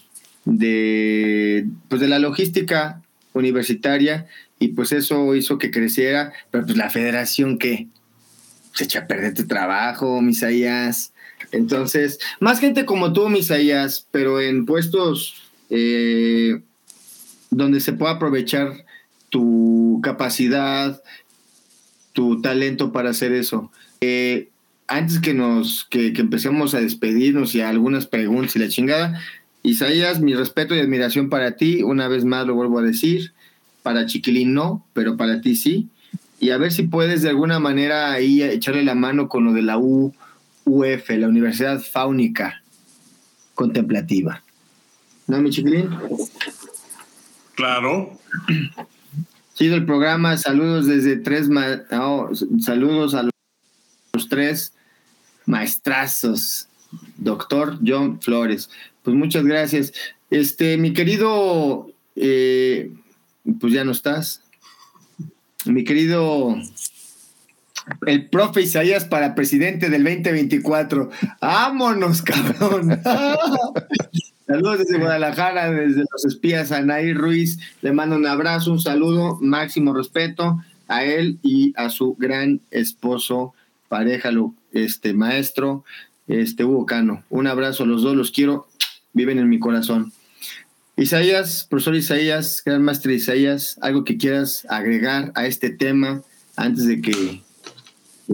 [1.87, 3.01] pues de la logística
[3.33, 4.27] universitaria
[4.59, 7.87] y pues eso hizo que creciera, pero pues la federación que
[8.73, 11.13] se echa a perder tu trabajo, Misaías.
[11.51, 16.61] Entonces, más gente como tú, Misaías, pero en puestos eh,
[17.51, 18.85] donde se pueda aprovechar
[19.29, 21.01] tu capacidad,
[22.13, 23.71] tu talento para hacer eso.
[24.87, 29.19] Antes que nos que, empecemos a despedirnos y a algunas preguntas y la chingada,
[29.63, 33.33] Isaías, mi respeto y admiración para ti, una vez más lo vuelvo a decir,
[33.81, 35.89] para Chiquilín no, pero para ti sí,
[36.39, 39.63] y a ver si puedes de alguna manera ahí echarle la mano con lo de
[39.63, 42.61] la UF, la Universidad Fáunica
[43.55, 44.43] Contemplativa.
[45.27, 45.89] ¿No, mi Chiquilín?
[47.55, 48.19] Claro.
[49.53, 51.49] Sido el programa, saludos desde tres,
[52.59, 54.74] saludos a los tres
[55.45, 56.67] maestrazos,
[57.17, 58.69] doctor John Flores.
[59.03, 59.93] Pues muchas gracias.
[60.29, 62.91] Este, mi querido, eh,
[63.59, 64.41] pues ya no estás.
[65.65, 66.55] Mi querido,
[68.05, 71.09] el profe Isaías para presidente del 2024.
[71.41, 73.01] ¡Vámonos, cabrón!
[74.47, 77.57] Saludos desde Guadalajara, desde los espías Anaí Ruiz.
[77.81, 83.55] Le mando un abrazo, un saludo, máximo respeto a él y a su gran esposo,
[83.87, 84.29] pareja,
[84.75, 85.83] este maestro,
[86.27, 87.23] este Hugo Cano.
[87.29, 88.67] Un abrazo a los dos, los quiero,
[89.13, 90.11] viven en mi corazón.
[90.97, 96.21] Isaías, profesor Isaías, gran maestro Isaías, algo que quieras agregar a este tema
[96.55, 97.41] antes de que,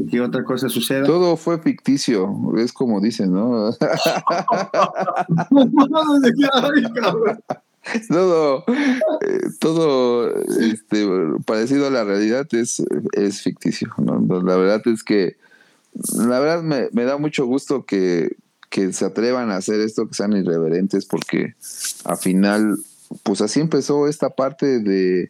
[0.10, 1.06] que otra cosa suceda.
[1.06, 3.72] Todo fue ficticio, es como dicen, ¿no?
[8.10, 11.08] todo, eh, todo este,
[11.46, 13.90] parecido a la realidad es, es ficticio.
[13.98, 15.36] La verdad es que
[15.94, 18.36] la verdad me, da mucho gusto que,
[18.70, 21.56] se atrevan a hacer esto, que sean irreverentes, porque
[22.06, 22.78] al final,
[23.24, 25.30] pues así empezó esta parte de,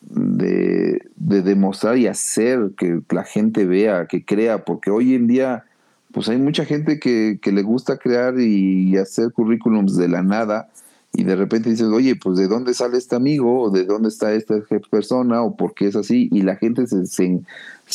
[0.00, 5.64] de, demostrar y hacer que la gente vea, que crea, porque hoy en día,
[6.12, 10.68] pues hay mucha gente que, que le gusta crear y hacer currículums de la nada
[11.12, 14.32] y de repente dices, oye, pues de dónde sale este amigo, o de dónde está
[14.32, 14.54] esta
[14.90, 17.42] persona, o por qué es así, y la gente se, se,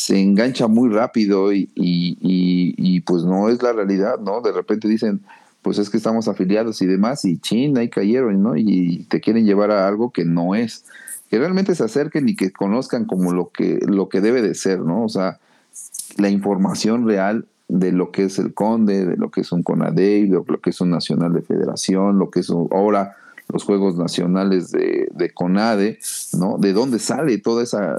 [0.10, 2.18] engancha muy rápido y, y,
[2.78, 4.42] y, pues no es la realidad, ¿no?
[4.42, 5.22] De repente dicen,
[5.62, 8.56] pues es que estamos afiliados y demás, y chin, ahí cayeron, ¿no?
[8.56, 10.86] Y te quieren llevar a algo que no es.
[11.30, 14.80] Que realmente se acerquen y que conozcan como lo que, lo que debe de ser,
[14.80, 15.04] ¿no?
[15.04, 15.40] O sea,
[16.18, 20.30] la información real de lo que es el Conde, de lo que es un CONADEI,
[20.30, 23.16] de lo que es un Nacional de Federación, lo que es ahora
[23.50, 26.00] los Juegos Nacionales de, de, CONADE,
[26.34, 26.58] ¿no?
[26.58, 27.96] De dónde sale todo esa,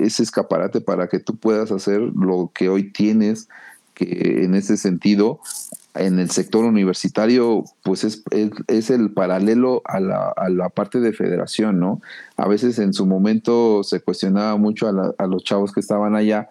[0.00, 3.48] ese escaparate para que tú puedas hacer lo que hoy tienes,
[3.94, 5.40] que en ese sentido,
[5.94, 8.22] en el sector universitario, pues es,
[8.66, 12.00] es, el paralelo a la, a la, parte de federación, ¿no?
[12.36, 16.50] A veces en su momento se cuestionaba mucho a, a los chavos que estaban allá,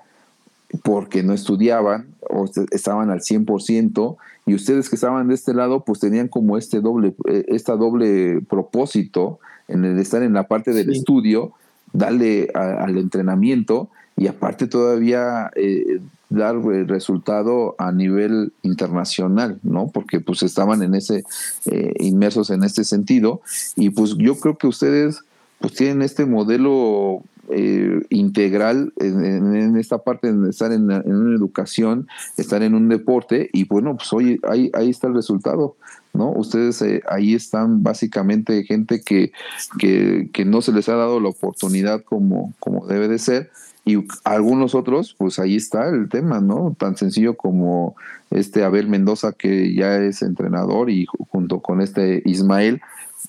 [0.81, 5.99] porque no estudiaban o estaban al 100% y ustedes que estaban de este lado pues
[5.99, 10.91] tenían como este doble eh, esta doble propósito en el estar en la parte del
[10.91, 11.53] estudio
[11.93, 19.87] darle al entrenamiento y aparte todavía eh, dar el resultado a nivel internacional, ¿no?
[19.87, 21.23] Porque pues estaban en ese
[21.65, 23.41] eh, inmersos en este sentido
[23.75, 25.23] y pues yo creo que ustedes
[25.59, 32.07] pues tienen este modelo eh, integral en, esta parte de estar en, una educación,
[32.37, 35.75] estar en un deporte y bueno, pues hoy ahí, ahí está el resultado.
[36.13, 36.31] ¿no?
[36.31, 39.31] Ustedes eh, ahí están básicamente gente que,
[39.79, 43.49] que, que, no se les ha dado la oportunidad como, como debe de ser
[43.85, 46.75] y algunos otros, pues ahí está el tema, ¿no?
[46.79, 47.95] Tan sencillo como
[48.31, 52.81] este Abel Mendoza que ya es entrenador y junto con este Ismael,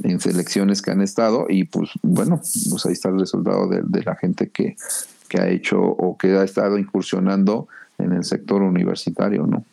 [0.03, 2.41] en selecciones que han estado y pues bueno,
[2.71, 4.77] pues ahí está el resultado de, la gente que,
[5.29, 7.69] que, ha hecho o que ha estado incursionando
[7.99, 9.65] en el sector universitario, ¿no?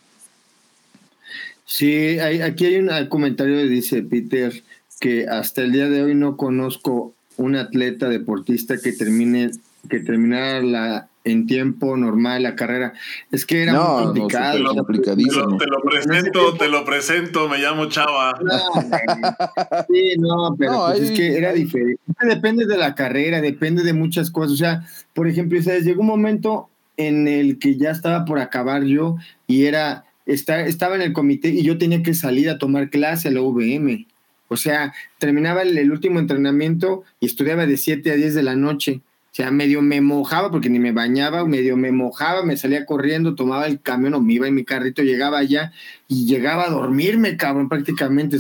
[1.66, 4.54] Sí, aquí hay un comentario que dice Peter
[5.00, 9.52] que hasta el día de hoy no conozco un atleta deportista que termine
[9.90, 12.94] que terminara la en tiempo normal la carrera.
[13.32, 14.58] Es que era muy complicado.
[14.58, 18.34] te, lo, presento, te lo presento, me llamo Chava.
[19.90, 22.02] sí, no, pero pues es que era diferente.
[22.22, 24.54] Depende de la carrera, depende de muchas cosas.
[24.54, 25.86] O sea, por ejemplo, ¿sabes?
[25.86, 29.18] llegó un momento en el que ya estaba por acabar yo
[29.48, 33.32] y era, estaba en el comité y yo tenía que salir a tomar clase a
[33.32, 34.08] la UVM.
[34.48, 38.56] O sea, terminaba el, el último entrenamiento y estudiaba de 7 a 10 de la
[38.56, 39.02] noche
[39.32, 43.34] o sea, medio me mojaba porque ni me bañaba, medio me mojaba, me salía corriendo,
[43.34, 45.72] tomaba el camión o me iba en mi carrito, llegaba allá
[46.10, 48.40] y llegaba a dormirme, cabrón, prácticamente.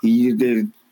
[0.00, 0.34] Y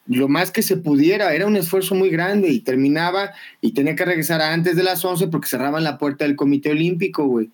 [0.07, 3.31] lo más que se pudiera, era un esfuerzo muy grande y terminaba
[3.63, 7.25] y tenía que regresar antes de las 11 porque cerraban la puerta del Comité Olímpico,
[7.25, 7.49] güey.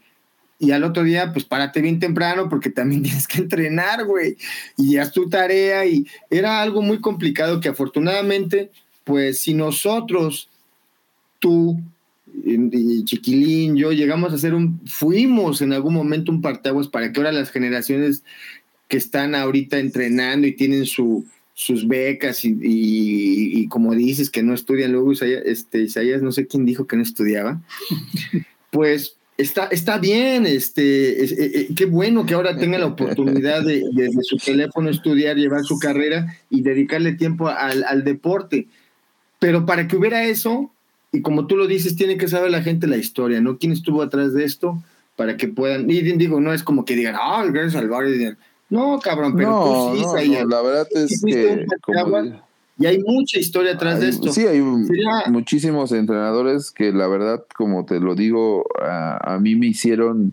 [0.58, 4.36] Y al otro día, pues párate bien temprano porque también tienes que entrenar, güey.
[4.76, 8.72] Y haz tu tarea y era algo muy complicado que afortunadamente,
[9.04, 10.48] pues si nosotros
[11.44, 11.78] tú,
[12.42, 17.20] y Chiquilín, yo llegamos a ser un, fuimos en algún momento un parteaguas para que
[17.20, 18.22] ahora las generaciones
[18.88, 24.92] que están ahorita entrenando y tienen su, sus becas y, como dices que no estudian,
[24.92, 27.60] luego Isaías, este, Isaías, no sé quién dijo que no estudiaba,
[28.70, 33.84] pues está, está bien, este, eh, eh, qué bueno que ahora tenga la oportunidad de
[33.92, 38.66] desde su teléfono estudiar, llevar su carrera y dedicarle tiempo al, al deporte.
[39.38, 40.73] Pero para que hubiera eso,
[41.14, 43.56] y como tú lo dices, tiene que saber la gente la historia, ¿no?
[43.58, 44.82] ¿Quién estuvo atrás de esto?
[45.16, 48.36] Para que puedan, y digo, no es como que digan, ah, el Salvador,
[48.68, 51.66] no, cabrón, pero no, tú sí, no, la verdad es que...
[52.78, 54.32] y hay mucha historia atrás de esto.
[54.32, 54.60] Sí, hay
[55.30, 60.32] muchísimos entrenadores que la verdad, como te lo digo, a, a, mí me hicieron,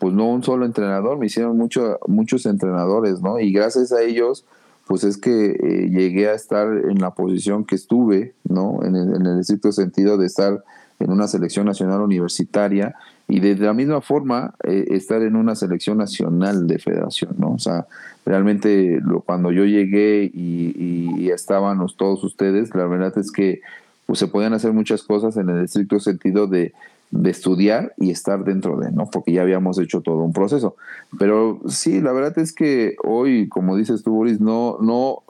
[0.00, 3.38] pues no un solo entrenador, me hicieron mucho, muchos entrenadores, ¿no?
[3.38, 4.44] Y gracias a ellos,
[4.88, 8.80] pues es que eh, llegué a estar en la posición que estuve, ¿no?
[8.82, 10.64] En el, en el estricto sentido de estar
[10.98, 12.96] en una selección nacional universitaria
[13.28, 17.52] y de la misma forma eh, estar en una selección nacional de federación, ¿no?
[17.52, 17.86] O sea,
[18.24, 23.60] realmente lo, cuando yo llegué y, y, estaban todos ustedes, la verdad es que
[24.06, 26.72] pues, se podían hacer muchas cosas en el estricto sentido de
[27.10, 29.10] de estudiar y estar dentro de, ¿no?
[29.10, 30.76] Porque ya habíamos hecho todo un proceso.
[31.18, 35.22] Pero sí, la verdad es que hoy, como dices tú, Boris, no, no,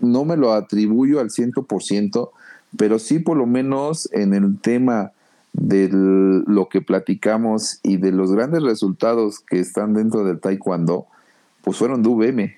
[0.00, 2.32] no me lo atribuyo al ciento por ciento,
[2.76, 5.12] pero sí por lo menos en el tema
[5.52, 11.06] de lo que platicamos y de los grandes resultados que están dentro del taekwondo,
[11.62, 12.52] pues fueron de UVM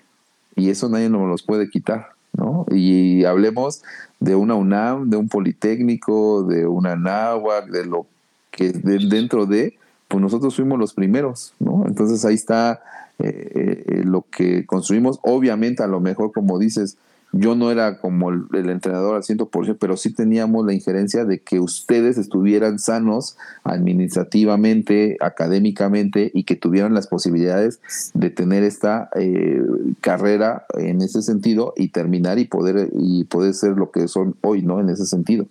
[0.57, 2.67] y eso nadie nos los puede quitar, ¿no?
[2.71, 3.83] Y hablemos
[4.21, 8.07] de una UNAM, de un Politécnico, de una NAWAC, de lo
[8.53, 9.77] que dentro de,
[10.07, 11.85] pues nosotros fuimos los primeros, ¿no?
[11.89, 12.81] Entonces ahí está
[13.19, 15.19] eh, eh, lo que construimos.
[15.23, 16.97] Obviamente, a lo mejor, como dices,
[17.33, 21.61] yo no era como el, entrenador al 100%, pero sí teníamos la injerencia de que
[21.61, 27.81] ustedes estuvieran sanos administrativamente, académicamente y que tuvieran las posibilidades
[28.13, 29.63] de tener esta eh,
[30.03, 34.63] carrera en ese sentido y terminar y poder y poder ser lo que son hoy,
[34.63, 34.81] ¿no?
[34.81, 35.47] En ese sentido.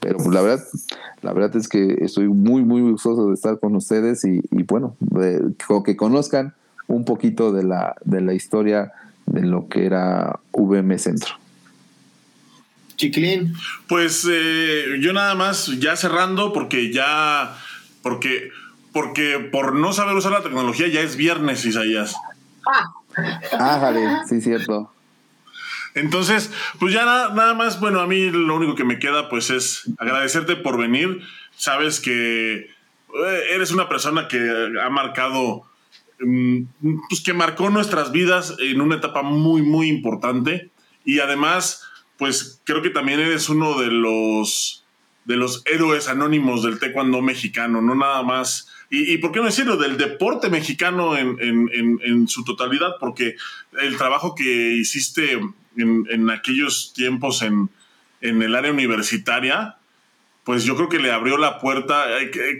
[0.00, 0.64] Pero pues, la verdad,
[1.22, 4.96] la verdad es que estoy muy, muy gustoso de estar con ustedes y, bueno,
[5.84, 6.52] que conozcan
[6.86, 8.92] un poquito de la, de la historia
[9.26, 11.34] de lo que era VM Centro.
[12.96, 13.54] Chiquilín.
[13.88, 17.56] Pues eh, yo nada más, ya cerrando, porque ya,
[18.02, 18.50] porque,
[18.92, 22.14] porque por no saber usar la tecnología ya es viernes, Isaías.
[23.58, 24.90] Ah, jale, sí, cierto.
[25.94, 29.50] Entonces, pues ya nada, nada, más, bueno, a mí lo único que me queda pues
[29.50, 31.20] es agradecerte por venir.
[31.56, 35.62] Sabes que eh, eres una persona que ha marcado
[36.18, 40.70] pues que marcó nuestras vidas en una etapa muy, muy importante.
[41.04, 41.82] Y además,
[42.16, 44.84] pues creo que también eres uno de los,
[45.24, 48.68] de los héroes anónimos del taekwondo mexicano, no nada más.
[48.90, 53.34] Y, por qué no decirlo, del deporte mexicano en, en, en, su totalidad, porque
[53.80, 55.40] el trabajo que hiciste
[55.76, 57.70] en, aquellos tiempos en,
[58.20, 59.78] el área universitaria,
[60.44, 62.04] pues yo creo que le abrió la puerta.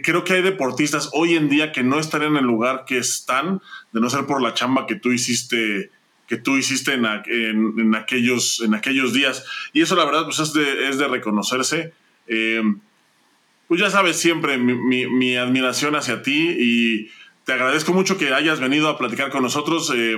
[0.03, 3.61] Creo que hay deportistas hoy en día que no estarían en el lugar que están,
[3.91, 5.91] de no ser por la chamba que tú hiciste
[6.27, 9.45] que tú hiciste en, en, aquellos, en aquellos días.
[9.73, 11.93] Y eso la verdad pues es de, es de reconocerse.
[12.27, 12.63] Eh,
[13.67, 17.11] pues ya sabes siempre mi, mi, admiración hacia ti y
[17.45, 19.91] te agradezco mucho que hayas venido a platicar con nosotros.
[19.95, 20.17] Eh,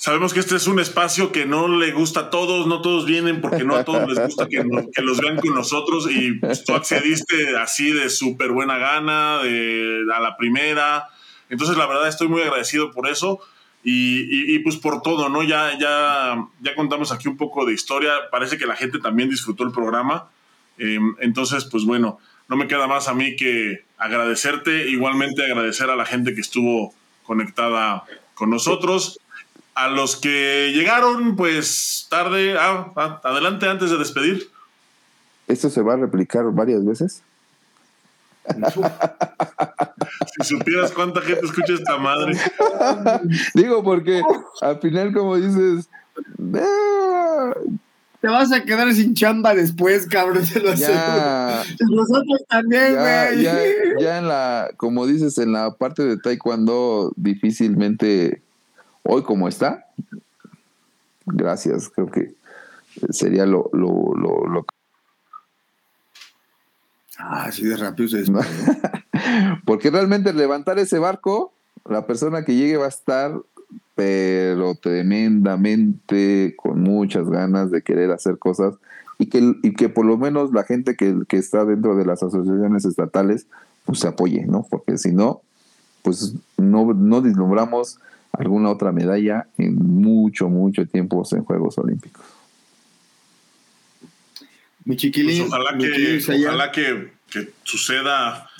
[0.00, 3.42] Sabemos que este es un espacio que no le gusta a todos, no todos vienen
[3.42, 7.92] porque no a todos les gusta que, los vean con nosotros y tú accediste así
[7.92, 11.06] de súper buena gana, de, a la primera.
[11.50, 13.40] Entonces, la verdad, estoy muy agradecido por eso
[13.84, 15.42] y, pues por todo, ¿no?
[15.42, 18.12] Ya, ya, ya contamos aquí un poco de historia.
[18.30, 20.30] Parece que la gente también disfrutó el programa.
[20.78, 22.18] Em, entonces, pues bueno,
[22.48, 26.94] no me queda más a mí que agradecerte, igualmente agradecer a la gente que estuvo
[27.22, 29.20] conectada con nosotros.
[29.74, 34.50] A los que llegaron, pues tarde, ah, ah, adelante antes de despedir.
[35.46, 37.22] ¿Esto se va a replicar varias veces?
[40.36, 42.36] si supieras cuánta gente escucha esta madre.
[43.54, 44.22] Digo, porque
[44.60, 45.88] al final, como dices,
[46.54, 47.52] ah".
[48.20, 53.42] te vas a quedar sin chamba después, cabrón, te lo ya, Nosotros también, güey.
[53.42, 53.58] Ya,
[53.98, 58.42] ya, en la, como dices, en la parte de taekwondo difícilmente
[59.02, 59.86] hoy como está,
[61.26, 62.34] gracias, creo que
[63.10, 64.66] sería lo, lo, lo,
[67.22, 68.24] Ah, así de rápido se
[69.66, 71.52] Porque realmente levantar ese barco,
[71.84, 73.38] la persona que llegue va a estar,
[73.94, 78.76] pero tremendamente con muchas ganas de querer hacer cosas
[79.18, 82.22] y que, y que por lo menos la gente que, que está dentro de las
[82.22, 83.46] asociaciones estatales
[83.84, 84.66] pues se apoye, ¿no?
[84.70, 85.42] Porque si no,
[86.02, 87.98] pues no, no vislumbramos
[88.32, 92.24] alguna otra medalla en mucho, mucho tiempo en Juegos Olímpicos.
[94.84, 95.48] Mi chiquilín.
[95.48, 97.10] Pues ojalá, que, ojalá que,
[97.64, 98.50] suceda,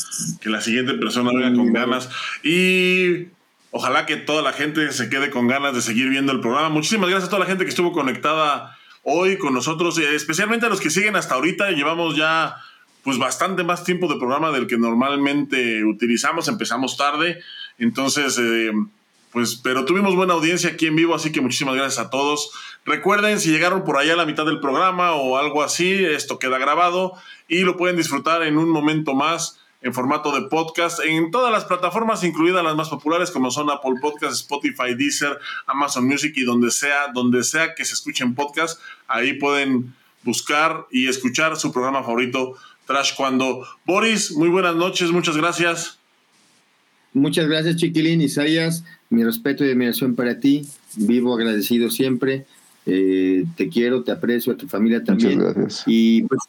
[0.40, 2.10] que la siguiente persona venga con ganas
[2.42, 3.28] y
[3.70, 6.68] ojalá que toda la gente se quede con ganas de seguir viendo el programa.
[6.68, 10.80] Muchísimas gracias a toda la gente que estuvo conectada hoy con nosotros, especialmente a los
[10.80, 11.70] que siguen hasta ahorita.
[11.70, 12.56] Llevamos ya
[13.02, 16.48] pues bastante más tiempo de programa del que normalmente utilizamos.
[16.48, 17.40] Empezamos tarde,
[17.78, 18.38] entonces...
[18.38, 18.72] Eh,
[19.32, 22.50] pues, pero tuvimos buena audiencia aquí en vivo, así que muchísimas gracias a todos.
[22.84, 26.58] Recuerden, si llegaron por allá a la mitad del programa o algo así, esto queda
[26.58, 27.14] grabado
[27.46, 31.64] y lo pueden disfrutar en un momento más en formato de podcast en todas las
[31.64, 36.70] plataformas, incluidas las más populares como son Apple Podcasts, Spotify, Deezer, Amazon Music y donde
[36.70, 42.56] sea, donde sea que se escuchen podcast, ahí pueden buscar y escuchar su programa favorito,
[42.86, 43.66] Trash Cuando.
[43.86, 45.98] Boris, muy buenas noches, muchas gracias.
[47.12, 50.66] Muchas gracias, Chiquilín, Isaías mi respeto y admiración para ti.
[50.96, 52.46] Vivo agradecido siempre.
[52.86, 55.38] Eh, te quiero, te aprecio, a tu familia también.
[55.38, 55.84] Muchas gracias.
[55.86, 56.40] Y pues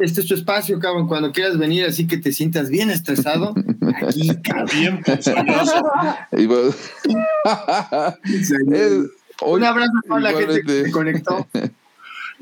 [0.00, 1.06] este es tu espacio, cabrón.
[1.06, 3.54] Cuando quieras venir así que te sientas bien estresado,
[4.02, 5.02] aquí, cabrón.
[9.42, 11.46] Un abrazo a toda la gente que se conectó.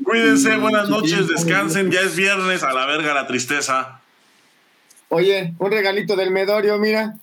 [0.03, 1.91] Cuídense, buenas noches, descansen.
[1.91, 4.01] Ya es viernes, a la verga la tristeza.
[5.09, 7.15] Oye, un regalito del Medorio, mira.